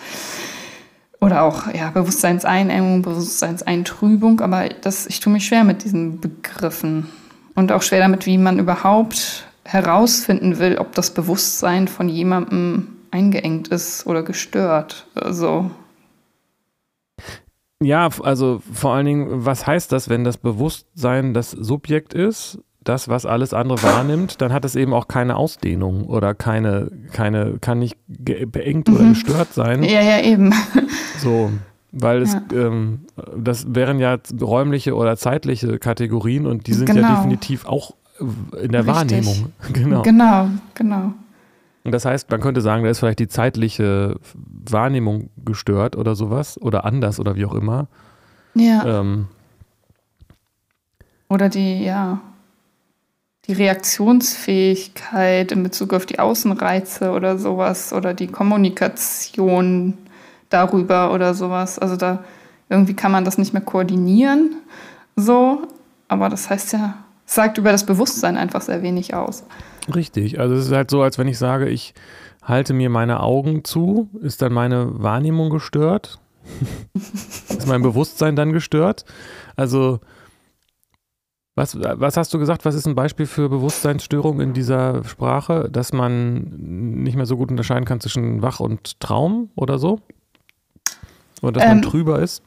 Oder 1.21 1.43
auch 1.43 1.73
ja, 1.73 1.89
Bewusstseinseinengung, 1.91 3.01
Bewusstseinseintrübung, 3.01 4.39
aber 4.39 4.69
das, 4.69 5.05
ich 5.07 5.19
tue 5.19 5.33
mich 5.33 5.45
schwer 5.45 5.65
mit 5.65 5.83
diesen 5.83 6.21
Begriffen. 6.21 7.09
Und 7.55 7.73
auch 7.73 7.81
schwer 7.81 7.99
damit, 7.99 8.25
wie 8.25 8.37
man 8.37 8.57
überhaupt 8.57 9.45
herausfinden 9.65 10.59
will, 10.59 10.77
ob 10.77 10.95
das 10.95 11.13
Bewusstsein 11.13 11.89
von 11.89 12.07
jemandem 12.07 12.87
eingeengt 13.11 13.67
ist 13.67 14.07
oder 14.07 14.23
gestört. 14.23 15.07
Also. 15.15 15.69
Ja, 17.81 18.09
also 18.23 18.61
vor 18.73 18.93
allen 18.93 19.05
Dingen, 19.05 19.45
was 19.45 19.65
heißt 19.65 19.91
das, 19.91 20.09
wenn 20.09 20.23
das 20.23 20.37
Bewusstsein 20.37 21.33
das 21.33 21.51
Subjekt 21.51 22.13
ist, 22.13 22.59
das, 22.83 23.07
was 23.07 23.25
alles 23.25 23.53
andere 23.53 23.81
wahrnimmt, 23.83 24.41
dann 24.41 24.51
hat 24.51 24.65
es 24.65 24.75
eben 24.75 24.93
auch 24.93 25.07
keine 25.07 25.35
Ausdehnung 25.35 26.05
oder 26.05 26.33
keine, 26.33 26.91
keine, 27.13 27.57
kann 27.59 27.79
nicht 27.79 27.97
beengt 28.07 28.87
mhm. 28.87 28.95
oder 28.95 29.09
gestört 29.09 29.53
sein. 29.53 29.83
Ja, 29.83 30.01
ja, 30.01 30.21
eben. 30.21 30.53
So, 31.19 31.51
weil 31.91 32.21
es, 32.21 32.33
ja. 32.33 32.41
ähm, 32.53 33.01
das 33.37 33.73
wären 33.73 33.99
ja 33.99 34.17
räumliche 34.41 34.95
oder 34.95 35.17
zeitliche 35.17 35.79
Kategorien 35.79 36.45
und 36.47 36.67
die 36.67 36.73
sind 36.73 36.85
genau. 36.85 37.01
ja 37.01 37.15
definitiv 37.15 37.65
auch 37.65 37.95
in 38.61 38.71
der 38.71 38.81
Richtig. 38.81 38.95
Wahrnehmung. 38.95 39.53
Genau. 39.73 40.01
Genau, 40.01 40.49
genau. 40.73 41.13
Das 41.91 42.05
heißt, 42.05 42.29
man 42.29 42.39
könnte 42.41 42.61
sagen, 42.61 42.83
da 42.83 42.89
ist 42.89 42.99
vielleicht 42.99 43.19
die 43.19 43.27
zeitliche 43.27 44.15
Wahrnehmung 44.33 45.29
gestört 45.43 45.95
oder 45.95 46.15
sowas 46.15 46.59
oder 46.61 46.85
anders 46.85 47.19
oder 47.19 47.35
wie 47.35 47.45
auch 47.45 47.53
immer. 47.53 47.87
Ja. 48.55 49.01
Ähm. 49.01 49.27
Oder 51.29 51.49
die, 51.49 51.83
ja, 51.83 52.19
die 53.49 53.53
Reaktionsfähigkeit 53.53 55.51
in 55.51 55.63
Bezug 55.63 55.93
auf 55.93 56.05
die 56.05 56.19
Außenreize 56.19 57.11
oder 57.11 57.37
sowas 57.37 57.93
oder 57.93 58.13
die 58.13 58.27
Kommunikation 58.27 59.97
darüber 60.49 61.11
oder 61.13 61.33
sowas. 61.33 61.79
Also 61.79 61.95
da 61.95 62.23
irgendwie 62.69 62.93
kann 62.95 63.11
man 63.11 63.25
das 63.25 63.37
nicht 63.37 63.53
mehr 63.53 63.63
koordinieren, 63.63 64.55
so. 65.15 65.67
Aber 66.07 66.29
das 66.29 66.49
heißt 66.49 66.73
ja, 66.73 66.95
sagt 67.25 67.57
über 67.57 67.71
das 67.71 67.85
Bewusstsein 67.85 68.37
einfach 68.37 68.61
sehr 68.61 68.81
wenig 68.81 69.13
aus. 69.13 69.43
Richtig, 69.95 70.39
also 70.39 70.55
es 70.55 70.67
ist 70.67 70.71
halt 70.71 70.91
so, 70.91 71.01
als 71.01 71.17
wenn 71.17 71.27
ich 71.27 71.37
sage, 71.37 71.67
ich 71.67 71.93
halte 72.43 72.73
mir 72.73 72.89
meine 72.89 73.21
Augen 73.21 73.63
zu, 73.63 74.09
ist 74.21 74.41
dann 74.41 74.53
meine 74.53 75.01
Wahrnehmung 75.01 75.49
gestört? 75.49 76.19
ist 76.93 77.67
mein 77.67 77.81
Bewusstsein 77.81 78.35
dann 78.35 78.53
gestört? 78.53 79.05
Also 79.55 79.99
was, 81.59 81.77
was 81.77 82.15
hast 82.15 82.33
du 82.33 82.39
gesagt? 82.39 82.63
Was 82.63 82.73
ist 82.73 82.87
ein 82.87 82.95
Beispiel 82.95 83.25
für 83.25 83.49
Bewusstseinsstörung 83.49 84.39
in 84.39 84.53
dieser 84.53 85.03
Sprache, 85.03 85.67
dass 85.69 85.91
man 85.91 86.43
nicht 87.03 87.17
mehr 87.17 87.25
so 87.25 87.35
gut 87.35 87.51
unterscheiden 87.51 87.83
kann 87.83 87.99
zwischen 87.99 88.41
Wach 88.41 88.61
und 88.61 89.01
Traum 89.01 89.49
oder 89.55 89.77
so? 89.77 89.99
Oder 91.41 91.51
dass 91.51 91.63
ähm, 91.63 91.69
man 91.69 91.81
trüber 91.81 92.19
ist? 92.19 92.43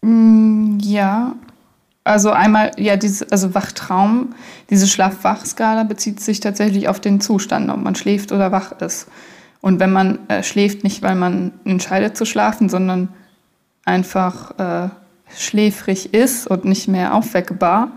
Mm, 0.00 0.78
ja, 0.80 1.34
also 2.04 2.30
einmal, 2.30 2.70
ja, 2.76 2.96
dieses, 2.96 3.30
also 3.32 3.54
Wachtraum, 3.54 4.34
diese 4.68 4.86
Schlaf-Wach-Skala 4.86 5.84
bezieht 5.84 6.20
sich 6.20 6.40
tatsächlich 6.40 6.88
auf 6.88 7.00
den 7.00 7.20
Zustand, 7.20 7.70
ob 7.70 7.78
man 7.78 7.94
schläft 7.94 8.30
oder 8.30 8.52
wach 8.52 8.72
ist. 8.80 9.08
Und 9.62 9.80
wenn 9.80 9.90
man 9.90 10.18
äh, 10.28 10.42
schläft, 10.42 10.84
nicht 10.84 11.02
weil 11.02 11.14
man 11.14 11.52
entscheidet 11.64 12.18
zu 12.18 12.26
schlafen, 12.26 12.68
sondern 12.68 13.08
einfach 13.86 14.58
äh, 14.58 14.88
schläfrig 15.34 16.12
ist 16.12 16.46
und 16.46 16.66
nicht 16.66 16.88
mehr 16.88 17.14
aufweckbar, 17.14 17.92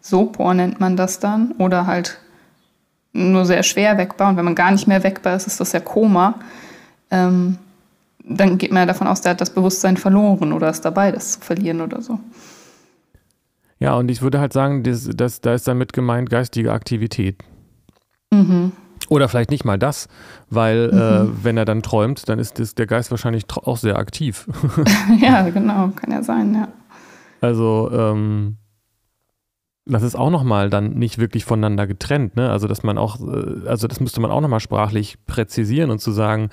Sopor 0.00 0.52
nennt 0.52 0.80
man 0.80 0.96
das 0.96 1.20
dann, 1.20 1.52
oder 1.52 1.86
halt 1.86 2.18
nur 3.12 3.46
sehr 3.46 3.62
schwer 3.62 3.96
weckbar. 3.96 4.30
Und 4.30 4.36
wenn 4.36 4.44
man 4.44 4.56
gar 4.56 4.72
nicht 4.72 4.88
mehr 4.88 5.04
weckbar 5.04 5.36
ist, 5.36 5.46
ist 5.46 5.60
das 5.60 5.72
ja 5.72 5.80
Koma. 5.80 6.34
Ähm, 7.10 7.58
dann 8.24 8.58
geht 8.58 8.72
man 8.72 8.80
ja 8.80 8.86
davon 8.86 9.06
aus, 9.06 9.20
der 9.20 9.30
hat 9.30 9.40
das 9.40 9.50
Bewusstsein 9.50 9.96
verloren 9.96 10.52
oder 10.52 10.68
ist 10.68 10.84
dabei, 10.84 11.12
das 11.12 11.32
zu 11.32 11.40
verlieren 11.40 11.80
oder 11.80 12.02
so. 12.02 12.18
Ja, 13.84 13.96
und 13.96 14.10
ich 14.10 14.22
würde 14.22 14.40
halt 14.40 14.54
sagen, 14.54 14.82
das, 14.82 15.10
das, 15.14 15.42
da 15.42 15.52
ist 15.52 15.68
damit 15.68 15.92
gemeint 15.92 16.30
geistige 16.30 16.72
Aktivität. 16.72 17.36
Mhm. 18.32 18.72
Oder 19.10 19.28
vielleicht 19.28 19.50
nicht 19.50 19.66
mal 19.66 19.78
das, 19.78 20.08
weil 20.48 20.90
mhm. 20.90 20.98
äh, 20.98 21.44
wenn 21.44 21.58
er 21.58 21.66
dann 21.66 21.82
träumt, 21.82 22.26
dann 22.30 22.38
ist 22.38 22.58
das, 22.58 22.74
der 22.74 22.86
Geist 22.86 23.10
wahrscheinlich 23.10 23.44
auch 23.54 23.76
sehr 23.76 23.98
aktiv. 23.98 24.48
ja, 25.20 25.50
genau, 25.50 25.88
kann 25.88 26.10
ja 26.10 26.22
sein, 26.22 26.54
ja. 26.54 26.68
Also, 27.42 27.90
ähm, 27.92 28.56
das 29.84 30.02
ist 30.02 30.14
auch 30.14 30.30
nochmal 30.30 30.70
dann 30.70 30.94
nicht 30.94 31.18
wirklich 31.18 31.44
voneinander 31.44 31.86
getrennt, 31.86 32.36
ne? 32.36 32.48
Also, 32.48 32.66
dass 32.66 32.84
man 32.84 32.96
auch, 32.96 33.20
äh, 33.20 33.68
also 33.68 33.86
das 33.86 34.00
müsste 34.00 34.22
man 34.22 34.30
auch 34.30 34.40
nochmal 34.40 34.60
sprachlich 34.60 35.18
präzisieren 35.26 35.90
und 35.90 35.98
zu 35.98 36.10
sagen, 36.10 36.48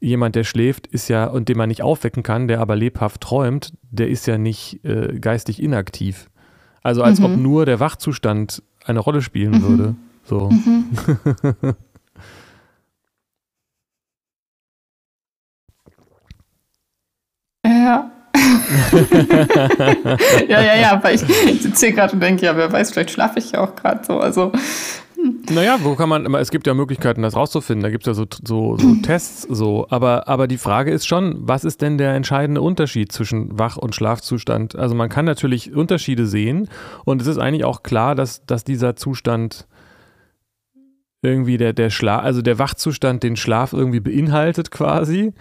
jemand, 0.00 0.36
der 0.36 0.44
schläft, 0.44 0.86
ist 0.86 1.08
ja, 1.08 1.26
und 1.26 1.50
den 1.50 1.58
man 1.58 1.68
nicht 1.68 1.82
aufwecken 1.82 2.22
kann, 2.22 2.48
der 2.48 2.60
aber 2.60 2.76
lebhaft 2.76 3.20
träumt, 3.20 3.74
der 3.90 4.08
ist 4.08 4.26
ja 4.26 4.38
nicht 4.38 4.82
äh, 4.86 5.18
geistig 5.20 5.62
inaktiv. 5.62 6.30
Also 6.82 7.02
als 7.02 7.20
mhm. 7.20 7.26
ob 7.26 7.36
nur 7.36 7.66
der 7.66 7.80
Wachzustand 7.80 8.62
eine 8.84 9.00
Rolle 9.00 9.22
spielen 9.22 9.52
mhm. 9.52 9.62
würde. 9.62 9.94
So. 10.24 10.50
Mhm. 10.50 10.86
ja. 17.64 18.10
ja, 20.48 20.60
ja, 20.60 20.74
ja, 20.76 21.00
weil 21.02 21.14
ich, 21.14 21.22
ich 21.22 21.62
sitze 21.62 21.86
hier 21.86 21.94
gerade 21.94 22.14
und 22.14 22.20
denke, 22.20 22.46
ja, 22.46 22.56
wer 22.56 22.72
weiß, 22.72 22.92
vielleicht 22.92 23.10
schlafe 23.10 23.38
ich 23.38 23.52
ja 23.52 23.60
auch 23.60 23.76
gerade 23.76 24.04
so. 24.04 24.18
Also 24.18 24.52
naja, 25.50 25.78
wo 25.82 25.94
kann 25.94 26.08
man, 26.08 26.32
es 26.34 26.50
gibt 26.50 26.66
ja 26.66 26.74
Möglichkeiten, 26.74 27.22
das 27.22 27.36
rauszufinden. 27.36 27.82
Da 27.82 27.90
gibt 27.90 28.06
es 28.06 28.06
ja 28.06 28.14
so, 28.14 28.26
so, 28.44 28.76
so 28.76 28.94
Tests, 29.02 29.42
so. 29.42 29.86
Aber, 29.90 30.28
aber 30.28 30.46
die 30.46 30.58
Frage 30.58 30.90
ist 30.90 31.06
schon, 31.06 31.36
was 31.40 31.64
ist 31.64 31.82
denn 31.82 31.98
der 31.98 32.14
entscheidende 32.14 32.60
Unterschied 32.60 33.12
zwischen 33.12 33.58
Wach- 33.58 33.76
und 33.76 33.94
Schlafzustand? 33.94 34.76
Also 34.76 34.94
man 34.94 35.08
kann 35.08 35.24
natürlich 35.24 35.74
Unterschiede 35.74 36.26
sehen 36.26 36.68
und 37.04 37.22
es 37.22 37.28
ist 37.28 37.38
eigentlich 37.38 37.64
auch 37.64 37.82
klar, 37.82 38.14
dass, 38.14 38.44
dass 38.46 38.64
dieser 38.64 38.96
Zustand 38.96 39.66
irgendwie 41.22 41.56
der, 41.56 41.72
der 41.72 41.90
Schlaf, 41.90 42.24
also 42.24 42.42
der 42.42 42.58
Wachzustand 42.58 43.22
den 43.22 43.36
Schlaf 43.36 43.72
irgendwie 43.72 44.00
beinhaltet 44.00 44.70
quasi 44.70 45.32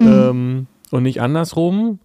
mhm. 0.00 0.06
ähm, 0.06 0.66
und 0.90 1.04
nicht 1.04 1.20
andersrum. 1.20 2.00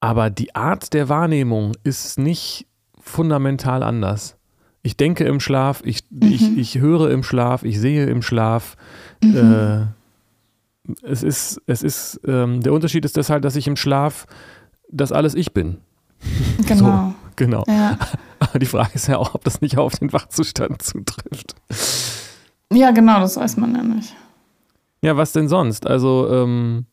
Aber 0.00 0.30
die 0.30 0.54
Art 0.54 0.94
der 0.94 1.08
Wahrnehmung 1.08 1.72
ist 1.82 2.20
nicht 2.20 2.66
fundamental 3.00 3.82
anders 3.82 4.37
ich 4.88 4.96
denke 4.96 5.24
im 5.24 5.38
Schlaf, 5.38 5.82
ich, 5.84 6.00
mhm. 6.08 6.32
ich, 6.32 6.56
ich 6.56 6.78
höre 6.78 7.10
im 7.10 7.22
Schlaf, 7.22 7.62
ich 7.62 7.78
sehe 7.78 8.06
im 8.06 8.22
Schlaf. 8.22 8.78
Mhm. 9.22 9.36
Äh, 9.36 9.86
es 11.02 11.22
ist, 11.22 11.60
es 11.66 11.82
ist, 11.82 12.22
ähm, 12.26 12.62
der 12.62 12.72
Unterschied 12.72 13.04
ist 13.04 13.18
deshalb, 13.18 13.42
dass 13.42 13.54
ich 13.54 13.66
im 13.66 13.76
Schlaf 13.76 14.26
das 14.90 15.12
alles 15.12 15.34
ich 15.34 15.52
bin. 15.52 15.76
Genau. 16.66 17.08
So, 17.10 17.14
genau. 17.36 17.64
Ja. 17.68 17.98
Aber 18.38 18.58
die 18.58 18.64
Frage 18.64 18.92
ist 18.94 19.08
ja 19.08 19.18
auch, 19.18 19.34
ob 19.34 19.44
das 19.44 19.60
nicht 19.60 19.76
auf 19.76 19.96
den 19.96 20.10
Wachzustand 20.14 20.80
zutrifft. 20.80 21.54
Ja, 22.72 22.90
genau, 22.90 23.20
das 23.20 23.36
weiß 23.36 23.58
man 23.58 23.74
ja 23.74 23.82
nicht. 23.82 24.16
Ja, 25.02 25.18
was 25.18 25.32
denn 25.32 25.48
sonst? 25.48 25.86
Also, 25.86 26.30
ähm, 26.32 26.86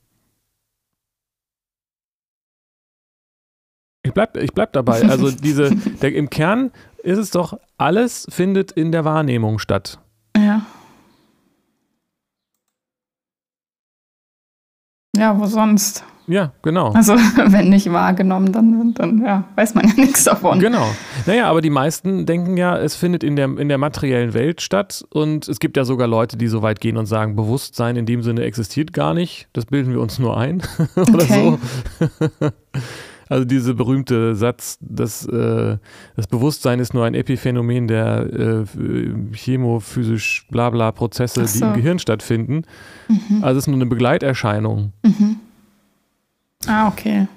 ich 4.04 4.12
bleib, 4.12 4.36
ich 4.36 4.52
bleib 4.52 4.74
dabei. 4.74 5.02
Also 5.04 5.32
diese, 5.44 5.74
der, 5.74 6.14
im 6.14 6.30
Kern 6.30 6.72
ist 7.06 7.18
es 7.20 7.30
doch, 7.30 7.58
alles 7.78 8.28
findet 8.30 8.72
in 8.72 8.92
der 8.92 9.06
Wahrnehmung 9.06 9.60
statt. 9.60 10.00
Ja. 10.36 10.62
Ja, 15.16 15.40
wo 15.40 15.46
sonst? 15.46 16.04
Ja, 16.28 16.52
genau. 16.64 16.92
Also 16.92 17.14
wenn 17.36 17.70
nicht 17.70 17.92
wahrgenommen, 17.92 18.52
dann, 18.52 18.94
dann 18.96 19.22
ja, 19.24 19.44
weiß 19.56 19.76
man 19.76 19.88
ja 19.88 19.94
nichts 19.96 20.24
davon. 20.24 20.60
Genau. 20.60 20.88
Naja, 21.28 21.48
aber 21.48 21.62
die 21.62 21.70
meisten 21.70 22.26
denken 22.26 22.58
ja, 22.58 22.76
es 22.78 22.96
findet 22.96 23.24
in 23.24 23.36
der, 23.36 23.46
in 23.58 23.70
der 23.70 23.78
materiellen 23.78 24.34
Welt 24.34 24.62
statt 24.62 25.06
und 25.12 25.48
es 25.48 25.60
gibt 25.60 25.78
ja 25.78 25.86
sogar 25.86 26.08
Leute, 26.08 26.38
die 26.38 26.48
so 26.48 26.64
weit 26.64 26.82
gehen 26.82 26.98
und 26.98 27.06
sagen, 27.06 27.36
Bewusstsein 27.36 27.96
in 27.96 28.08
dem 28.08 28.24
Sinne 28.24 28.44
existiert 28.44 28.92
gar 28.92 29.14
nicht, 29.14 29.48
das 29.54 29.68
bilden 29.68 29.94
wir 29.94 30.02
uns 30.02 30.18
nur 30.18 30.38
ein 30.38 30.64
oder 30.96 31.26
so. 31.26 31.60
Also 33.28 33.46
dieser 33.46 33.74
berühmte 33.74 34.36
Satz, 34.36 34.78
dass 34.82 35.26
äh, 35.26 35.78
das 36.16 36.28
Bewusstsein 36.28 36.80
ist 36.80 36.94
nur 36.94 37.06
ein 37.06 37.16
Epiphänomen 37.16 37.88
der 37.88 38.28
äh, 38.32 38.66
chemophysisch 39.34 40.46
blabla 40.52 40.92
Prozesse, 40.92 41.46
so. 41.46 41.60
die 41.60 41.66
im 41.66 41.74
Gehirn 41.74 42.00
stattfinden. 42.00 42.64
Mhm. 43.08 43.44
Also 43.44 43.58
es 43.58 43.64
ist 43.64 43.68
nur 43.68 43.78
eine 43.78 43.88
Begleiterscheinung. 43.88 44.94
Mhm. 45.04 45.38
Ah, 46.68 46.88
okay. 46.88 47.28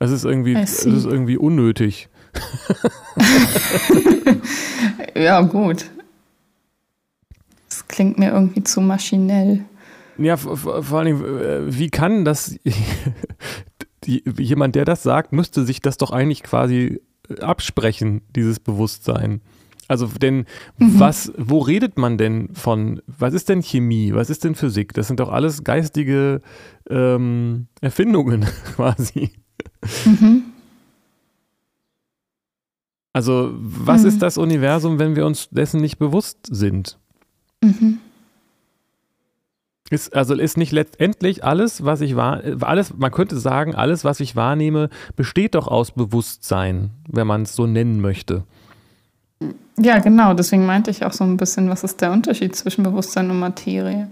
Es 0.00 0.10
ist 0.10 0.24
irgendwie, 0.24 0.54
es 0.54 0.84
ist 0.84 1.04
irgendwie 1.04 1.36
unnötig. 1.36 2.08
ja, 5.14 5.40
gut. 5.42 5.86
Das 7.68 7.86
klingt 7.86 8.18
mir 8.18 8.32
irgendwie 8.32 8.64
zu 8.64 8.80
maschinell. 8.80 9.64
Ja, 10.18 10.36
vor 10.36 10.98
allem, 10.98 11.22
äh, 11.22 11.78
wie 11.78 11.90
kann 11.90 12.24
das 12.24 12.56
die, 14.04 14.24
jemand, 14.38 14.74
der 14.74 14.84
das 14.84 15.02
sagt, 15.02 15.32
müsste 15.32 15.64
sich 15.64 15.80
das 15.80 15.96
doch 15.96 16.10
eigentlich 16.10 16.42
quasi 16.42 17.00
äh, 17.28 17.40
absprechen, 17.40 18.22
dieses 18.34 18.60
Bewusstsein. 18.60 19.40
Also 19.88 20.06
denn 20.06 20.46
mhm. 20.78 21.00
was, 21.00 21.32
wo 21.36 21.58
redet 21.58 21.98
man 21.98 22.16
denn 22.16 22.54
von, 22.54 23.02
was 23.06 23.34
ist 23.34 23.48
denn 23.48 23.60
Chemie, 23.60 24.14
was 24.14 24.30
ist 24.30 24.44
denn 24.44 24.54
Physik? 24.54 24.94
Das 24.94 25.08
sind 25.08 25.18
doch 25.18 25.32
alles 25.32 25.64
geistige 25.64 26.42
ähm, 26.88 27.66
Erfindungen 27.80 28.46
quasi. 28.76 29.30
Mhm. 30.04 30.44
Also 33.12 33.50
was 33.52 34.02
mhm. 34.02 34.08
ist 34.08 34.22
das 34.22 34.38
Universum, 34.38 35.00
wenn 35.00 35.16
wir 35.16 35.26
uns 35.26 35.48
dessen 35.50 35.80
nicht 35.80 35.98
bewusst 35.98 36.46
sind? 36.48 36.98
Mhm. 37.60 37.98
Ist, 39.90 40.14
also 40.14 40.34
ist 40.34 40.56
nicht 40.56 40.70
letztendlich 40.70 41.42
alles, 41.42 41.84
was 41.84 42.00
ich 42.00 42.14
wahr, 42.14 42.42
alles, 42.60 42.94
man 42.96 43.10
könnte 43.10 43.38
sagen, 43.38 43.74
alles, 43.74 44.04
was 44.04 44.20
ich 44.20 44.36
wahrnehme, 44.36 44.88
besteht 45.16 45.56
doch 45.56 45.66
aus 45.66 45.90
Bewusstsein, 45.90 46.90
wenn 47.08 47.26
man 47.26 47.42
es 47.42 47.56
so 47.56 47.66
nennen 47.66 48.00
möchte. 48.00 48.44
Ja, 49.78 49.98
genau, 49.98 50.34
deswegen 50.34 50.64
meinte 50.64 50.92
ich 50.92 51.04
auch 51.04 51.12
so 51.12 51.24
ein 51.24 51.36
bisschen, 51.36 51.68
was 51.70 51.82
ist 51.82 52.00
der 52.00 52.12
Unterschied 52.12 52.54
zwischen 52.54 52.84
Bewusstsein 52.84 53.30
und 53.30 53.40
Materie? 53.40 54.08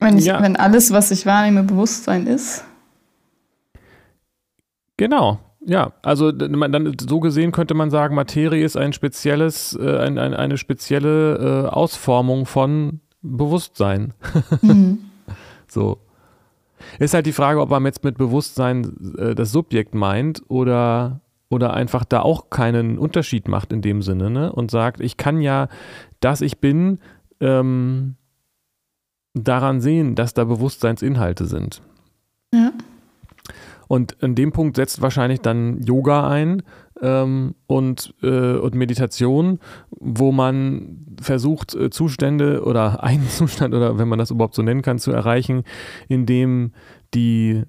Wenn, 0.00 0.18
ich, 0.18 0.24
ja. 0.24 0.42
wenn 0.42 0.56
alles, 0.56 0.90
was 0.90 1.12
ich 1.12 1.24
wahrnehme, 1.24 1.62
Bewusstsein 1.62 2.26
ist. 2.26 2.64
Genau, 4.96 5.38
ja, 5.64 5.92
also 6.02 6.32
dann 6.32 6.96
so 7.00 7.20
gesehen 7.20 7.52
könnte 7.52 7.74
man 7.74 7.90
sagen, 7.90 8.14
Materie 8.14 8.64
ist 8.64 8.76
ein 8.76 8.92
spezielles, 8.92 9.78
äh, 9.80 9.98
ein, 9.98 10.18
ein, 10.18 10.34
eine 10.34 10.58
spezielle 10.58 11.66
äh, 11.66 11.68
Ausformung 11.68 12.46
von 12.46 13.00
Bewusstsein. 13.22 14.14
Mhm. 14.60 14.98
so. 15.68 15.98
Ist 16.98 17.14
halt 17.14 17.26
die 17.26 17.32
Frage, 17.32 17.60
ob 17.60 17.70
man 17.70 17.84
jetzt 17.84 18.02
mit 18.02 18.18
Bewusstsein 18.18 19.14
äh, 19.16 19.34
das 19.36 19.52
Subjekt 19.52 19.94
meint 19.94 20.42
oder, 20.48 21.20
oder 21.48 21.74
einfach 21.74 22.04
da 22.04 22.20
auch 22.20 22.50
keinen 22.50 22.98
Unterschied 22.98 23.46
macht 23.46 23.72
in 23.72 23.82
dem 23.82 24.02
Sinne, 24.02 24.30
ne? 24.30 24.52
Und 24.52 24.72
sagt, 24.72 25.00
ich 25.00 25.16
kann 25.16 25.40
ja, 25.40 25.68
dass 26.18 26.40
ich 26.40 26.58
bin, 26.58 26.98
ähm, 27.40 28.16
daran 29.34 29.80
sehen, 29.80 30.14
dass 30.14 30.34
da 30.34 30.44
Bewusstseinsinhalte 30.44 31.46
sind. 31.46 31.82
Ja. 32.52 32.72
Und 33.92 34.12
in 34.22 34.34
dem 34.34 34.52
Punkt 34.52 34.76
setzt 34.76 35.02
wahrscheinlich 35.02 35.42
dann 35.42 35.82
Yoga 35.82 36.26
ein 36.26 36.62
ähm, 37.02 37.54
und, 37.66 38.14
äh, 38.22 38.54
und 38.54 38.74
Meditation, 38.74 39.58
wo 39.90 40.32
man 40.32 41.04
versucht, 41.20 41.74
äh, 41.74 41.90
Zustände 41.90 42.64
oder 42.64 43.02
einen 43.04 43.28
Zustand 43.28 43.74
oder 43.74 43.98
wenn 43.98 44.08
man 44.08 44.18
das 44.18 44.30
überhaupt 44.30 44.54
so 44.54 44.62
nennen 44.62 44.80
kann, 44.80 44.98
zu 44.98 45.12
erreichen, 45.12 45.64
in 46.08 46.24
dem 46.24 46.72
die 47.12 47.64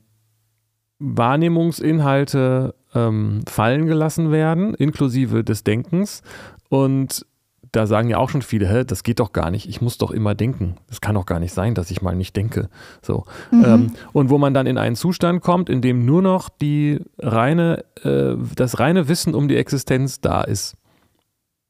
Wahrnehmungsinhalte 0.99 2.73
ähm, 2.95 3.41
fallen 3.45 3.85
gelassen 3.85 4.31
werden, 4.31 4.75
inklusive 4.75 5.43
des 5.43 5.65
Denkens. 5.65 6.21
Und 6.69 7.25
da 7.73 7.87
sagen 7.87 8.07
ja 8.07 8.17
auch 8.19 8.29
schon 8.29 8.43
viele, 8.43 8.69
hä, 8.69 8.83
das 8.85 9.03
geht 9.03 9.19
doch 9.19 9.33
gar 9.33 9.49
nicht, 9.49 9.67
ich 9.67 9.81
muss 9.81 9.97
doch 9.97 10.11
immer 10.11 10.35
denken. 10.35 10.75
Es 10.89 11.01
kann 11.01 11.15
doch 11.15 11.25
gar 11.25 11.39
nicht 11.39 11.53
sein, 11.53 11.73
dass 11.73 11.89
ich 11.89 12.03
mal 12.03 12.15
nicht 12.15 12.35
denke. 12.35 12.69
So. 13.01 13.25
Mhm. 13.51 13.65
Ähm, 13.65 13.91
und 14.13 14.29
wo 14.29 14.37
man 14.37 14.53
dann 14.53 14.67
in 14.67 14.77
einen 14.77 14.95
Zustand 14.95 15.41
kommt, 15.41 15.69
in 15.69 15.81
dem 15.81 16.05
nur 16.05 16.21
noch 16.21 16.49
die 16.49 17.01
reine, 17.17 17.83
äh, 18.03 18.35
das 18.55 18.79
reine 18.79 19.07
Wissen 19.07 19.33
um 19.33 19.47
die 19.47 19.57
Existenz 19.57 20.21
da 20.21 20.41
ist. 20.41 20.77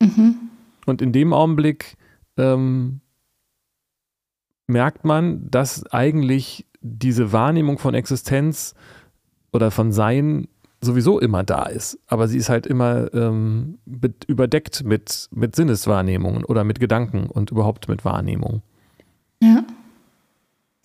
Mhm. 0.02 0.36
Und 0.86 1.02
in 1.02 1.14
dem 1.14 1.32
Augenblick 1.32 1.96
ähm, 2.38 3.00
merkt 4.68 5.06
man, 5.06 5.50
dass 5.50 5.86
eigentlich 5.88 6.68
diese 6.82 7.32
Wahrnehmung 7.32 7.78
von 7.78 7.94
Existenz 7.94 8.76
oder 9.54 9.72
von 9.72 9.94
Sein 9.94 10.50
sowieso 10.84 11.20
immer 11.20 11.44
da 11.44 11.64
ist, 11.64 11.98
aber 12.08 12.28
sie 12.28 12.38
ist 12.38 12.50
halt 12.50 12.68
immer 12.68 13.14
ähm, 13.14 13.78
überdeckt 14.28 14.84
mit, 14.84 15.30
mit 15.32 15.56
Sinneswahrnehmungen 15.56 16.46
oder 16.46 16.64
mit 16.64 16.80
Gedanken 16.80 17.28
und 17.28 17.52
überhaupt 17.52 17.88
mit 17.88 18.06
Wahrnehmung. 18.06 18.62
Ja. 19.42 19.64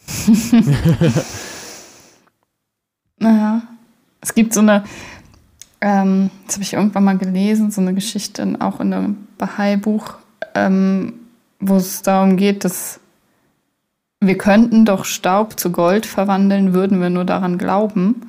naja. 3.18 3.62
Es 4.20 4.34
gibt 4.34 4.52
so 4.52 4.60
eine, 4.60 4.82
ähm, 5.80 6.30
das 6.46 6.56
habe 6.56 6.64
ich 6.64 6.72
irgendwann 6.72 7.04
mal 7.04 7.18
gelesen, 7.18 7.70
so 7.70 7.80
eine 7.80 7.94
Geschichte 7.94 8.56
auch 8.58 8.80
in 8.80 8.92
einem 8.92 9.28
Bahai-Buch, 9.38 10.14
ähm, 10.54 11.14
wo 11.60 11.76
es 11.76 12.02
darum 12.02 12.36
geht, 12.36 12.64
dass 12.64 13.00
wir 14.20 14.36
könnten 14.36 14.84
doch 14.84 15.04
Staub 15.04 15.58
zu 15.58 15.70
Gold 15.70 16.04
verwandeln, 16.04 16.74
würden 16.74 17.00
wir 17.00 17.10
nur 17.10 17.24
daran 17.24 17.58
glauben. 17.58 18.28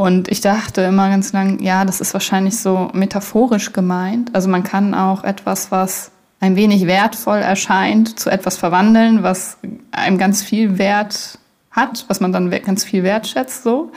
Und 0.00 0.28
ich 0.28 0.40
dachte 0.40 0.80
immer 0.80 1.10
ganz 1.10 1.34
lang, 1.34 1.60
ja, 1.60 1.84
das 1.84 2.00
ist 2.00 2.14
wahrscheinlich 2.14 2.58
so 2.58 2.88
metaphorisch 2.94 3.74
gemeint. 3.74 4.34
Also 4.34 4.48
man 4.48 4.64
kann 4.64 4.94
auch 4.94 5.24
etwas, 5.24 5.70
was 5.70 6.10
ein 6.40 6.56
wenig 6.56 6.86
wertvoll 6.86 7.40
erscheint, 7.40 8.18
zu 8.18 8.30
etwas 8.30 8.56
verwandeln, 8.56 9.22
was 9.22 9.58
einem 9.92 10.16
ganz 10.16 10.40
viel 10.40 10.78
Wert 10.78 11.38
hat, 11.70 12.06
was 12.08 12.20
man 12.20 12.32
dann 12.32 12.48
ganz 12.50 12.82
viel 12.82 13.02
wertschätzt, 13.02 13.62
so. 13.62 13.92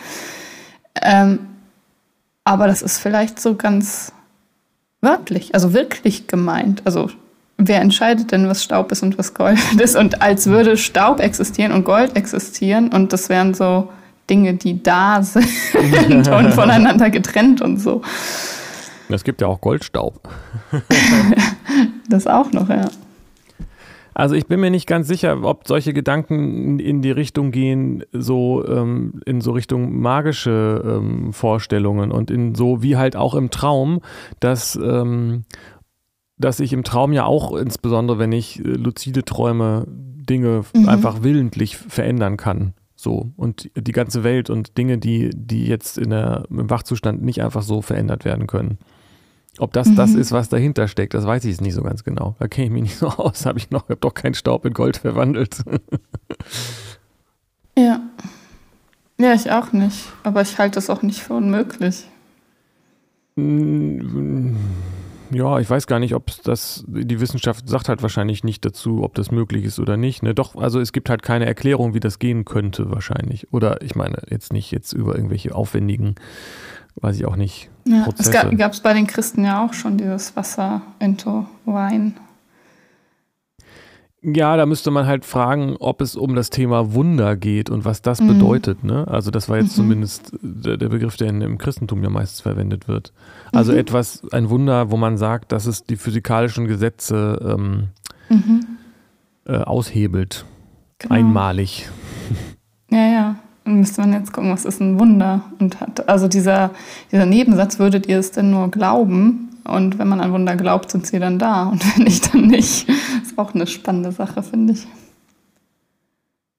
Ähm, 1.02 1.40
aber 2.44 2.68
das 2.68 2.82
ist 2.82 2.98
vielleicht 2.98 3.40
so 3.40 3.56
ganz 3.56 4.12
wörtlich, 5.00 5.56
also 5.56 5.74
wirklich 5.74 6.28
gemeint. 6.28 6.82
Also 6.84 7.12
wer 7.58 7.80
entscheidet 7.80 8.34
denn, 8.34 8.50
was 8.50 8.62
Staub 8.62 8.92
ist 8.92 9.04
und 9.04 9.18
was 9.18 9.34
Gold 9.34 9.58
ist? 9.80 9.96
Und 9.96 10.22
als 10.22 10.48
würde 10.48 10.76
Staub 10.76 11.22
existieren 11.22 11.72
und 11.72 11.86
Gold 11.86 12.18
existieren 12.18 12.90
und 12.90 13.14
das 13.14 13.30
wären 13.30 13.54
so 13.54 13.88
Dinge, 14.30 14.56
die 14.56 14.82
da 14.82 15.22
sind 15.22 15.48
und 16.28 16.54
voneinander 16.54 17.10
getrennt 17.10 17.62
und 17.62 17.78
so. 17.78 18.02
Es 19.10 19.24
gibt 19.24 19.42
ja 19.42 19.48
auch 19.48 19.62
Goldstaub. 19.62 20.28
das 22.10 22.26
auch 22.28 22.52
noch, 22.52 22.70
ja. 22.70 22.90
Also 24.16 24.36
ich 24.36 24.46
bin 24.46 24.60
mir 24.60 24.70
nicht 24.70 24.88
ganz 24.88 25.08
sicher, 25.08 25.44
ob 25.44 25.68
solche 25.68 25.92
Gedanken 25.92 26.80
in 26.80 27.02
die 27.02 27.12
Richtung 27.12 27.52
gehen, 27.52 28.04
so 28.12 28.64
ähm, 28.68 29.22
in 29.26 29.42
so 29.42 29.52
Richtung 29.52 30.00
magische 30.00 30.84
ähm, 30.86 31.34
Vorstellungen 31.34 32.12
und 32.12 32.30
in 32.30 32.54
so 32.54 32.84
wie 32.84 32.96
halt 32.96 33.16
auch 33.16 33.34
im 33.34 33.50
Traum, 33.50 34.02
dass, 34.40 34.76
ähm, 34.76 35.46
dass 36.38 36.60
ich 36.60 36.74
im 36.74 36.84
Traum 36.84 37.12
ja 37.12 37.26
auch, 37.26 37.56
insbesondere 37.56 38.20
wenn 38.20 38.32
ich 38.32 38.60
äh, 38.60 38.64
luzide 38.64 39.26
träume, 39.26 39.86
Dinge 39.88 40.64
mhm. 40.76 40.88
einfach 40.88 41.24
willentlich 41.24 41.76
verändern 41.78 42.38
kann. 42.38 42.74
So, 43.04 43.34
und 43.36 43.70
die 43.76 43.92
ganze 43.92 44.24
Welt 44.24 44.50
und 44.50 44.78
Dinge, 44.78 44.98
die, 44.98 45.30
die 45.34 45.68
jetzt 45.68 45.98
in 45.98 46.12
der, 46.12 46.46
im 46.50 46.70
Wachzustand 46.70 47.22
nicht 47.22 47.44
einfach 47.44 47.62
so 47.62 47.82
verändert 47.82 48.24
werden 48.24 48.48
können. 48.48 48.78
Ob 49.58 49.74
das 49.74 49.90
mhm. 49.90 49.98
das 49.98 50.14
ist, 50.14 50.32
was 50.32 50.48
dahinter 50.48 50.88
steckt, 50.88 51.14
das 51.14 51.26
weiß 51.26 51.44
ich 51.44 51.60
nicht 51.60 51.74
so 51.74 51.84
ganz 51.84 52.06
genau. 52.06 52.38
Da 52.40 52.48
kenne 52.48 52.68
ich 52.68 52.72
mich 52.72 52.84
nicht 52.84 52.98
so 52.98 53.08
aus. 53.10 53.46
Habe 53.46 53.60
ich 53.60 53.72
noch, 53.72 53.90
habe 53.90 53.98
doch 53.98 54.14
keinen 54.14 54.36
Staub 54.36 54.66
in 54.66 54.74
Gold 54.74 54.96
verwandelt. 54.96 55.58
ja. 57.78 58.00
Ja, 59.20 59.34
ich 59.34 59.52
auch 59.52 59.74
nicht. 59.74 59.98
Aber 60.24 60.42
ich 60.42 60.58
halte 60.58 60.80
es 60.80 60.90
auch 60.90 61.02
nicht 61.02 61.20
für 61.20 61.34
unmöglich. 61.34 62.06
Ja, 65.34 65.60
ich 65.60 65.70
weiß 65.70 65.88
gar 65.88 66.00
nicht, 66.00 66.14
ob 66.16 66.32
das, 66.44 66.84
die 66.88 67.20
Wissenschaft 67.20 67.68
sagt 67.68 67.90
halt 67.90 68.02
wahrscheinlich 68.02 68.44
nicht 68.44 68.64
dazu, 68.66 69.04
ob 69.04 69.16
das 69.16 69.32
möglich 69.32 69.66
ist 69.66 69.80
oder 69.80 69.98
nicht. 69.98 70.24
Ne? 70.24 70.34
Doch, 70.34 70.56
also 70.56 70.80
es 70.80 70.94
gibt 70.94 71.10
halt 71.10 71.24
keine 71.24 71.46
Erklärung, 71.46 71.94
wie 71.94 72.00
das 72.00 72.20
gehen 72.20 72.46
könnte 72.46 72.92
wahrscheinlich. 72.92 73.52
Oder 73.52 73.82
ich 73.82 73.96
meine, 73.96 74.22
jetzt 74.30 74.54
nicht 74.54 74.72
jetzt 74.72 74.94
über 74.94 75.16
irgendwelche 75.16 75.56
aufwendigen, 75.56 76.16
weiß 76.96 77.18
ich 77.18 77.26
auch 77.26 77.36
nicht. 77.36 77.70
Ja, 77.86 78.04
Prozesse. 78.04 78.32
es 78.52 78.58
gab 78.58 78.74
es 78.74 78.80
bei 78.82 78.94
den 78.94 79.08
Christen 79.08 79.44
ja 79.44 79.66
auch 79.66 79.74
schon 79.74 79.98
dieses 79.98 80.36
Wasser 80.36 80.82
into 81.00 81.46
Wein. 81.66 82.16
Ja, 84.26 84.56
da 84.56 84.66
müsste 84.66 84.90
man 84.90 85.06
halt 85.06 85.26
fragen, 85.26 85.76
ob 85.80 86.00
es 86.00 86.16
um 86.16 86.34
das 86.34 86.50
Thema 86.50 86.94
Wunder 86.94 87.36
geht 87.36 87.70
und 87.70 87.84
was 87.84 88.02
das 88.02 88.22
mhm. 88.22 88.28
bedeutet. 88.30 88.84
Ne? 88.84 89.06
Also 89.08 89.32
das 89.32 89.50
war 89.50 89.58
jetzt 89.58 89.72
mhm. 89.72 89.82
zumindest 89.82 90.32
der, 90.42 90.78
der, 90.78 90.88
Begriff, 90.88 91.18
der 91.18 91.28
in, 91.28 91.42
im 91.42 91.58
Christentum 91.58 92.02
ja 92.04 92.10
meistens 92.10 92.40
verwendet 92.40 92.88
wird. 92.88 93.12
Also 93.52 93.74
mhm. 93.74 93.80
etwas, 93.80 94.24
ein 94.32 94.50
Wunder, 94.50 94.92
wo 94.92 94.98
man 94.98 95.18
sagt, 95.18 95.52
dass 95.52 95.66
es 95.66 95.84
die 95.84 95.98
physikalischen 95.98 96.68
Gesetze 96.68 97.38
ähm, 97.58 97.90
mhm. 98.30 98.66
äh, 99.46 99.58
aushebelt. 99.58 100.46
Genau. 101.00 101.16
Einmalig. 101.16 101.90
Ja, 102.90 103.08
ja. 103.08 103.36
Dann 103.66 103.80
müsste 103.80 104.02
man 104.02 104.14
jetzt 104.14 104.34
gucken, 104.34 104.52
was 104.52 104.66
ist 104.66 104.82
ein 104.82 105.00
Wunder? 105.00 105.42
Und 105.60 105.80
hat, 105.80 106.08
also 106.08 106.28
dieser, 106.28 106.72
dieser 107.12 107.26
Nebensatz, 107.26 107.80
würdet 107.80 108.08
ihr 108.08 108.20
es 108.20 108.32
denn 108.32 108.52
nur 108.52 108.70
glauben? 108.70 109.53
Und 109.66 109.98
wenn 110.00 110.08
man 110.08 110.20
an 110.20 110.34
Wunder 110.34 110.56
glaubt, 110.56 110.92
sind 110.92 111.08
sie 111.08 111.20
dann 111.20 111.40
da. 111.40 111.64
Und 111.68 111.84
wenn 111.98 112.04
nicht, 112.04 112.34
dann 112.34 112.48
nicht. 112.48 112.88
Das 112.90 113.32
ist 113.32 113.38
auch 113.38 113.54
eine 113.54 113.68
spannende 113.68 114.12
Sache, 114.12 114.44
finde 114.44 114.74
ich. 114.74 114.88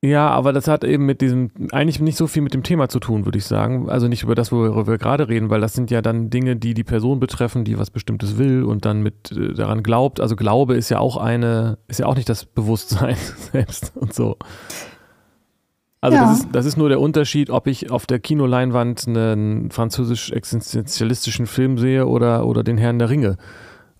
Ja, 0.04 0.28
aber 0.28 0.52
das 0.52 0.68
hat 0.68 0.84
eben 0.84 1.06
mit 1.06 1.22
diesem, 1.22 1.50
eigentlich 1.72 1.98
nicht 1.98 2.18
so 2.18 2.26
viel 2.26 2.42
mit 2.42 2.52
dem 2.52 2.62
Thema 2.62 2.90
zu 2.90 3.00
tun, 3.00 3.24
würde 3.24 3.38
ich 3.38 3.46
sagen. 3.46 3.88
Also 3.88 4.06
nicht 4.06 4.22
über 4.22 4.34
das, 4.34 4.52
worüber 4.52 4.86
wir 4.86 4.98
gerade 4.98 5.30
reden, 5.30 5.48
weil 5.48 5.62
das 5.62 5.72
sind 5.72 5.90
ja 5.90 6.02
dann 6.02 6.28
Dinge, 6.28 6.56
die 6.56 6.74
die 6.74 6.84
Person 6.84 7.20
betreffen, 7.20 7.64
die 7.64 7.78
was 7.78 7.90
Bestimmtes 7.90 8.36
will 8.36 8.64
und 8.64 8.84
dann 8.84 9.02
mit 9.02 9.32
äh, 9.32 9.54
daran 9.54 9.82
glaubt. 9.82 10.20
Also 10.20 10.36
Glaube 10.36 10.74
ist 10.74 10.90
ja 10.90 10.98
auch 10.98 11.16
eine, 11.16 11.78
ist 11.88 12.00
ja 12.00 12.06
auch 12.06 12.16
nicht 12.16 12.28
das 12.28 12.44
Bewusstsein 12.44 13.16
selbst 13.52 13.92
und 13.96 14.12
so. 14.12 14.36
Also 16.04 16.18
ja. 16.18 16.24
das, 16.24 16.38
ist, 16.40 16.48
das 16.52 16.66
ist 16.66 16.76
nur 16.76 16.90
der 16.90 17.00
Unterschied, 17.00 17.48
ob 17.48 17.66
ich 17.66 17.90
auf 17.90 18.04
der 18.04 18.18
Kinoleinwand 18.18 19.08
einen 19.08 19.70
französisch-existenzialistischen 19.70 21.46
Film 21.46 21.78
sehe 21.78 22.06
oder, 22.06 22.44
oder 22.44 22.62
den 22.62 22.76
Herrn 22.76 22.98
der 22.98 23.08
Ringe. 23.08 23.38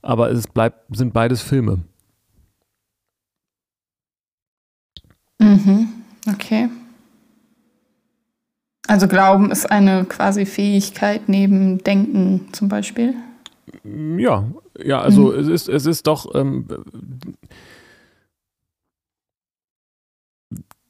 Aber 0.02 0.30
es 0.30 0.46
bleibt, 0.46 0.94
sind 0.94 1.14
beides 1.14 1.40
Filme. 1.40 1.78
Mhm. 5.38 5.88
Okay. 6.30 6.68
Also 8.86 9.08
Glauben 9.08 9.50
ist 9.50 9.70
eine 9.70 10.04
quasi 10.04 10.44
Fähigkeit 10.44 11.22
neben 11.30 11.78
Denken 11.84 12.48
zum 12.52 12.68
Beispiel? 12.68 13.14
Ja, 13.82 14.44
ja, 14.78 15.00
also 15.00 15.32
mhm. 15.32 15.38
es 15.38 15.48
ist, 15.48 15.68
es 15.70 15.86
ist 15.86 16.06
doch, 16.06 16.34
ähm, 16.34 16.66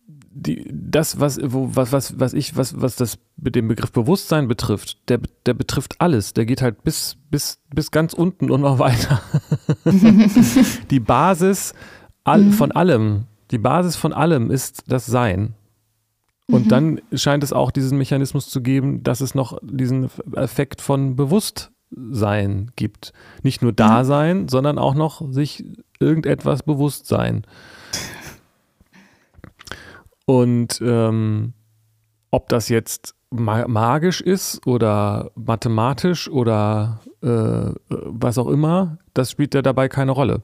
die, 0.06 0.68
das, 0.70 1.20
was, 1.20 1.38
wo, 1.42 1.70
was, 1.74 1.92
was, 1.92 2.18
was 2.18 2.34
ich, 2.34 2.56
was, 2.56 2.80
was 2.80 2.96
das 2.96 3.18
mit 3.36 3.54
dem 3.54 3.68
Begriff 3.68 3.92
Bewusstsein 3.92 4.48
betrifft, 4.48 5.08
der, 5.08 5.20
der 5.46 5.54
betrifft 5.54 6.00
alles. 6.00 6.34
Der 6.34 6.44
geht 6.44 6.60
halt 6.60 6.82
bis, 6.82 7.16
bis, 7.30 7.60
bis 7.72 7.90
ganz 7.90 8.12
unten 8.12 8.50
und 8.50 8.60
noch 8.60 8.78
weiter. 8.80 9.22
die 10.90 11.00
Basis 11.00 11.74
all, 12.24 12.42
mhm. 12.42 12.52
von 12.52 12.72
allem, 12.72 13.24
die 13.50 13.58
Basis 13.58 13.96
von 13.96 14.12
allem 14.12 14.50
ist 14.50 14.84
das 14.88 15.06
Sein. 15.06 15.54
Und 16.46 16.66
mhm. 16.66 16.68
dann 16.68 17.00
scheint 17.12 17.44
es 17.44 17.52
auch 17.52 17.70
diesen 17.70 17.96
Mechanismus 17.96 18.50
zu 18.50 18.60
geben, 18.60 19.02
dass 19.02 19.20
es 19.20 19.34
noch 19.34 19.58
diesen 19.62 20.10
Effekt 20.34 20.80
von 20.80 21.16
Bewusstsein 21.16 22.70
gibt. 22.76 23.12
Nicht 23.42 23.62
nur 23.62 23.72
Dasein, 23.72 24.42
mhm. 24.42 24.48
sondern 24.48 24.78
auch 24.78 24.94
noch 24.94 25.32
sich 25.32 25.64
irgendetwas 26.00 26.62
bewusst 26.62 27.06
sein. 27.06 27.46
Und 30.26 30.80
ähm, 30.82 31.52
ob 32.30 32.48
das 32.48 32.68
jetzt 32.68 33.14
magisch 33.30 34.20
ist 34.20 34.66
oder 34.66 35.30
mathematisch 35.34 36.28
oder 36.28 37.00
äh, 37.22 37.72
was 37.88 38.38
auch 38.38 38.48
immer, 38.48 38.98
das 39.12 39.30
spielt 39.30 39.54
ja 39.54 39.62
dabei 39.62 39.88
keine 39.88 40.12
Rolle. 40.12 40.42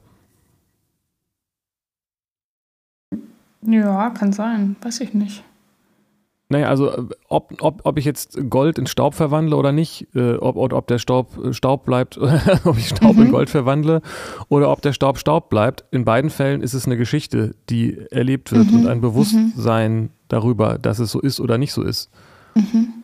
Ja, 3.61 4.09
kann 4.09 4.33
sein. 4.33 4.75
Weiß 4.81 4.99
ich 5.01 5.13
nicht. 5.13 5.43
Naja, 6.51 6.67
also 6.67 7.07
ob, 7.29 7.53
ob, 7.61 7.79
ob 7.85 7.97
ich 7.97 8.03
jetzt 8.03 8.37
Gold 8.49 8.77
in 8.77 8.85
Staub 8.85 9.13
verwandle 9.13 9.55
oder 9.55 9.71
nicht, 9.71 10.13
äh, 10.13 10.35
ob, 10.35 10.57
ob 10.57 10.85
der 10.87 10.97
Staub 10.97 11.37
äh, 11.41 11.53
Staub 11.53 11.85
bleibt, 11.85 12.17
ob 12.65 12.77
ich 12.77 12.89
Staub 12.89 13.15
mhm. 13.15 13.23
in 13.27 13.31
Gold 13.31 13.49
verwandle 13.49 14.01
oder 14.49 14.69
ob 14.69 14.81
der 14.81 14.91
Staub 14.91 15.17
Staub 15.17 15.49
bleibt, 15.49 15.85
in 15.91 16.03
beiden 16.03 16.29
Fällen 16.29 16.61
ist 16.61 16.73
es 16.73 16.85
eine 16.85 16.97
Geschichte, 16.97 17.55
die 17.69 17.97
erlebt 18.11 18.51
wird 18.51 18.69
mhm. 18.69 18.81
und 18.81 18.87
ein 18.87 18.99
Bewusstsein 18.99 19.93
mhm. 19.93 20.09
darüber, 20.27 20.77
dass 20.77 20.99
es 20.99 21.11
so 21.11 21.21
ist 21.21 21.39
oder 21.39 21.57
nicht 21.57 21.71
so 21.71 21.83
ist. 21.83 22.11
Mhm. 22.55 22.95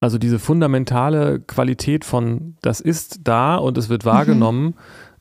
Also 0.00 0.18
diese 0.18 0.38
fundamentale 0.38 1.40
Qualität 1.40 2.04
von 2.04 2.56
das 2.60 2.80
ist 2.80 3.20
da 3.24 3.56
und 3.56 3.78
es 3.78 3.88
wird 3.88 4.04
wahrgenommen, 4.04 4.74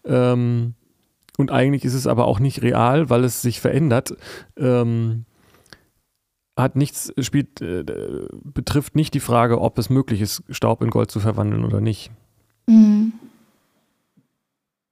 mhm. 0.03 0.13
ähm, 0.13 0.73
und 1.38 1.51
eigentlich 1.51 1.86
ist 1.86 1.93
es 1.93 2.05
aber 2.05 2.27
auch 2.27 2.41
nicht 2.41 2.63
real, 2.63 3.09
weil 3.09 3.23
es 3.23 3.41
sich 3.41 3.61
verändert. 3.61 4.13
Ähm, 4.57 5.23
hat 6.62 6.76
nichts, 6.76 7.14
spielt, 7.20 7.62
äh, 7.62 7.84
betrifft 8.43 8.95
nicht 8.95 9.14
die 9.14 9.20
Frage, 9.20 9.62
ob 9.62 9.78
es 9.78 9.89
möglich 9.89 10.22
ist, 10.22 10.43
Staub 10.49 10.82
in 10.82 10.89
Gold 10.89 11.12
zu 11.12 11.20
verwandeln 11.20 11.66
oder 11.66 11.82
nicht. 11.82 12.12
Mhm. 12.68 13.14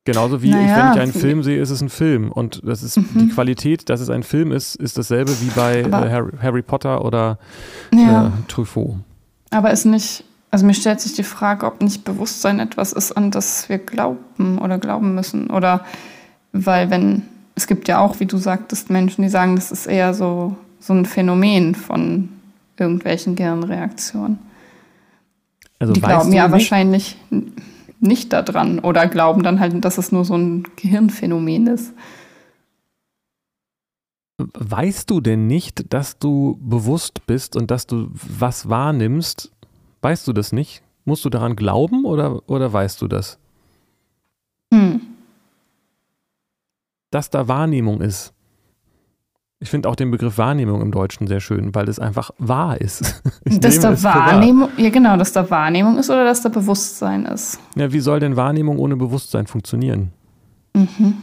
Genauso 0.08 0.42
wie 0.42 0.52
naja, 0.52 0.62
ich, 0.62 0.72
wenn 0.72 0.94
ich 0.94 1.00
einen 1.02 1.12
Film 1.12 1.44
sehe, 1.44 1.60
ist 1.60 1.70
es 1.70 1.82
ein 1.82 1.90
Film. 1.90 2.32
Und 2.32 2.62
das 2.64 2.82
ist 2.82 2.96
mhm. 2.96 3.08
die 3.16 3.28
Qualität, 3.28 3.90
dass 3.90 4.00
es 4.00 4.10
ein 4.10 4.24
Film 4.24 4.54
ist, 4.54 4.76
ist 4.76 4.98
dasselbe 4.98 5.32
wie 5.42 5.50
bei 5.50 5.82
äh, 5.82 5.92
Harry, 5.92 6.32
Harry, 6.42 6.62
Potter 6.62 7.04
oder 7.04 7.38
ja. 7.94 8.28
äh, 8.28 8.32
Truffaut. 8.48 8.96
Aber 9.50 9.72
ist 9.72 9.86
nicht, 9.86 10.24
also 10.50 10.66
mir 10.66 10.74
stellt 10.74 11.02
sich 11.02 11.14
die 11.14 11.24
Frage, 11.24 11.66
ob 11.66 11.82
nicht 11.82 12.06
Bewusstsein 12.06 12.60
etwas 12.60 12.94
ist, 12.94 13.12
an 13.12 13.32
das 13.32 13.68
wir 13.68 13.80
glauben 13.80 14.60
oder 14.60 14.78
glauben 14.78 15.14
müssen. 15.14 15.50
Oder 15.50 15.84
weil 16.54 16.90
wenn, 16.90 17.24
es 17.56 17.68
gibt 17.68 17.90
ja 17.90 18.00
auch, 18.00 18.22
wie 18.22 18.28
du 18.28 18.38
sagtest, 18.38 18.90
Menschen, 18.90 19.24
die 19.24 19.30
sagen, 19.30 19.58
das 19.58 19.74
ist 19.74 19.88
eher 19.88 20.14
so, 20.14 20.56
so 20.80 20.94
ein 20.94 21.06
Phänomen 21.06 21.76
von 21.76 22.30
irgendwelchen 22.78 23.36
Gehirnreaktionen. 23.36 24.40
Also 25.80 25.94
die 25.94 26.02
glauben 26.02 26.34
ja 26.34 26.44
nicht? 26.44 26.52
wahrscheinlich 26.52 27.18
nicht 28.00 28.34
daran 28.34 28.80
oder 28.80 29.08
glauben 29.08 29.44
dann 29.44 29.60
halt, 29.60 29.84
dass 29.84 29.98
es 29.98 30.12
nur 30.12 30.26
so 30.26 30.36
ein 30.36 30.64
Gehirnphänomen 30.76 31.68
ist. 31.68 31.94
Weißt 34.38 35.10
du 35.10 35.20
denn 35.20 35.48
nicht, 35.48 35.94
dass 35.94 36.20
du 36.20 36.60
bewusst 36.62 37.26
bist 37.26 37.56
und 37.56 37.72
dass 37.72 37.88
du 37.88 38.10
was 38.12 38.70
wahrnimmst? 38.70 39.52
Weißt 40.02 40.28
du 40.28 40.34
das 40.34 40.52
nicht? 40.52 40.84
Musst 41.06 41.26
du 41.26 41.30
daran 41.30 41.56
glauben 41.56 42.06
oder, 42.06 42.48
oder 42.48 42.72
weißt 42.72 43.02
du 43.02 43.08
das? 43.08 43.40
Hm 44.72 45.02
dass 47.12 47.30
da 47.30 47.48
Wahrnehmung 47.48 48.02
ist. 48.02 48.34
Ich 49.60 49.72
finde 49.72 49.90
auch 49.90 49.96
den 49.96 50.12
Begriff 50.12 50.38
Wahrnehmung 50.38 50.82
im 50.82 50.92
Deutschen 50.92 51.26
sehr 51.26 51.40
schön, 51.40 51.74
weil 51.74 51.90
es 51.90 51.98
einfach 52.00 52.32
wahr 52.38 52.80
ist. 52.80 53.22
Ich 53.46 53.60
dass 53.60 53.80
da 53.80 54.04
Wahrnehmung, 54.04 54.70
ja 54.78 54.90
genau, 54.90 55.16
dass 55.16 55.32
da 55.32 55.50
Wahrnehmung 55.50 55.98
ist 55.98 56.10
oder 56.10 56.26
dass 56.26 56.42
da 56.42 56.50
Bewusstsein 56.50 57.26
ist. 57.26 57.60
Ja, 57.76 57.92
wie 57.94 58.02
soll 58.02 58.20
denn 58.20 58.36
Wahrnehmung 58.36 58.78
ohne 58.78 58.98
Bewusstsein 58.98 59.48
funktionieren? 59.48 60.12
Mhm. 60.74 61.22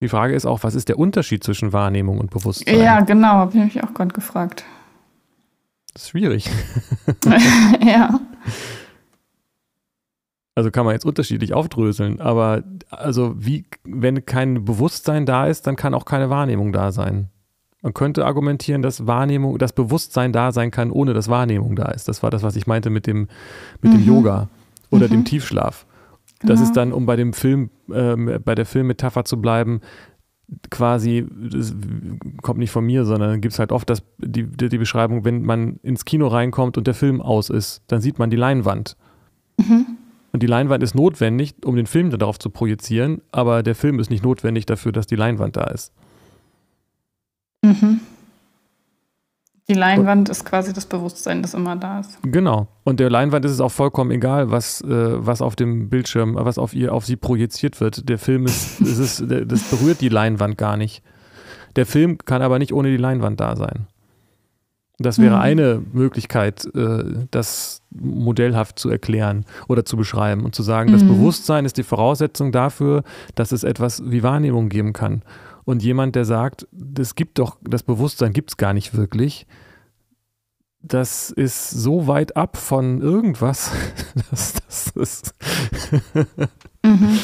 Die 0.00 0.08
Frage 0.08 0.34
ist 0.34 0.46
auch, 0.46 0.62
was 0.62 0.74
ist 0.74 0.88
der 0.88 0.98
Unterschied 0.98 1.44
zwischen 1.44 1.72
Wahrnehmung 1.72 2.18
und 2.18 2.30
Bewusstsein? 2.30 2.78
Ja, 2.78 3.00
genau, 3.00 3.32
habe 3.34 3.58
ich 3.58 3.74
mich 3.74 3.84
auch 3.84 3.92
gerade 3.92 4.14
gefragt. 4.14 4.64
Das 5.92 6.04
ist 6.04 6.10
schwierig. 6.10 6.48
ja. 7.84 8.20
Also 10.54 10.70
kann 10.70 10.84
man 10.84 10.94
jetzt 10.94 11.06
unterschiedlich 11.06 11.54
aufdröseln, 11.54 12.20
aber 12.20 12.64
also 12.90 13.34
wie, 13.38 13.66
wenn 13.84 14.26
kein 14.26 14.64
Bewusstsein 14.64 15.24
da 15.24 15.46
ist, 15.46 15.66
dann 15.66 15.76
kann 15.76 15.94
auch 15.94 16.04
keine 16.04 16.28
Wahrnehmung 16.28 16.72
da 16.72 16.92
sein. 16.92 17.28
Man 17.82 17.94
könnte 17.94 18.26
argumentieren, 18.26 18.82
dass 18.82 19.06
Wahrnehmung, 19.06 19.56
das 19.58 19.72
Bewusstsein 19.72 20.32
da 20.32 20.52
sein 20.52 20.70
kann, 20.70 20.90
ohne 20.90 21.14
dass 21.14 21.28
Wahrnehmung 21.28 21.76
da 21.76 21.86
ist. 21.86 22.08
Das 22.08 22.22
war 22.22 22.30
das, 22.30 22.42
was 22.42 22.56
ich 22.56 22.66
meinte 22.66 22.90
mit 22.90 23.06
dem, 23.06 23.28
mit 23.80 23.92
mhm. 23.92 23.98
dem 23.98 24.06
Yoga 24.06 24.48
oder 24.90 25.06
mhm. 25.06 25.10
dem 25.10 25.24
Tiefschlaf. 25.24 25.86
Das 26.40 26.58
genau. 26.58 26.62
ist 26.62 26.76
dann, 26.76 26.92
um 26.92 27.06
bei 27.06 27.16
dem 27.16 27.32
Film, 27.32 27.70
äh, 27.92 28.38
bei 28.38 28.54
der 28.54 28.66
Filmmetapher 28.66 29.24
zu 29.24 29.40
bleiben, 29.40 29.80
quasi, 30.70 31.26
das 31.30 31.74
kommt 32.42 32.58
nicht 32.58 32.70
von 32.70 32.84
mir, 32.84 33.04
sondern 33.04 33.40
gibt 33.40 33.52
es 33.52 33.58
halt 33.58 33.72
oft 33.72 33.88
das, 33.88 34.02
die, 34.18 34.44
die 34.44 34.78
Beschreibung, 34.78 35.24
wenn 35.24 35.42
man 35.42 35.76
ins 35.82 36.04
Kino 36.04 36.26
reinkommt 36.26 36.76
und 36.76 36.86
der 36.86 36.94
Film 36.94 37.20
aus 37.20 37.50
ist, 37.50 37.82
dann 37.86 38.00
sieht 38.00 38.18
man 38.18 38.30
die 38.30 38.36
Leinwand. 38.36 38.96
Mhm. 39.58 39.86
Und 40.32 40.42
die 40.42 40.46
Leinwand 40.46 40.82
ist 40.82 40.94
notwendig, 40.94 41.54
um 41.64 41.76
den 41.76 41.86
Film 41.86 42.10
darauf 42.10 42.38
zu 42.38 42.50
projizieren, 42.50 43.20
aber 43.32 43.62
der 43.62 43.74
Film 43.74 43.98
ist 43.98 44.10
nicht 44.10 44.22
notwendig 44.22 44.66
dafür, 44.66 44.92
dass 44.92 45.06
die 45.06 45.16
Leinwand 45.16 45.56
da 45.56 45.64
ist. 45.64 45.92
Mhm. 47.62 48.00
Die 49.68 49.74
Leinwand 49.74 50.28
ist 50.28 50.44
quasi 50.44 50.72
das 50.72 50.84
Bewusstsein, 50.86 51.42
das 51.42 51.54
immer 51.54 51.76
da 51.76 52.00
ist. 52.00 52.18
Genau. 52.22 52.66
Und 52.82 52.98
der 52.98 53.08
Leinwand 53.08 53.44
ist 53.44 53.52
es 53.52 53.60
auch 53.60 53.70
vollkommen 53.70 54.10
egal, 54.10 54.50
was, 54.50 54.80
äh, 54.80 54.88
was 54.88 55.40
auf 55.40 55.54
dem 55.54 55.88
Bildschirm, 55.88 56.34
was 56.34 56.58
auf 56.58 56.74
ihr, 56.74 56.92
auf 56.92 57.06
sie 57.06 57.14
projiziert 57.14 57.80
wird. 57.80 58.08
Der 58.08 58.18
Film 58.18 58.46
ist, 58.46 58.80
ist, 58.80 59.20
ist 59.20 59.24
das 59.28 59.62
berührt 59.70 60.00
die 60.00 60.08
Leinwand 60.08 60.58
gar 60.58 60.76
nicht. 60.76 61.04
Der 61.76 61.86
Film 61.86 62.18
kann 62.18 62.42
aber 62.42 62.58
nicht 62.58 62.72
ohne 62.72 62.90
die 62.90 62.96
Leinwand 62.96 63.38
da 63.38 63.54
sein. 63.54 63.86
Das 65.02 65.18
wäre 65.18 65.36
mhm. 65.36 65.40
eine 65.40 65.82
Möglichkeit, 65.94 66.66
äh, 66.74 67.04
das 67.30 67.80
modellhaft 67.90 68.78
zu 68.78 68.90
erklären 68.90 69.46
oder 69.66 69.86
zu 69.86 69.96
beschreiben 69.96 70.44
und 70.44 70.54
zu 70.54 70.62
sagen, 70.62 70.92
das 70.92 71.02
mhm. 71.02 71.08
Bewusstsein 71.08 71.64
ist 71.64 71.78
die 71.78 71.84
Voraussetzung 71.84 72.52
dafür, 72.52 73.02
dass 73.34 73.50
es 73.50 73.64
etwas 73.64 74.02
wie 74.04 74.22
Wahrnehmung 74.22 74.68
geben 74.68 74.92
kann. 74.92 75.22
Und 75.64 75.82
jemand, 75.82 76.16
der 76.16 76.26
sagt, 76.26 76.68
es 76.98 77.14
gibt 77.14 77.38
doch, 77.38 77.56
das 77.62 77.82
Bewusstsein 77.82 78.34
gibt 78.34 78.50
es 78.50 78.56
gar 78.58 78.74
nicht 78.74 78.94
wirklich, 78.94 79.46
das 80.82 81.30
ist 81.30 81.70
so 81.70 82.06
weit 82.06 82.36
ab 82.36 82.58
von 82.58 83.00
irgendwas, 83.00 83.70
dass 84.30 84.52
das 84.52 84.88
ist. 84.88 85.34
mhm. 86.82 87.18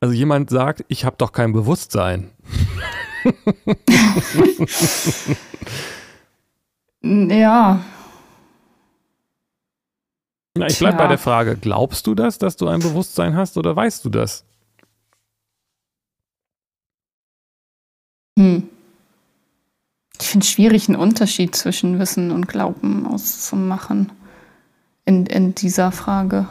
Also 0.00 0.14
jemand 0.14 0.50
sagt, 0.50 0.84
ich 0.88 1.06
habe 1.06 1.16
doch 1.16 1.32
kein 1.32 1.54
Bewusstsein. 1.54 2.32
ja. 7.04 7.84
Na, 10.56 10.66
ich 10.66 10.78
bleibe 10.78 10.98
bei 10.98 11.08
der 11.08 11.18
Frage, 11.18 11.56
glaubst 11.56 12.06
du 12.06 12.14
das, 12.14 12.38
dass 12.38 12.56
du 12.56 12.68
ein 12.68 12.80
Bewusstsein 12.80 13.36
hast 13.36 13.58
oder 13.58 13.74
weißt 13.74 14.04
du 14.04 14.10
das? 14.10 14.44
Hm. 18.38 18.68
Ich 20.20 20.28
finde 20.28 20.44
es 20.44 20.50
schwierig, 20.50 20.88
einen 20.88 20.98
Unterschied 20.98 21.54
zwischen 21.54 21.98
Wissen 21.98 22.30
und 22.30 22.48
Glauben 22.48 23.06
auszumachen 23.06 24.12
in, 25.04 25.26
in 25.26 25.54
dieser 25.54 25.92
Frage. 25.92 26.48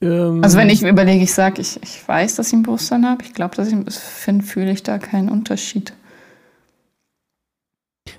Ähm, 0.00 0.42
also 0.42 0.58
wenn 0.58 0.70
ich 0.70 0.82
überlege, 0.82 1.22
ich 1.22 1.32
sage, 1.32 1.60
ich, 1.60 1.80
ich 1.82 2.06
weiß, 2.06 2.36
dass 2.36 2.48
ich 2.48 2.54
ein 2.54 2.62
Bewusstsein 2.62 3.06
habe, 3.06 3.22
ich 3.22 3.34
glaube, 3.34 3.54
dass 3.54 3.68
ich 3.68 3.94
finde, 3.94 4.44
fühle 4.44 4.72
ich 4.72 4.82
da 4.82 4.98
keinen 4.98 5.28
Unterschied. 5.28 5.92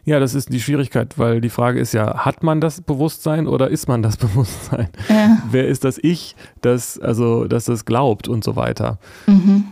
Ja, 0.05 0.19
das 0.19 0.33
ist 0.33 0.51
die 0.51 0.59
Schwierigkeit, 0.59 1.17
weil 1.17 1.39
die 1.39 1.49
Frage 1.49 1.79
ist 1.79 1.93
ja, 1.93 2.25
hat 2.25 2.43
man 2.43 2.59
das 2.59 2.81
Bewusstsein 2.81 3.47
oder 3.47 3.69
ist 3.69 3.87
man 3.87 4.01
das 4.01 4.17
Bewusstsein? 4.17 4.89
Ja. 5.09 5.37
Wer 5.49 5.67
ist 5.67 5.83
das 5.83 5.97
Ich, 6.01 6.35
das, 6.61 6.99
also, 6.99 7.45
das 7.45 7.65
das 7.65 7.85
glaubt 7.85 8.27
und 8.27 8.43
so 8.43 8.55
weiter? 8.55 8.99
Mhm. 9.27 9.65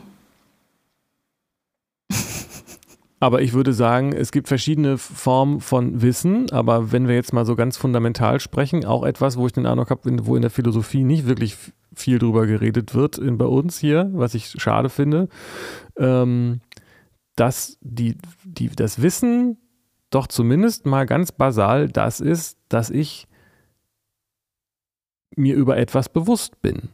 Aber 3.20 3.44
ich 3.44 3.54
würde 3.54 3.72
sagen, 3.72 4.14
es 4.14 4.32
gibt 4.32 4.48
verschiedene 4.48 4.98
Formen 4.98 5.62
von 5.62 6.02
Wissen, 6.02 6.50
aber 6.52 6.92
wenn 6.92 7.08
wir 7.08 7.14
jetzt 7.14 7.34
mal 7.34 7.46
so 7.46 7.56
ganz 7.56 7.78
fundamental 7.78 8.40
sprechen, 8.40 8.84
auch 8.84 9.04
etwas, 9.04 9.38
wo 9.38 9.46
ich 9.46 9.54
den 9.54 9.68
Eindruck 9.68 9.92
habe, 9.92 10.26
wo 10.26 10.36
in 10.36 10.42
der 10.42 10.50
Philosophie 10.50 11.04
nicht 11.04 11.28
wirklich 11.28 11.56
viel 11.94 12.18
drüber 12.18 12.48
geredet 12.48 12.96
wird 12.96 13.20
in, 13.20 13.38
bei 13.38 13.46
uns 13.46 13.78
hier, 13.78 14.10
was 14.14 14.34
ich 14.34 14.56
schade 14.58 14.90
finde, 14.90 15.30
ähm, 15.98 16.62
dass 17.36 17.78
die, 17.82 18.18
die, 18.44 18.70
das 18.70 19.04
Wissen 19.04 19.58
doch 20.12 20.28
zumindest 20.28 20.86
mal 20.86 21.06
ganz 21.06 21.32
basal 21.32 21.88
das 21.88 22.20
ist, 22.20 22.58
dass 22.70 22.90
ich 22.90 23.28
mir 25.36 25.56
über 25.56 25.78
etwas 25.78 26.10
bewusst 26.10 26.62
bin. 26.62 26.90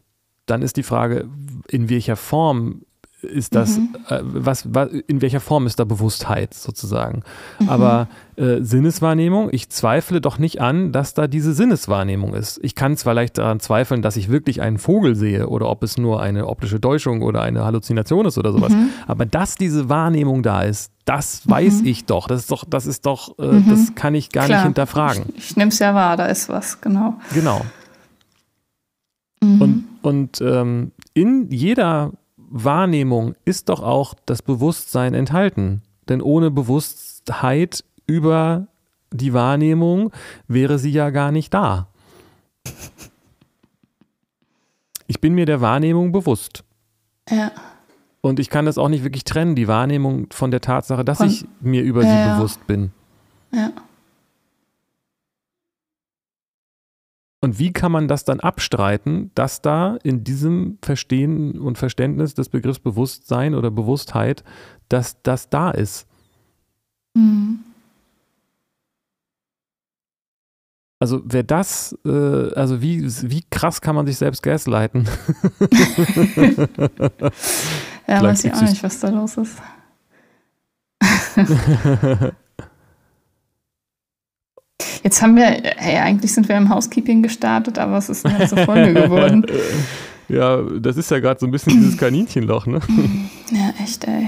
Dann 0.45 0.61
ist 0.61 0.77
die 0.77 0.83
Frage, 0.83 1.27
in 1.67 1.89
welcher 1.89 2.15
Form 2.15 2.83
ist 3.21 3.55
das, 3.55 3.79
mhm. 3.79 3.95
äh, 4.09 4.19
was, 4.21 4.73
was, 4.73 4.89
in 5.07 5.21
welcher 5.21 5.39
Form 5.39 5.65
ist 5.65 5.79
da 5.79 5.85
Bewusstheit 5.85 6.53
sozusagen. 6.53 7.23
Mhm. 7.59 7.69
Aber 7.69 8.07
äh, 8.35 8.61
Sinneswahrnehmung, 8.61 9.49
ich 9.51 9.69
zweifle 9.69 10.21
doch 10.21 10.37
nicht 10.37 10.61
an, 10.61 10.91
dass 10.91 11.15
da 11.15 11.27
diese 11.27 11.53
Sinneswahrnehmung 11.53 12.35
ist. 12.35 12.59
Ich 12.61 12.75
kann 12.75 12.95
zwar 12.95 13.15
leicht 13.15 13.39
daran 13.39 13.59
zweifeln, 13.59 14.03
dass 14.03 14.17
ich 14.17 14.29
wirklich 14.29 14.61
einen 14.61 14.77
Vogel 14.77 15.15
sehe 15.15 15.47
oder 15.49 15.67
ob 15.67 15.81
es 15.81 15.97
nur 15.97 16.21
eine 16.21 16.47
optische 16.47 16.79
Täuschung 16.79 17.23
oder 17.23 17.41
eine 17.41 17.65
Halluzination 17.65 18.27
ist 18.27 18.37
oder 18.37 18.51
sowas. 18.51 18.73
Mhm. 18.73 18.89
Aber 19.07 19.25
dass 19.25 19.55
diese 19.55 19.89
Wahrnehmung 19.89 20.43
da 20.43 20.61
ist, 20.61 20.91
das 21.07 21.47
weiß 21.49 21.81
mhm. 21.81 21.87
ich 21.87 22.05
doch. 22.05 22.27
Das 22.27 22.41
ist 22.41 22.51
doch, 22.51 22.65
das 22.67 22.85
ist 22.85 23.05
doch, 23.05 23.39
äh, 23.39 23.61
das 23.67 23.89
mhm. 23.89 23.95
kann 23.95 24.13
ich 24.13 24.29
gar 24.29 24.45
Klar. 24.45 24.57
nicht 24.57 24.65
hinterfragen. 24.65 25.25
Ich, 25.35 25.51
ich 25.51 25.55
nehme 25.55 25.69
es 25.69 25.79
ja 25.79 25.95
wahr, 25.95 26.17
da 26.17 26.25
ist 26.25 26.49
was, 26.49 26.81
genau. 26.81 27.17
Genau. 27.33 27.65
Mhm. 29.41 29.61
Und, 29.61 29.87
und 30.01 30.41
ähm, 30.41 30.91
in 31.13 31.49
jeder 31.49 32.11
Wahrnehmung 32.35 33.35
ist 33.45 33.69
doch 33.69 33.81
auch 33.81 34.15
das 34.25 34.41
Bewusstsein 34.41 35.13
enthalten. 35.13 35.81
Denn 36.09 36.21
ohne 36.21 36.51
Bewusstheit 36.51 37.85
über 38.05 38.67
die 39.11 39.33
Wahrnehmung 39.33 40.11
wäre 40.47 40.77
sie 40.77 40.91
ja 40.91 41.09
gar 41.09 41.31
nicht 41.31 41.53
da. 41.53 41.87
Ich 45.07 45.21
bin 45.21 45.33
mir 45.33 45.45
der 45.45 45.61
Wahrnehmung 45.61 46.11
bewusst. 46.11 46.65
Ja. 47.29 47.51
Und 48.27 48.39
ich 48.39 48.49
kann 48.49 48.65
das 48.65 48.77
auch 48.77 48.89
nicht 48.89 49.03
wirklich 49.03 49.23
trennen, 49.23 49.55
die 49.55 49.67
Wahrnehmung 49.67 50.27
von 50.31 50.51
der 50.51 50.59
Tatsache, 50.59 51.05
dass 51.05 51.19
von, 51.19 51.27
ich 51.27 51.45
mir 51.61 51.81
über 51.81 52.03
ja, 52.03 52.09
sie 52.09 52.35
bewusst 52.35 52.67
bin. 52.67 52.91
Ja. 53.53 53.71
Und 57.39 57.59
wie 57.59 57.71
kann 57.71 57.91
man 57.91 58.07
das 58.07 58.25
dann 58.25 58.39
abstreiten, 58.41 59.31
dass 59.35 59.61
da 59.61 59.97
in 60.03 60.23
diesem 60.23 60.77
Verstehen 60.81 61.57
und 61.59 61.77
Verständnis 61.77 62.33
des 62.33 62.49
Begriffs 62.49 62.79
Bewusstsein 62.79 63.55
oder 63.55 63.71
Bewusstheit, 63.71 64.43
dass 64.89 65.21
das 65.21 65.49
da 65.49 65.71
ist? 65.71 66.07
Mhm. 67.15 67.59
Also 70.99 71.21
wer 71.23 71.43
das, 71.43 71.97
äh, 72.05 72.53
also 72.55 72.81
wie, 72.81 73.05
wie 73.05 73.43
krass 73.51 73.81
kann 73.81 73.95
man 73.95 74.07
sich 74.07 74.17
selbst 74.17 74.41
gaslighten? 74.41 75.07
ja, 78.07 78.21
weiß 78.21 78.45
ich 78.45 78.53
auch 78.53 78.61
nicht, 78.61 78.83
was 78.83 78.99
da 78.99 79.09
los 79.09 79.37
ist. 79.37 79.57
Jetzt 85.03 85.21
haben 85.21 85.35
wir, 85.35 85.45
hey, 85.45 85.97
eigentlich 85.97 86.33
sind 86.33 86.49
wir 86.49 86.57
im 86.57 86.69
Housekeeping 86.69 87.21
gestartet, 87.23 87.77
aber 87.79 87.97
es 87.97 88.09
ist 88.09 88.25
eine 88.25 88.39
ganze 88.39 88.57
Folge 88.65 88.93
geworden. 88.93 89.45
Ja, 90.29 90.61
das 90.61 90.97
ist 90.97 91.09
ja 91.09 91.19
gerade 91.19 91.39
so 91.39 91.45
ein 91.45 91.51
bisschen 91.51 91.71
dieses 91.79 91.97
Kaninchenloch, 91.97 92.65
ne? 92.65 92.81
Ja, 93.49 93.73
echt, 93.81 94.03
ey. 94.03 94.27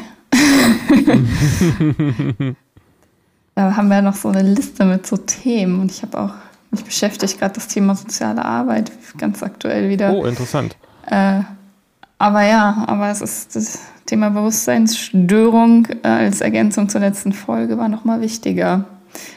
da 3.53 3.75
haben 3.75 3.89
wir 3.89 4.01
noch 4.01 4.15
so 4.15 4.29
eine 4.29 4.43
Liste 4.43 4.85
mit 4.85 5.05
so 5.05 5.17
Themen 5.17 5.81
und 5.81 5.91
ich 5.91 6.01
habe 6.03 6.17
auch, 6.17 6.33
mich 6.71 6.85
beschäftigt 6.85 7.37
gerade 7.37 7.55
das 7.55 7.67
Thema 7.67 7.95
soziale 7.95 8.45
Arbeit, 8.45 8.93
ganz 9.17 9.43
aktuell 9.43 9.89
wieder. 9.89 10.13
Oh, 10.13 10.23
interessant. 10.23 10.77
Äh, 11.07 11.41
aber 12.19 12.43
ja, 12.43 12.83
aber 12.87 13.09
es 13.09 13.21
ist 13.21 13.55
das 13.55 13.79
Thema 14.05 14.29
Bewusstseinsstörung 14.29 15.87
äh, 16.03 16.07
als 16.07 16.41
Ergänzung 16.41 16.89
zur 16.89 17.01
letzten 17.01 17.31
Folge 17.33 17.77
war 17.77 17.89
nochmal 17.89 18.21
wichtiger. 18.21 18.85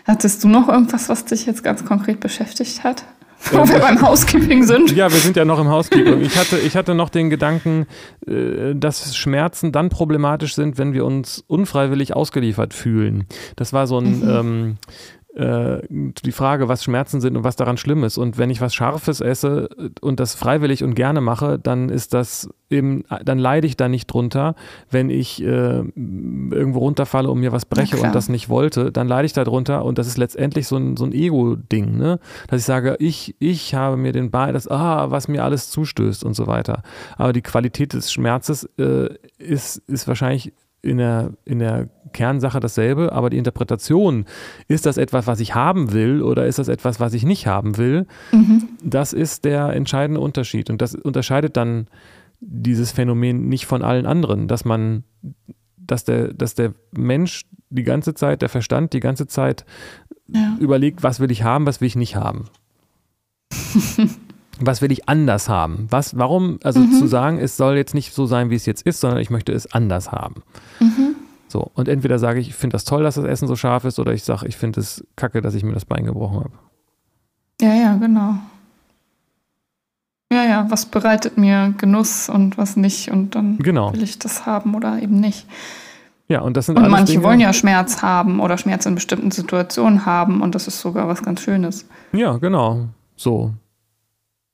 Hattest 0.07 0.45
du 0.45 0.49
noch 0.49 0.69
irgendwas, 0.69 1.09
was 1.09 1.25
dich 1.25 1.47
jetzt 1.47 1.63
ganz 1.63 1.85
konkret 1.85 2.21
beschäftigt 2.21 2.85
hat? 2.85 3.05
Wo 3.51 3.69
wir 3.69 3.81
beim 3.81 4.01
Housekeeping 4.01 4.63
sind. 4.65 4.93
Ja, 4.93 5.11
wir 5.11 5.19
sind 5.19 5.37
ja 5.37 5.45
noch 5.45 5.59
im 5.59 5.69
Housekeeping. 5.69 6.21
Ich 6.21 6.37
hatte, 6.37 6.59
ich 6.59 6.77
hatte 6.77 6.95
noch 6.95 7.09
den 7.09 7.29
Gedanken, 7.29 7.87
äh, 8.27 8.75
dass 8.75 9.17
Schmerzen 9.17 9.73
dann 9.73 9.89
problematisch 9.89 10.55
sind, 10.55 10.79
wenn 10.79 10.93
wir 10.93 11.05
uns 11.05 11.43
unfreiwillig 11.49 12.15
ausgeliefert 12.15 12.73
fühlen. 12.73 13.27
Das 13.57 13.73
war 13.73 13.89
so 13.89 13.99
ein, 13.99 14.21
mhm. 14.21 14.29
ähm, 14.29 14.77
äh, 15.22 15.22
die 15.35 16.33
Frage, 16.33 16.69
was 16.69 16.85
Schmerzen 16.85 17.23
sind 17.23 17.37
und 17.39 17.45
was 17.45 17.57
daran 17.57 17.79
schlimm 17.79 18.05
ist. 18.05 18.19
Und 18.19 18.37
wenn 18.37 18.51
ich 18.51 18.61
was 18.61 18.75
Scharfes 18.75 19.21
esse 19.23 19.71
und 20.03 20.21
das 20.21 20.35
freiwillig 20.35 20.85
und 20.85 20.95
gerne 20.95 21.23
mache, 21.23 21.59
dann 21.59 21.89
ist 21.89 22.13
das 22.13 22.51
eben, 22.69 23.05
dann 23.25 23.39
leide 23.39 23.67
ich 23.67 23.79
da 23.79 23.89
nicht 23.89 24.09
drunter. 24.09 24.55
Wenn 24.91 25.09
ich 25.09 25.43
äh, 25.43 25.47
irgendwo 25.47 26.81
runterfalle 26.81 27.31
und 27.31 27.41
mir 27.41 27.51
was 27.51 27.65
breche 27.65 27.97
und 27.97 28.15
das 28.15 28.29
nicht 28.29 28.51
wollte, 28.51 28.93
dann 28.93 29.09
leide 29.09 29.25
ich 29.25 29.33
da 29.33 29.45
drunter 29.45 29.87
und 29.87 29.97
das 29.97 30.07
ist 30.07 30.19
letztendlich 30.19 30.67
so 30.67 30.77
ein, 30.77 30.99
so 30.99 31.07
ein 31.07 31.13
Ego-Ding, 31.13 31.97
ne? 31.97 32.19
Dass 32.49 32.61
ich 32.61 32.67
sage, 32.67 32.97
ich, 32.99 33.35
ich 33.39 33.75
habe 33.75 33.97
mir 33.97 34.13
den 34.13 34.31
Bein, 34.31 34.53
das, 34.53 34.69
ah, 34.69 35.11
was 35.11 35.29
mir 35.29 35.45
alles 35.45 35.71
zustößt 35.71 36.25
und 36.25 36.35
so 36.35 36.47
weiter. 36.47 36.83
Aber 37.17 37.33
die 37.33 37.43
Qualität 37.43 37.95
des 37.95 38.13
Schmerzes 38.13 38.69
äh, 38.79 39.09
ist, 39.39 39.79
ist 39.89 40.07
wahrscheinlich 40.09 40.53
in 40.83 40.99
der, 40.99 41.33
in 41.45 41.61
der 41.61 41.89
Kernsache 42.13 42.61
dasselbe, 42.61 43.13
aber 43.13 43.31
die 43.31 43.39
Interpretation, 43.39 44.27
ist 44.69 44.87
das 44.87 44.97
etwas, 44.97 45.27
was 45.27 45.41
ich 45.41 45.55
haben 45.55 45.93
will 45.93 46.23
oder 46.23 46.47
ist 46.47 46.59
das 46.59 46.69
etwas, 46.69 47.01
was 47.01 47.15
ich 47.15 47.25
nicht 47.25 47.47
haben 47.47 47.77
will, 47.77 48.07
mhm. 48.31 48.69
das 48.83 49.13
ist 49.13 49.45
der 49.45 49.71
entscheidende 49.71 50.21
Unterschied. 50.21 50.71
Und 50.71 50.83
das 50.83 50.95
unterscheidet 50.95 51.57
dann 51.57 51.89
dieses 52.41 52.93
Phänomen 52.93 53.49
nicht 53.49 53.67
von 53.67 53.83
allen 53.83 54.07
anderen, 54.07 54.49
dass 54.49 54.65
man, 54.65 55.05
dass 55.77 56.05
der, 56.05 56.33
dass 56.35 56.55
der 56.55 56.75
Mensch 56.93 57.45
die 57.71 57.85
ganze 57.85 58.15
Zeit, 58.15 58.43
der 58.43 58.49
Verstand 58.49 58.93
die 58.93 59.01
ganze 59.01 59.27
Zeit 59.27 59.65
ja. 60.29 60.57
überlegt, 60.59 61.03
was 61.03 61.21
will 61.21 61.31
ich 61.31 61.43
haben, 61.43 61.67
was 61.67 61.81
will 61.81 61.87
ich 61.87 61.97
nicht 61.97 62.17
haben. 62.17 62.47
was 64.61 64.83
will 64.83 64.93
ich 64.93 65.09
anders 65.09 65.49
haben? 65.49 65.87
Was, 65.91 66.17
warum, 66.19 66.59
also 66.63 66.81
mhm. 66.81 66.93
zu 66.93 67.07
sagen, 67.07 67.39
es 67.39 67.57
soll 67.57 67.77
jetzt 67.77 67.95
nicht 67.95 68.13
so 68.13 68.27
sein, 68.27 68.51
wie 68.51 68.55
es 68.55 68.67
jetzt 68.67 68.83
ist, 68.83 69.01
sondern 69.01 69.21
ich 69.21 69.31
möchte 69.31 69.53
es 69.53 69.73
anders 69.73 70.13
haben. 70.13 70.43
Mhm. 70.81 71.12
So, 71.53 71.71
und 71.75 71.87
entweder 71.87 72.19
sage 72.19 72.41
ich, 72.41 72.49
ich 72.49 72.55
finde 72.55 72.73
das 72.73 72.85
toll, 72.85 73.03
dass 73.03 73.17
das 73.17 73.27
Essen 73.27 73.47
so 73.47 73.57
scharf 73.57 73.85
ist, 73.85 73.99
oder 73.99 74.15
ich 74.15 74.25
sage, 74.25 74.49
ich 74.49 74.57
finde 74.57 74.81
es 74.81 75.07
kacke, 75.17 75.43
dass 75.43 75.53
ich 75.53 75.63
mir 75.63 75.75
das 75.75 75.85
Bein 75.85 76.07
gebrochen 76.07 76.45
habe. 76.45 76.53
Ja, 77.61 77.75
ja, 77.75 77.97
genau. 77.97 78.37
Ja, 80.33 80.45
ja, 80.45 80.67
was 80.71 80.87
bereitet 80.87 81.37
mir 81.37 81.75
Genuss 81.77 82.31
und 82.31 82.57
was 82.57 82.77
nicht 82.77 83.11
und 83.11 83.35
dann 83.35 83.59
genau. 83.59 83.93
will 83.93 84.03
ich 84.03 84.19
das 84.19 84.47
haben 84.47 84.75
oder 84.75 85.03
eben 85.03 85.21
nicht. 85.21 85.47
Ja, 86.27 86.41
und 86.41 86.57
das 86.57 86.65
sind 86.65 86.79
Und 86.79 86.89
manche 86.89 87.13
Dinge, 87.13 87.25
wollen 87.25 87.39
ja 87.39 87.53
Schmerz 87.53 88.01
haben 88.01 88.41
oder 88.41 88.57
Schmerz 88.57 88.87
in 88.87 88.95
bestimmten 88.95 89.31
Situationen 89.31 90.07
haben 90.07 90.41
und 90.41 90.55
das 90.55 90.69
ist 90.69 90.81
sogar 90.81 91.07
was 91.07 91.23
ganz 91.23 91.43
Schönes. 91.43 91.87
Ja, 92.15 92.39
genau. 92.39 92.87
So. 93.15 93.53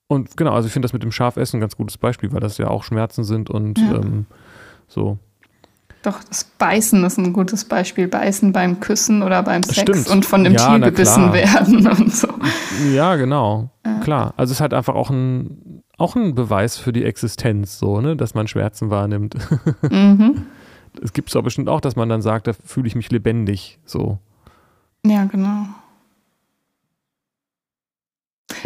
Und 0.08 0.36
genau, 0.36 0.50
also 0.52 0.66
ich 0.66 0.72
finde 0.72 0.86
das 0.86 0.92
mit 0.92 1.04
dem 1.04 1.12
Schafessen 1.12 1.58
ein 1.58 1.60
ganz 1.60 1.76
gutes 1.76 1.96
Beispiel, 1.96 2.32
weil 2.32 2.40
das 2.40 2.58
ja 2.58 2.66
auch 2.66 2.82
Schmerzen 2.82 3.22
sind 3.22 3.50
und 3.50 3.78
ja. 3.78 3.94
ähm, 3.94 4.26
so. 4.88 5.20
Doch, 6.02 6.22
das 6.22 6.44
Beißen 6.44 7.02
ist 7.04 7.18
ein 7.18 7.32
gutes 7.32 7.64
Beispiel. 7.64 8.06
Beißen 8.06 8.52
beim 8.52 8.80
Küssen 8.80 9.22
oder 9.22 9.42
beim 9.42 9.62
Sex 9.62 9.80
Stimmt. 9.80 10.08
und 10.08 10.24
von 10.24 10.44
dem 10.44 10.54
ja, 10.54 10.68
Tier 10.68 10.78
gebissen 10.78 11.32
werden 11.32 11.86
und 11.86 12.14
so. 12.14 12.28
Ja, 12.92 13.16
genau. 13.16 13.70
Ja. 13.84 13.98
Klar. 14.00 14.34
Also 14.36 14.52
es 14.52 14.58
ist 14.58 14.60
halt 14.60 14.74
einfach 14.74 14.94
auch 14.94 15.10
ein, 15.10 15.82
auch 15.96 16.14
ein 16.14 16.34
Beweis 16.34 16.76
für 16.76 16.92
die 16.92 17.04
Existenz, 17.04 17.78
so, 17.78 18.00
ne, 18.00 18.16
dass 18.16 18.34
man 18.34 18.46
Schmerzen 18.48 18.90
wahrnimmt. 18.90 19.36
Mhm. 19.90 20.46
Es 21.02 21.12
gibt 21.12 21.28
es 21.28 21.36
aber 21.36 21.44
bestimmt 21.44 21.68
auch, 21.68 21.80
dass 21.80 21.94
man 21.96 22.08
dann 22.08 22.22
sagt, 22.22 22.46
da 22.46 22.52
fühle 22.52 22.88
ich 22.88 22.96
mich 22.96 23.10
lebendig, 23.10 23.78
so. 23.84 24.18
Ja, 25.04 25.24
genau. 25.26 25.66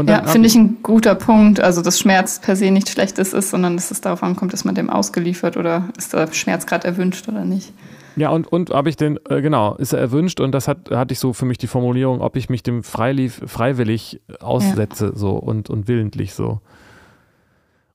Ja, 0.06 0.24
finde 0.24 0.48
ich 0.48 0.54
ein 0.54 0.78
guter 0.82 1.14
Punkt. 1.14 1.60
Also, 1.60 1.82
dass 1.82 1.98
Schmerz 1.98 2.40
per 2.40 2.56
se 2.56 2.70
nichts 2.70 2.90
Schlechtes 2.92 3.32
ist, 3.32 3.50
sondern 3.50 3.76
dass 3.76 3.90
es 3.90 4.00
darauf 4.00 4.22
ankommt, 4.22 4.52
ist 4.54 4.64
man 4.64 4.74
dem 4.74 4.90
ausgeliefert 4.90 5.56
oder 5.56 5.88
ist 5.96 6.12
der 6.12 6.32
Schmerz 6.32 6.66
gerade 6.66 6.86
erwünscht 6.86 7.28
oder 7.28 7.44
nicht. 7.44 7.72
Ja, 8.16 8.30
und, 8.30 8.46
und 8.46 8.70
habe 8.70 8.88
ich 8.90 8.96
den, 8.96 9.18
äh, 9.28 9.40
genau, 9.40 9.74
ist 9.76 9.92
er 9.92 10.00
erwünscht 10.00 10.40
und 10.40 10.52
das 10.52 10.68
hat, 10.68 10.90
hatte 10.90 11.12
ich 11.12 11.18
so 11.18 11.32
für 11.32 11.46
mich 11.46 11.58
die 11.58 11.66
Formulierung, 11.66 12.20
ob 12.20 12.36
ich 12.36 12.50
mich 12.50 12.62
dem 12.62 12.82
freilief, 12.82 13.40
freiwillig 13.46 14.20
aussetze, 14.40 15.06
ja. 15.06 15.12
so 15.14 15.30
und, 15.30 15.70
und 15.70 15.88
willentlich 15.88 16.34
so. 16.34 16.60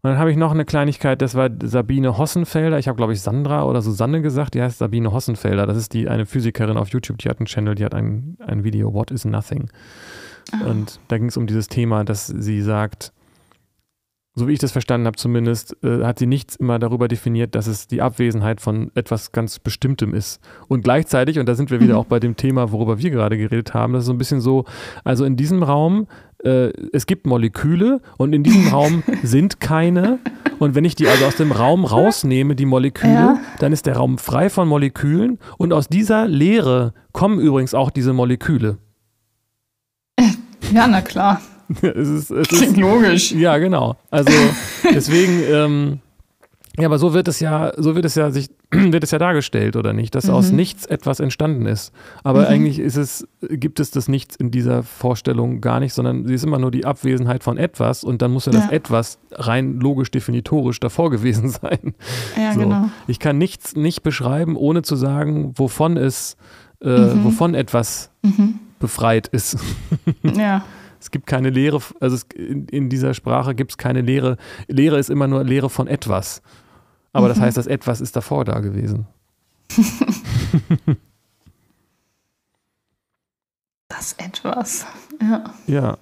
Und 0.01 0.11
dann 0.11 0.19
habe 0.19 0.31
ich 0.31 0.37
noch 0.37 0.51
eine 0.51 0.65
Kleinigkeit, 0.65 1.21
das 1.21 1.35
war 1.35 1.49
Sabine 1.63 2.17
Hossenfelder. 2.17 2.77
Ich 2.77 2.87
habe, 2.87 2.97
glaube 2.97 3.13
ich, 3.13 3.21
Sandra 3.21 3.65
oder 3.65 3.81
Susanne 3.81 4.21
gesagt. 4.21 4.53
Die 4.53 4.61
heißt 4.61 4.77
Sabine 4.77 5.11
Hossenfelder. 5.11 5.65
Das 5.65 5.75
ist 5.75 5.93
die 5.93 6.07
eine 6.07 6.25
Physikerin 6.25 6.77
auf 6.77 6.89
YouTube, 6.89 7.17
die 7.17 7.29
hat 7.29 7.39
einen 7.39 7.47
Channel, 7.47 7.75
die 7.75 7.83
hat 7.83 7.93
ein, 7.93 8.37
ein 8.45 8.63
Video, 8.63 8.93
What 8.93 9.11
is 9.11 9.25
Nothing? 9.25 9.69
Oh. 10.53 10.69
Und 10.69 10.99
da 11.07 11.17
ging 11.17 11.27
es 11.27 11.37
um 11.37 11.47
dieses 11.47 11.67
Thema, 11.67 12.03
dass 12.03 12.27
sie 12.27 12.61
sagt, 12.61 13.11
so 14.37 14.47
wie 14.47 14.53
ich 14.53 14.59
das 14.59 14.71
verstanden 14.71 15.07
habe 15.07 15.17
zumindest, 15.17 15.75
äh, 15.83 16.03
hat 16.03 16.19
sie 16.19 16.27
nichts 16.27 16.55
immer 16.55 16.77
darüber 16.77 17.07
definiert, 17.07 17.55
dass 17.55 17.65
es 17.65 17.87
die 17.87 18.03
Abwesenheit 18.03 18.61
von 18.61 18.91
etwas 18.93 19.31
ganz 19.31 19.57
Bestimmtem 19.57 20.13
ist. 20.13 20.39
Und 20.67 20.83
gleichzeitig, 20.83 21.39
und 21.39 21.49
da 21.49 21.55
sind 21.55 21.71
wir 21.71 21.79
wieder 21.79 21.95
mhm. 21.95 21.99
auch 22.01 22.05
bei 22.05 22.19
dem 22.19 22.35
Thema, 22.35 22.71
worüber 22.71 22.99
wir 22.99 23.09
gerade 23.09 23.35
geredet 23.35 23.73
haben, 23.73 23.93
das 23.93 24.03
ist 24.03 24.05
so 24.05 24.13
ein 24.13 24.19
bisschen 24.19 24.39
so, 24.39 24.65
also 25.03 25.25
in 25.25 25.37
diesem 25.37 25.63
Raum, 25.63 26.05
äh, 26.43 26.71
es 26.93 27.07
gibt 27.07 27.25
Moleküle 27.25 27.99
und 28.17 28.33
in 28.33 28.43
diesem 28.43 28.67
Raum 28.67 29.01
sind 29.23 29.59
keine. 29.59 30.19
Und 30.59 30.75
wenn 30.75 30.85
ich 30.85 30.93
die 30.93 31.07
also 31.07 31.25
aus 31.25 31.35
dem 31.35 31.51
Raum 31.51 31.83
rausnehme, 31.83 32.55
die 32.55 32.67
Moleküle, 32.67 33.13
ja. 33.13 33.39
dann 33.57 33.73
ist 33.73 33.87
der 33.87 33.95
Raum 33.95 34.19
frei 34.19 34.51
von 34.51 34.67
Molekülen 34.67 35.39
und 35.57 35.73
aus 35.73 35.87
dieser 35.87 36.27
Leere 36.27 36.93
kommen 37.11 37.39
übrigens 37.39 37.73
auch 37.73 37.89
diese 37.89 38.13
Moleküle. 38.13 38.77
Ja, 40.73 40.87
na 40.87 41.01
klar. 41.01 41.41
es 41.81 42.09
ist, 42.09 42.31
es 42.31 42.47
Klingt 42.47 42.73
ist, 42.73 42.77
logisch. 42.77 43.31
Ja, 43.31 43.57
genau. 43.57 43.95
Also 44.09 44.31
deswegen, 44.93 45.43
ähm, 45.51 45.99
ja, 46.79 46.85
aber 46.85 46.99
so 46.99 47.13
wird 47.13 47.27
es 47.27 47.39
ja, 47.39 47.73
so 47.75 47.95
wird 47.95 48.05
es 48.05 48.15
ja 48.15 48.29
sich, 48.29 48.49
wird 48.71 49.03
es 49.03 49.11
ja 49.11 49.17
dargestellt, 49.17 49.75
oder 49.75 49.93
nicht? 49.93 50.13
Dass 50.13 50.27
mhm. 50.27 50.33
aus 50.33 50.51
nichts 50.51 50.85
etwas 50.85 51.19
entstanden 51.19 51.65
ist. 51.65 51.91
Aber 52.23 52.41
mhm. 52.41 52.47
eigentlich 52.47 52.79
ist 52.79 52.95
es, 52.95 53.27
gibt 53.41 53.79
es 53.79 53.91
das 53.91 54.07
Nichts 54.07 54.35
in 54.35 54.51
dieser 54.51 54.83
Vorstellung 54.83 55.59
gar 55.59 55.79
nicht, 55.79 55.93
sondern 55.93 56.25
sie 56.27 56.35
ist 56.35 56.43
immer 56.43 56.59
nur 56.59 56.71
die 56.71 56.85
Abwesenheit 56.85 57.43
von 57.43 57.57
etwas 57.57 58.03
und 58.03 58.21
dann 58.21 58.31
muss 58.31 58.45
ja, 58.45 58.53
ja. 58.53 58.59
das 58.59 58.71
etwas 58.71 59.19
rein 59.31 59.79
logisch 59.79 60.11
definitorisch 60.11 60.79
davor 60.79 61.09
gewesen 61.11 61.49
sein. 61.49 61.95
Ja, 62.37 62.53
so. 62.53 62.59
genau. 62.59 62.89
Ich 63.07 63.19
kann 63.19 63.37
nichts 63.37 63.75
nicht 63.75 64.03
beschreiben, 64.03 64.55
ohne 64.55 64.83
zu 64.83 64.95
sagen, 64.95 65.53
wovon 65.55 65.97
es, 65.97 66.37
äh, 66.81 66.89
mhm. 66.89 67.23
wovon 67.23 67.55
etwas 67.55 68.11
mhm. 68.21 68.59
Befreit 68.79 69.27
ist. 69.27 69.57
ja. 70.23 70.63
Es 70.99 71.11
gibt 71.11 71.27
keine 71.27 71.51
Lehre, 71.51 71.79
also 71.99 72.15
es, 72.15 72.23
in, 72.35 72.65
in, 72.67 72.89
dieser 72.89 73.13
Sprache 73.13 73.53
gibt 73.53 73.71
es 73.71 73.77
keine 73.77 74.01
Lehre. 74.01 74.37
Lehre 74.67 74.97
ist 74.97 75.09
immer 75.09 75.27
nur 75.27 75.43
Lehre 75.43 75.69
von 75.69 75.87
etwas. 75.87 76.41
Aber 77.13 77.27
mhm. 77.27 77.29
das 77.29 77.39
heißt, 77.39 77.57
das 77.57 77.67
etwas 77.67 78.01
ist 78.01 78.15
davor 78.15 78.45
da 78.45 78.59
gewesen. 78.59 79.05
das 83.89 84.13
etwas, 84.13 84.85
ja. 85.21 85.43
Ja. 85.67 85.97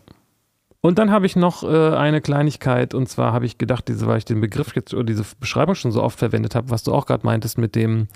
Und 0.86 1.00
dann 1.00 1.10
habe 1.10 1.26
ich 1.26 1.36
noch 1.36 1.64
äh, 1.64 1.96
eine 1.96 2.22
Kleinigkeit, 2.22 2.94
und 2.94 3.10
zwar 3.10 3.34
habe 3.34 3.48
ich 3.48 3.58
gedacht, 3.58 3.88
diese, 3.88 4.06
weil 4.06 4.20
ich 4.20 4.26
den 4.26 4.40
Begriff 4.40 4.76
jetzt 4.76 4.94
oder 4.94 5.04
diese 5.04 5.26
Beschreibung 5.40 5.74
schon 5.74 5.92
so 5.92 6.04
oft 6.04 6.20
verwendet 6.20 6.54
habe, 6.54 6.70
was 6.70 6.84
du 6.84 6.94
auch 6.94 7.08
gerade 7.08 7.26
meintest 7.26 7.58
mit 7.58 7.74
dem, 7.74 8.08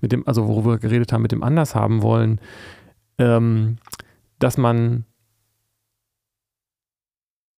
mit 0.00 0.10
dem, 0.10 0.26
also 0.26 0.48
worüber 0.48 0.70
wir 0.70 0.78
geredet 0.78 1.12
haben, 1.12 1.20
mit 1.20 1.32
dem 1.32 1.42
anders 1.42 1.74
haben 1.74 2.00
wollen, 2.00 2.40
ähm, 3.18 3.76
dass 4.44 4.58
man 4.58 5.06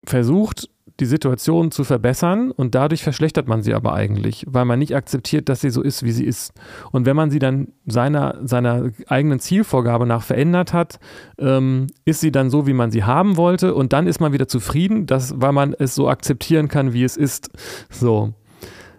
versucht, 0.05 0.69
die 1.01 1.07
Situation 1.07 1.71
zu 1.71 1.83
verbessern 1.83 2.51
und 2.51 2.75
dadurch 2.75 3.03
verschlechtert 3.03 3.49
man 3.49 3.63
sie 3.63 3.73
aber 3.73 3.95
eigentlich, 3.95 4.45
weil 4.47 4.67
man 4.67 4.79
nicht 4.79 4.95
akzeptiert, 4.95 5.49
dass 5.49 5.63
sie 5.63 5.71
so 5.71 5.81
ist, 5.81 6.03
wie 6.03 6.13
sie 6.13 6.27
ist. 6.27 6.53
Und 6.93 7.07
wenn 7.07 7.17
man 7.17 7.31
sie 7.31 7.39
dann 7.39 7.69
seiner, 7.87 8.39
seiner 8.45 8.91
eigenen 9.09 9.41
Zielvorgabe 9.41 10.05
nach 10.05 10.23
verändert 10.23 10.75
hat, 10.75 11.01
ähm, 11.39 11.87
ist 12.05 12.21
sie 12.21 12.31
dann 12.31 12.51
so, 12.51 12.67
wie 12.67 12.75
man 12.75 12.91
sie 12.91 13.03
haben 13.03 13.39
wollte 13.39 13.75
und 13.75 13.95
dann 13.95 14.07
ist 14.07 14.21
man 14.21 14.35
wieder 14.35 14.47
zufrieden, 14.47 15.07
dass, 15.07 15.41
weil 15.41 15.53
man 15.53 15.73
es 15.73 15.95
so 15.95 16.07
akzeptieren 16.11 16.69
kann, 16.69 16.93
wie 16.93 17.03
es 17.03 17.17
ist. 17.17 17.49
So. 17.89 18.35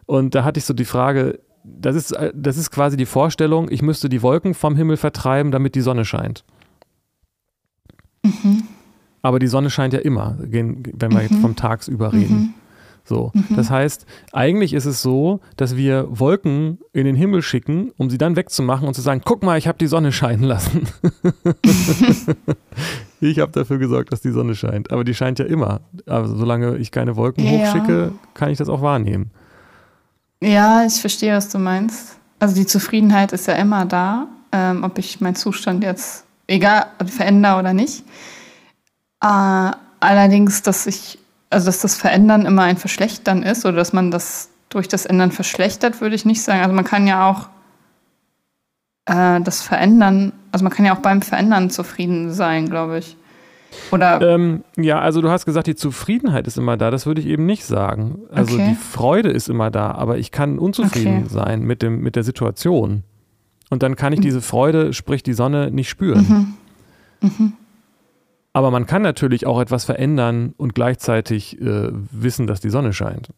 Und 0.08 0.34
da 0.34 0.44
hatte 0.44 0.58
ich 0.58 0.66
so 0.66 0.74
die 0.74 0.86
Frage, 0.86 1.40
das 1.64 1.96
ist, 1.96 2.18
das 2.34 2.58
ist 2.58 2.72
quasi 2.72 2.98
die 2.98 3.06
Vorstellung, 3.06 3.70
ich 3.70 3.84
müsste 3.84 4.10
die 4.10 4.24
Wolken 4.24 4.56
vom 4.56 4.76
Himmel 4.76 4.98
vertreiben, 4.98 5.52
damit 5.52 5.76
die 5.76 5.82
Sonne 5.82 6.04
scheint. 6.04 6.44
Mhm. 8.26 8.64
Aber 9.22 9.40
die 9.40 9.48
Sonne 9.48 9.70
scheint 9.70 9.94
ja 9.94 10.00
immer, 10.00 10.38
wenn 10.40 10.84
wir 10.86 11.10
mhm. 11.10 11.18
jetzt 11.20 11.36
vom 11.36 11.56
Tagsüber 11.56 12.14
reden. 12.14 12.38
Mhm. 12.38 12.54
So, 13.08 13.32
mhm. 13.36 13.56
das 13.56 13.70
heißt, 13.70 14.08
eigentlich 14.34 14.74
ist 14.74 14.86
es 14.86 15.04
so, 15.04 15.40
dass 15.58 15.76
wir 15.76 16.08
Wolken 16.10 16.80
in 16.92 17.06
den 17.06 17.16
Himmel 17.16 17.44
schicken, 17.44 17.92
um 17.98 18.10
sie 18.10 18.18
dann 18.18 18.36
wegzumachen 18.36 18.88
und 18.88 18.96
zu 18.96 19.02
sagen, 19.02 19.22
guck 19.24 19.44
mal, 19.44 19.60
ich 19.60 19.68
habe 19.68 19.78
die 19.78 19.86
Sonne 19.86 20.12
scheinen 20.12 20.44
lassen. 20.44 20.88
ich 23.22 23.40
habe 23.40 23.52
dafür 23.52 23.78
gesorgt, 23.78 24.12
dass 24.12 24.22
die 24.22 24.32
Sonne 24.32 24.56
scheint, 24.56 24.92
aber 24.92 25.04
die 25.04 25.14
scheint 25.14 25.38
ja 25.38 25.46
immer. 25.46 25.82
Also 26.08 26.36
solange 26.36 26.78
ich 26.78 26.90
keine 26.90 27.16
Wolken 27.16 27.44
ja. 27.44 27.52
hochschicke, 27.52 28.12
kann 28.34 28.50
ich 28.50 28.58
das 28.58 28.70
auch 28.70 28.82
wahrnehmen. 28.82 29.30
Ja, 30.42 30.84
ich 30.86 31.00
verstehe, 31.00 31.36
was 31.36 31.50
du 31.50 31.60
meinst. 31.60 32.18
Also 32.40 32.56
die 32.56 32.66
Zufriedenheit 32.66 33.32
ist 33.34 33.48
ja 33.48 33.54
immer 33.54 33.86
da, 33.86 34.28
ähm, 34.52 34.84
ob 34.84 34.98
ich 34.98 35.22
meinen 35.22 35.36
Zustand 35.36 35.84
jetzt 35.84 36.25
egal 36.48 36.88
verändere 37.06 37.60
oder 37.60 37.74
nicht. 37.74 38.04
Äh, 39.22 39.72
allerdings, 40.00 40.62
dass 40.62 40.88
ich, 40.88 41.18
also 41.50 41.68
dass 41.68 41.80
das 41.80 41.96
Verändern 41.96 42.46
immer 42.46 42.64
ein 42.64 42.78
Verschlechtern 42.78 43.44
ist 43.44 43.66
oder 43.66 43.78
dass 43.78 43.94
man 43.94 44.12
das 44.12 44.50
durch 44.70 44.88
das 44.88 45.06
Ändern 45.06 45.32
verschlechtert, 45.32 46.02
würde 46.02 46.16
ich 46.16 46.26
nicht 46.26 46.42
sagen. 46.42 46.62
Also 46.62 46.74
man 46.74 46.84
kann 46.84 47.08
ja 47.08 47.30
auch 47.30 47.50
äh, 49.06 49.42
das 49.42 49.62
Verändern, 49.62 50.34
also 50.52 50.64
man 50.64 50.74
kann 50.74 50.86
ja 50.86 50.96
auch 50.96 51.02
beim 51.02 51.22
Verändern 51.22 51.70
zufrieden 51.70 52.34
sein, 52.34 52.70
glaube 52.70 53.00
ich. 53.00 53.18
Oder 53.92 54.22
ähm, 54.22 54.64
ja, 54.78 55.00
also 55.00 55.22
du 55.22 55.30
hast 55.30 55.46
gesagt, 55.46 55.68
die 55.68 55.76
Zufriedenheit 55.76 56.48
ist 56.48 56.58
immer 56.58 56.78
da. 56.78 56.92
Das 56.92 57.06
würde 57.06 57.22
ich 57.22 57.28
eben 57.28 57.46
nicht 57.46 57.66
sagen. 57.66 58.20
Also 58.32 58.56
okay. 58.56 58.70
die 58.70 58.76
Freude 58.76 59.30
ist 59.30 59.50
immer 59.50 59.70
da, 59.70 59.92
aber 59.92 60.18
ich 60.18 60.32
kann 60.32 60.60
unzufrieden 60.60 61.24
okay. 61.26 61.34
sein 61.34 61.62
mit, 61.62 61.82
dem, 61.82 62.02
mit 62.02 62.16
der 62.16 62.24
Situation. 62.24 63.04
Und 63.70 63.84
dann 63.84 63.96
kann 63.96 64.14
ich 64.14 64.20
diese 64.20 64.42
Freude, 64.42 64.94
sprich 64.94 65.24
die 65.24 65.34
Sonne, 65.34 65.72
nicht 65.72 65.90
spüren. 65.90 66.56
Mhm. 67.22 67.30
Mhm. 67.30 67.54
Aber 68.54 68.72
man 68.72 68.86
kann 68.86 69.02
natürlich 69.02 69.46
auch 69.46 69.60
etwas 69.60 69.84
verändern 69.84 70.54
und 70.56 70.76
gleichzeitig 70.76 71.60
äh, 71.60 71.90
wissen, 71.92 72.48
dass 72.48 72.62
die 72.62 72.70
Sonne 72.70 72.94
scheint. 72.94 73.30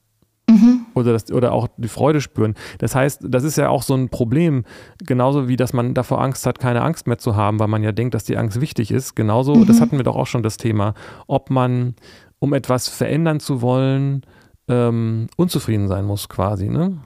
Mhm. 0.49 0.86
Oder, 0.93 1.13
das, 1.13 1.32
oder 1.32 1.51
auch 1.51 1.67
die 1.78 1.88
Freude 1.88 2.21
spüren. 2.21 2.53
Das 2.78 2.95
heißt, 2.95 3.21
das 3.28 3.43
ist 3.43 3.57
ja 3.57 3.69
auch 3.69 3.84
so 3.84 3.95
ein 3.95 4.09
Problem, 4.09 4.63
genauso 5.05 5.47
wie 5.47 5.55
dass 5.55 5.73
man 5.73 5.93
davor 5.93 6.21
Angst 6.21 6.45
hat, 6.45 6.59
keine 6.59 6.84
Angst 6.84 7.07
mehr 7.07 7.17
zu 7.17 7.36
haben, 7.36 7.59
weil 7.59 7.67
man 7.67 7.84
ja 7.84 7.91
denkt, 7.91 8.13
dass 8.13 8.23
die 8.23 8.38
Angst 8.38 8.61
wichtig 8.61 8.91
ist. 8.91 9.15
Genauso, 9.15 9.55
mhm. 9.55 9.65
das 9.65 9.82
hatten 9.82 9.97
wir 9.97 10.03
doch 10.03 10.15
auch 10.15 10.28
schon 10.28 10.43
das 10.43 10.57
Thema, 10.57 10.93
ob 11.28 11.49
man, 11.49 11.95
um 12.39 12.53
etwas 12.53 12.88
verändern 12.88 13.39
zu 13.39 13.61
wollen, 13.61 14.21
ähm, 14.67 15.28
unzufrieden 15.36 15.88
sein 15.88 16.05
muss, 16.05 16.30
quasi, 16.30 16.69
ne? 16.69 16.97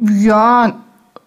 Ja, 0.00 0.76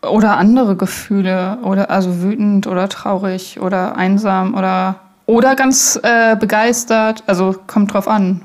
oder 0.02 0.38
andere 0.38 0.76
Gefühle, 0.76 1.60
oder 1.64 1.90
also 1.90 2.22
wütend 2.24 2.68
oder 2.68 2.90
traurig 2.90 3.60
oder 3.60 3.96
einsam 3.98 4.56
oder, 4.56 4.96
oder 5.26 5.56
ganz 5.56 6.00
äh, 6.02 6.36
begeistert. 6.36 7.24
Also 7.28 7.56
kommt 7.68 7.94
drauf 7.94 8.08
an. 8.08 8.42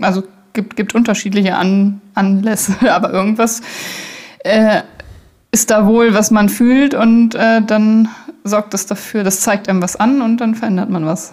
Also 0.00 0.24
gibt, 0.52 0.76
gibt 0.76 0.94
unterschiedliche 0.94 1.56
an 1.56 2.00
Anlässe, 2.14 2.74
aber 2.90 3.12
irgendwas 3.12 3.62
äh, 4.40 4.82
ist 5.52 5.70
da 5.70 5.86
wohl, 5.86 6.14
was 6.14 6.30
man 6.30 6.48
fühlt 6.48 6.94
und 6.94 7.34
äh, 7.34 7.62
dann 7.62 8.08
sorgt 8.44 8.74
das 8.74 8.86
dafür, 8.86 9.24
das 9.24 9.40
zeigt 9.40 9.68
einem 9.68 9.82
was 9.82 9.96
an 9.96 10.22
und 10.22 10.38
dann 10.38 10.54
verändert 10.54 10.90
man 10.90 11.06
was. 11.06 11.32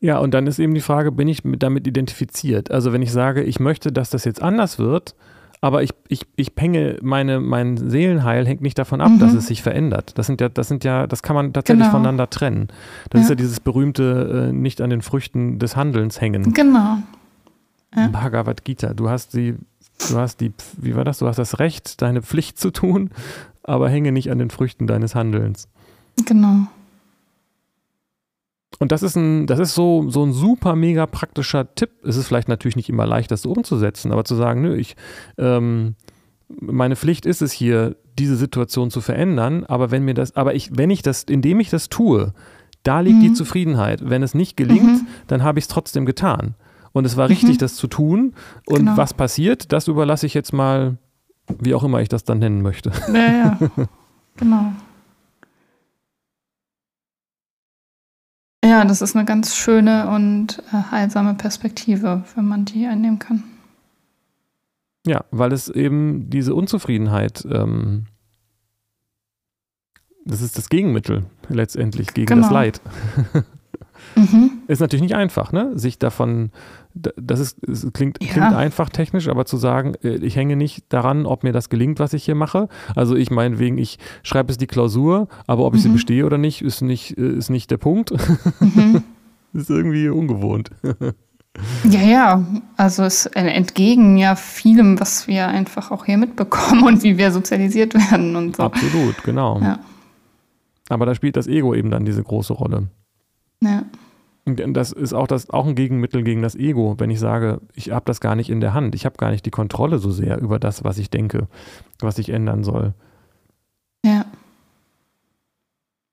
Ja, 0.00 0.18
und 0.18 0.34
dann 0.34 0.46
ist 0.46 0.58
eben 0.58 0.74
die 0.74 0.80
Frage, 0.80 1.10
bin 1.10 1.26
ich 1.26 1.40
damit 1.44 1.86
identifiziert? 1.86 2.70
Also 2.70 2.92
wenn 2.92 3.02
ich 3.02 3.12
sage, 3.12 3.42
ich 3.42 3.60
möchte, 3.60 3.92
dass 3.92 4.10
das 4.10 4.24
jetzt 4.24 4.42
anders 4.42 4.78
wird, 4.78 5.14
aber 5.66 5.82
ich, 5.82 5.90
ich, 6.06 6.24
ich 6.36 6.52
hänge 6.56 6.96
meine, 7.02 7.40
mein 7.40 7.76
Seelenheil 7.76 8.46
hängt 8.46 8.60
nicht 8.60 8.78
davon 8.78 9.00
ab, 9.00 9.10
mhm. 9.10 9.18
dass 9.18 9.34
es 9.34 9.48
sich 9.48 9.64
verändert. 9.64 10.16
Das 10.16 10.26
sind 10.26 10.40
ja, 10.40 10.48
das 10.48 10.68
sind 10.68 10.84
ja, 10.84 11.08
das 11.08 11.24
kann 11.24 11.34
man 11.34 11.52
tatsächlich 11.52 11.86
genau. 11.86 11.90
voneinander 11.90 12.30
trennen. 12.30 12.68
Das 13.10 13.18
ja. 13.18 13.22
ist 13.24 13.28
ja 13.30 13.34
dieses 13.34 13.58
berühmte 13.58 14.50
äh, 14.50 14.52
nicht 14.52 14.80
an 14.80 14.90
den 14.90 15.02
Früchten 15.02 15.58
des 15.58 15.74
Handelns 15.74 16.20
hängen. 16.20 16.52
Genau. 16.52 16.98
Ja. 17.96 18.06
Bhagavad 18.06 18.64
Gita. 18.64 18.94
Du 18.94 19.10
hast 19.10 19.34
die, 19.34 19.56
du 20.08 20.16
hast 20.16 20.40
die, 20.40 20.52
wie 20.76 20.94
war 20.94 21.04
das? 21.04 21.18
Du 21.18 21.26
hast 21.26 21.38
das 21.38 21.58
Recht, 21.58 22.00
deine 22.00 22.22
Pflicht 22.22 22.60
zu 22.60 22.70
tun, 22.70 23.10
aber 23.64 23.88
hänge 23.88 24.12
nicht 24.12 24.30
an 24.30 24.38
den 24.38 24.50
Früchten 24.50 24.86
deines 24.86 25.16
Handelns. 25.16 25.66
Genau. 26.26 26.68
Und 28.78 28.92
das 28.92 29.02
ist 29.02 29.16
ein, 29.16 29.46
das 29.46 29.58
ist 29.58 29.74
so, 29.74 30.08
so 30.10 30.24
ein 30.24 30.32
super 30.32 30.76
mega 30.76 31.06
praktischer 31.06 31.74
Tipp. 31.74 31.90
Es 32.04 32.16
ist 32.16 32.26
vielleicht 32.26 32.48
natürlich 32.48 32.76
nicht 32.76 32.88
immer 32.88 33.06
leicht, 33.06 33.30
das 33.30 33.42
so 33.42 33.50
umzusetzen, 33.50 34.12
aber 34.12 34.24
zu 34.24 34.34
sagen, 34.34 34.62
nö, 34.62 34.76
ich, 34.76 34.96
ähm, 35.38 35.94
meine 36.48 36.96
Pflicht 36.96 37.26
ist 37.26 37.42
es 37.42 37.52
hier, 37.52 37.96
diese 38.18 38.36
Situation 38.36 38.90
zu 38.90 39.00
verändern, 39.00 39.64
aber 39.64 39.90
wenn 39.90 40.04
mir 40.04 40.14
das, 40.14 40.36
aber 40.36 40.54
ich, 40.54 40.70
wenn 40.76 40.90
ich 40.90 41.02
das, 41.02 41.24
indem 41.24 41.60
ich 41.60 41.70
das 41.70 41.88
tue, 41.88 42.32
da 42.82 43.00
liegt 43.00 43.18
mhm. 43.18 43.22
die 43.22 43.32
Zufriedenheit. 43.32 44.08
Wenn 44.08 44.22
es 44.22 44.34
nicht 44.34 44.56
gelingt, 44.56 45.02
mhm. 45.02 45.06
dann 45.26 45.42
habe 45.42 45.58
ich 45.58 45.64
es 45.64 45.68
trotzdem 45.68 46.06
getan. 46.06 46.54
Und 46.92 47.04
es 47.04 47.16
war 47.16 47.28
richtig, 47.28 47.56
mhm. 47.56 47.58
das 47.58 47.74
zu 47.74 47.88
tun. 47.88 48.34
Und 48.64 48.78
genau. 48.78 48.96
was 48.96 49.12
passiert, 49.12 49.72
das 49.72 49.88
überlasse 49.88 50.24
ich 50.24 50.34
jetzt 50.34 50.52
mal, 50.52 50.96
wie 51.60 51.74
auch 51.74 51.82
immer 51.82 52.00
ich 52.00 52.08
das 52.08 52.24
dann 52.24 52.38
nennen 52.38 52.62
möchte. 52.62 52.92
Ja, 53.12 53.18
ja. 53.18 53.58
genau. 54.36 54.72
Ja, 58.66 58.84
das 58.84 59.00
ist 59.00 59.14
eine 59.14 59.24
ganz 59.24 59.54
schöne 59.54 60.08
und 60.08 60.60
äh, 60.72 60.90
heilsame 60.90 61.34
Perspektive, 61.34 62.24
wenn 62.34 62.46
man 62.46 62.64
die 62.64 62.86
einnehmen 62.86 63.20
kann. 63.20 63.44
Ja, 65.06 65.24
weil 65.30 65.52
es 65.52 65.68
eben 65.68 66.30
diese 66.30 66.52
Unzufriedenheit, 66.52 67.46
ähm, 67.48 68.06
das 70.24 70.42
ist 70.42 70.58
das 70.58 70.68
Gegenmittel 70.68 71.26
letztendlich 71.48 72.12
gegen 72.12 72.26
genau. 72.26 72.42
das 72.42 72.50
Leid. 72.50 72.80
mhm. 74.16 74.50
Ist 74.66 74.80
natürlich 74.80 75.02
nicht 75.02 75.14
einfach, 75.14 75.52
ne? 75.52 75.78
Sich 75.78 76.00
davon 76.00 76.50
das 76.96 77.40
ist, 77.40 77.68
es 77.68 77.86
klingt, 77.92 78.22
ja. 78.22 78.32
klingt 78.32 78.54
einfach 78.54 78.88
technisch, 78.88 79.28
aber 79.28 79.44
zu 79.44 79.56
sagen, 79.56 79.94
äh, 80.02 80.16
ich 80.16 80.36
hänge 80.36 80.56
nicht 80.56 80.84
daran, 80.88 81.26
ob 81.26 81.44
mir 81.44 81.52
das 81.52 81.68
gelingt, 81.68 81.98
was 81.98 82.12
ich 82.12 82.24
hier 82.24 82.34
mache. 82.34 82.68
Also 82.94 83.14
ich 83.14 83.30
meine, 83.30 83.58
wegen, 83.58 83.78
ich 83.78 83.98
schreibe 84.22 84.50
es 84.50 84.58
die 84.58 84.66
Klausur, 84.66 85.28
aber 85.46 85.64
ob 85.64 85.74
ich 85.74 85.80
mhm. 85.80 85.82
sie 85.82 85.88
bestehe 85.90 86.26
oder 86.26 86.38
nicht, 86.38 86.62
ist 86.62 86.80
nicht, 86.80 87.18
äh, 87.18 87.28
ist 87.36 87.50
nicht 87.50 87.70
der 87.70 87.76
Punkt. 87.76 88.12
Mhm. 88.60 89.02
ist 89.52 89.70
irgendwie 89.70 90.08
ungewohnt. 90.08 90.70
Ja, 91.84 92.02
ja, 92.02 92.44
also 92.76 93.04
es 93.04 93.24
entgegen 93.24 94.18
ja 94.18 94.36
vielem, 94.36 95.00
was 95.00 95.26
wir 95.26 95.48
einfach 95.48 95.90
auch 95.90 96.04
hier 96.04 96.18
mitbekommen 96.18 96.84
und 96.84 97.02
wie 97.02 97.16
wir 97.16 97.32
sozialisiert 97.32 97.94
werden 97.94 98.36
und 98.36 98.56
so. 98.56 98.64
Absolut, 98.64 99.22
genau. 99.22 99.58
Ja. 99.62 99.78
Aber 100.90 101.06
da 101.06 101.14
spielt 101.14 101.34
das 101.34 101.46
Ego 101.46 101.74
eben 101.74 101.90
dann 101.90 102.04
diese 102.04 102.22
große 102.22 102.52
Rolle. 102.52 102.88
Ja. 103.62 103.84
Das 104.46 104.92
ist 104.92 105.12
auch, 105.12 105.26
das, 105.26 105.50
auch 105.50 105.66
ein 105.66 105.74
Gegenmittel 105.74 106.22
gegen 106.22 106.40
das 106.40 106.54
Ego, 106.54 106.94
wenn 106.98 107.10
ich 107.10 107.18
sage, 107.18 107.60
ich 107.74 107.90
habe 107.90 108.04
das 108.04 108.20
gar 108.20 108.36
nicht 108.36 108.48
in 108.48 108.60
der 108.60 108.74
Hand. 108.74 108.94
Ich 108.94 109.04
habe 109.04 109.16
gar 109.16 109.32
nicht 109.32 109.44
die 109.44 109.50
Kontrolle 109.50 109.98
so 109.98 110.12
sehr 110.12 110.40
über 110.40 110.60
das, 110.60 110.84
was 110.84 110.98
ich 110.98 111.10
denke, 111.10 111.48
was 111.98 112.18
ich 112.18 112.28
ändern 112.28 112.62
soll. 112.62 112.94
Ja. 114.04 114.24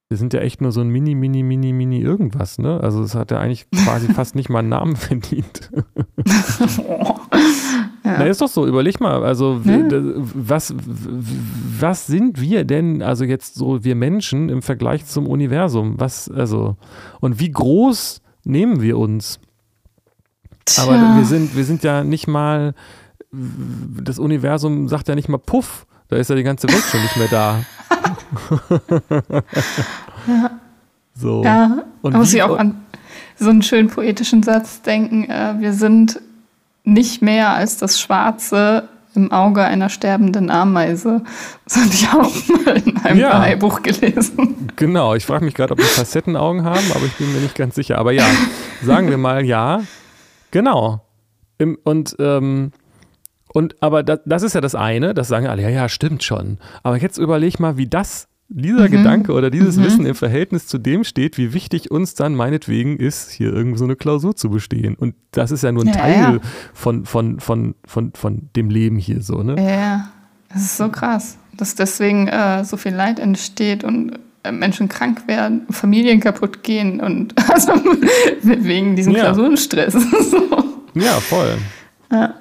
Wir 0.09 0.17
sind 0.17 0.33
ja 0.33 0.41
echt 0.41 0.61
nur 0.61 0.71
so 0.71 0.81
ein 0.81 0.89
Mini, 0.89 1.15
Mini, 1.15 1.41
Mini, 1.43 1.73
Mini 1.73 1.99
irgendwas, 1.99 2.59
ne? 2.59 2.79
Also 2.81 3.01
es 3.01 3.15
hat 3.15 3.31
ja 3.31 3.39
eigentlich 3.39 3.67
quasi 3.71 4.07
fast 4.13 4.35
nicht 4.35 4.49
mal 4.49 4.59
einen 4.59 4.69
Namen 4.69 4.95
verdient. 4.95 5.71
ja. 6.77 7.15
Na, 8.03 8.25
ist 8.25 8.41
doch 8.41 8.49
so, 8.49 8.67
überleg 8.67 8.99
mal, 8.99 9.23
also 9.23 9.61
ja. 9.63 9.81
was, 10.35 10.75
was 11.79 12.05
sind 12.05 12.39
wir 12.39 12.65
denn, 12.65 13.01
also 13.01 13.23
jetzt 13.23 13.55
so 13.55 13.83
wir 13.83 13.95
Menschen 13.95 14.49
im 14.49 14.61
Vergleich 14.61 15.05
zum 15.05 15.25
Universum? 15.25 15.99
Was, 15.99 16.29
also, 16.29 16.75
und 17.21 17.39
wie 17.39 17.49
groß 17.49 18.21
nehmen 18.43 18.81
wir 18.81 18.97
uns. 18.97 19.39
Tja. 20.65 20.83
Aber 20.83 21.17
wir 21.17 21.25
sind, 21.25 21.55
wir 21.55 21.63
sind 21.65 21.83
ja 21.83 22.03
nicht 22.03 22.27
mal, 22.27 22.75
das 23.31 24.19
Universum 24.19 24.87
sagt 24.87 25.07
ja 25.07 25.15
nicht 25.15 25.29
mal 25.29 25.39
Puff, 25.39 25.87
da 26.09 26.17
ist 26.17 26.29
ja 26.29 26.35
die 26.35 26.43
ganze 26.43 26.67
Welt 26.67 26.83
schon 26.83 27.01
nicht 27.01 27.17
mehr 27.17 27.29
da. 27.29 27.59
ja. 30.27 30.51
So. 31.15 31.43
Ja, 31.43 31.83
und 32.01 32.15
muss 32.15 32.33
ich 32.33 32.41
auch 32.41 32.57
an 32.57 32.83
so 33.37 33.49
einen 33.49 33.61
schönen 33.61 33.87
poetischen 33.89 34.41
Satz 34.41 34.81
denken. 34.81 35.29
Äh, 35.29 35.55
wir 35.59 35.73
sind 35.73 36.19
nicht 36.83 37.21
mehr 37.21 37.53
als 37.53 37.77
das 37.77 37.99
Schwarze 37.99 38.89
im 39.15 39.31
Auge 39.31 39.63
einer 39.63 39.89
sterbenden 39.89 40.49
Ameise. 40.49 41.21
Das 41.65 41.77
habe 41.77 41.89
ich 41.93 42.07
auch 42.09 42.65
mal 42.65 42.77
in 42.77 42.97
einem 42.97 43.19
ja. 43.19 43.55
Buch 43.57 43.83
gelesen. 43.83 44.69
Genau, 44.75 45.13
ich 45.13 45.25
frage 45.25 45.45
mich 45.45 45.53
gerade, 45.53 45.73
ob 45.73 45.77
die 45.77 45.85
Facettenaugen 45.85 46.63
haben, 46.63 46.91
aber 46.95 47.05
ich 47.05 47.13
bin 47.13 47.31
mir 47.31 47.41
nicht 47.41 47.55
ganz 47.55 47.75
sicher. 47.75 47.99
Aber 47.99 48.11
ja, 48.11 48.25
sagen 48.81 49.09
wir 49.09 49.17
mal 49.17 49.45
ja. 49.45 49.83
Genau. 50.51 51.05
Im, 51.59 51.77
und, 51.83 52.15
ähm, 52.19 52.71
und 53.53 53.75
aber 53.81 54.03
das, 54.03 54.19
das 54.25 54.43
ist 54.43 54.53
ja 54.55 54.61
das 54.61 54.75
eine, 54.75 55.13
das 55.13 55.27
sagen 55.27 55.47
alle, 55.47 55.61
ja, 55.61 55.69
ja, 55.69 55.89
stimmt 55.89 56.23
schon. 56.23 56.57
Aber 56.81 56.97
jetzt 56.97 57.17
überleg 57.17 57.59
mal, 57.59 57.77
wie 57.77 57.87
das 57.87 58.27
dieser 58.49 58.87
mhm. 58.87 58.91
Gedanke 58.91 59.33
oder 59.33 59.49
dieses 59.49 59.77
mhm. 59.77 59.83
Wissen 59.83 60.05
im 60.05 60.15
Verhältnis 60.15 60.67
zu 60.67 60.77
dem 60.77 61.03
steht, 61.03 61.37
wie 61.37 61.53
wichtig 61.53 61.91
uns 61.91 62.13
dann 62.13 62.35
meinetwegen 62.35 62.97
ist, 62.97 63.31
hier 63.31 63.51
irgendwo 63.53 63.77
so 63.77 63.85
eine 63.85 63.95
Klausur 63.95 64.35
zu 64.35 64.49
bestehen. 64.49 64.95
Und 64.95 65.15
das 65.31 65.51
ist 65.51 65.63
ja 65.63 65.71
nur 65.71 65.83
ein 65.83 65.87
ja, 65.87 65.93
Teil 65.93 66.13
ja. 66.15 66.39
Von, 66.73 67.05
von, 67.05 67.39
von, 67.39 67.75
von, 67.85 68.11
von 68.13 68.49
dem 68.55 68.69
Leben 68.69 68.97
hier 68.97 69.21
so, 69.21 69.41
ne? 69.43 69.55
Ja, 69.57 70.09
das 70.51 70.63
ist 70.63 70.77
so 70.77 70.89
krass, 70.89 71.37
dass 71.57 71.75
deswegen 71.75 72.27
äh, 72.27 72.63
so 72.63 72.77
viel 72.77 72.93
Leid 72.93 73.19
entsteht 73.19 73.83
und 73.83 74.19
äh, 74.43 74.51
Menschen 74.51 74.87
krank 74.87 75.27
werden, 75.27 75.65
Familien 75.71 76.19
kaputt 76.19 76.63
gehen 76.63 76.99
und 76.99 77.33
also 77.49 77.73
wegen 78.43 78.95
diesem 78.95 79.13
ja. 79.13 79.21
Klausurenstress. 79.21 79.93
so. 80.31 80.63
Ja, 80.93 81.13
voll. 81.13 81.57
Ja. 82.11 82.35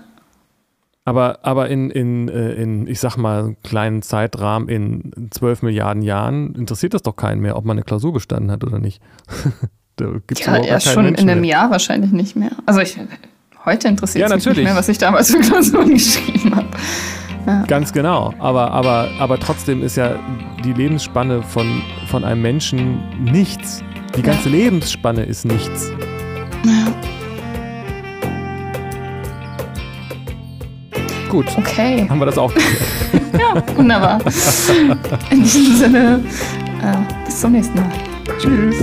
Aber, 1.05 1.41
aber 1.43 1.69
in, 1.69 1.91
in, 1.91 2.29
äh, 2.29 2.53
in, 2.53 2.87
ich 2.87 3.01
sag 3.01 3.17
mal, 3.17 3.57
kleinen 3.65 4.03
Zeitrahmen 4.03 4.69
in 4.69 5.31
12 5.33 5.63
Milliarden 5.63 6.03
Jahren 6.03 6.55
interessiert 6.55 6.95
das 6.95 7.03
doch 7.03 7.17
keinen 7.17 7.41
mehr, 7.41 7.57
ob 7.57 7.65
man 7.65 7.77
eine 7.77 7.85
Klausur 7.85 8.13
bestanden 8.13 8.53
hat 8.53 8.63
oder 8.63 8.79
nicht. 8.79 9.03
da 9.97 10.07
gibt's 10.27 10.47
ja, 10.47 10.57
erst 10.59 10.89
schon 10.89 11.05
Menschen 11.05 11.25
in 11.25 11.31
einem 11.31 11.41
mehr. 11.41 11.51
Jahr 11.51 11.71
wahrscheinlich 11.71 12.13
nicht 12.13 12.37
mehr. 12.37 12.53
Also 12.67 12.81
ich, 12.81 12.97
heute 13.65 13.89
interessiert 13.89 14.29
ja, 14.29 14.37
es 14.37 14.47
mich 14.47 14.57
nicht 14.57 14.65
mehr, 14.65 14.77
was 14.77 14.89
ich 14.89 14.99
damals 14.99 15.33
für 15.33 15.41
Klausuren 15.41 15.91
geschrieben 15.95 16.55
habe. 16.55 16.69
Ja. 17.47 17.65
Ganz 17.65 17.93
genau. 17.93 18.33
Aber, 18.39 18.71
aber, 18.71 19.09
aber 19.19 19.41
trotzdem 19.41 19.83
ist 19.83 19.97
ja 19.97 20.21
die 20.65 20.73
Lebensspanne 20.73 21.43
von, 21.43 21.83
von 22.07 22.23
einem 22.23 22.43
Menschen 22.43 23.03
nichts. 23.25 23.83
Die 24.17 24.23
ganze 24.23 24.49
ja. 24.51 24.57
Lebensspanne 24.57 25.25
ist 25.25 25.45
nichts. 25.45 25.91
Ja. 26.65 27.22
Gut. 31.33 31.47
Okay. 31.57 32.07
Haben 32.11 32.19
wir 32.19 32.27
das 32.27 32.37
auch 32.37 32.53
ja, 33.39 33.63
wunderbar. 33.75 34.19
In 35.31 35.43
diesem 35.43 35.77
Sinne, 35.77 36.21
äh, 36.83 37.25
bis 37.25 37.41
zum 37.41 37.53
nächsten 37.53 37.75
Mal. 37.75 37.91
Tschüss. 38.39 38.77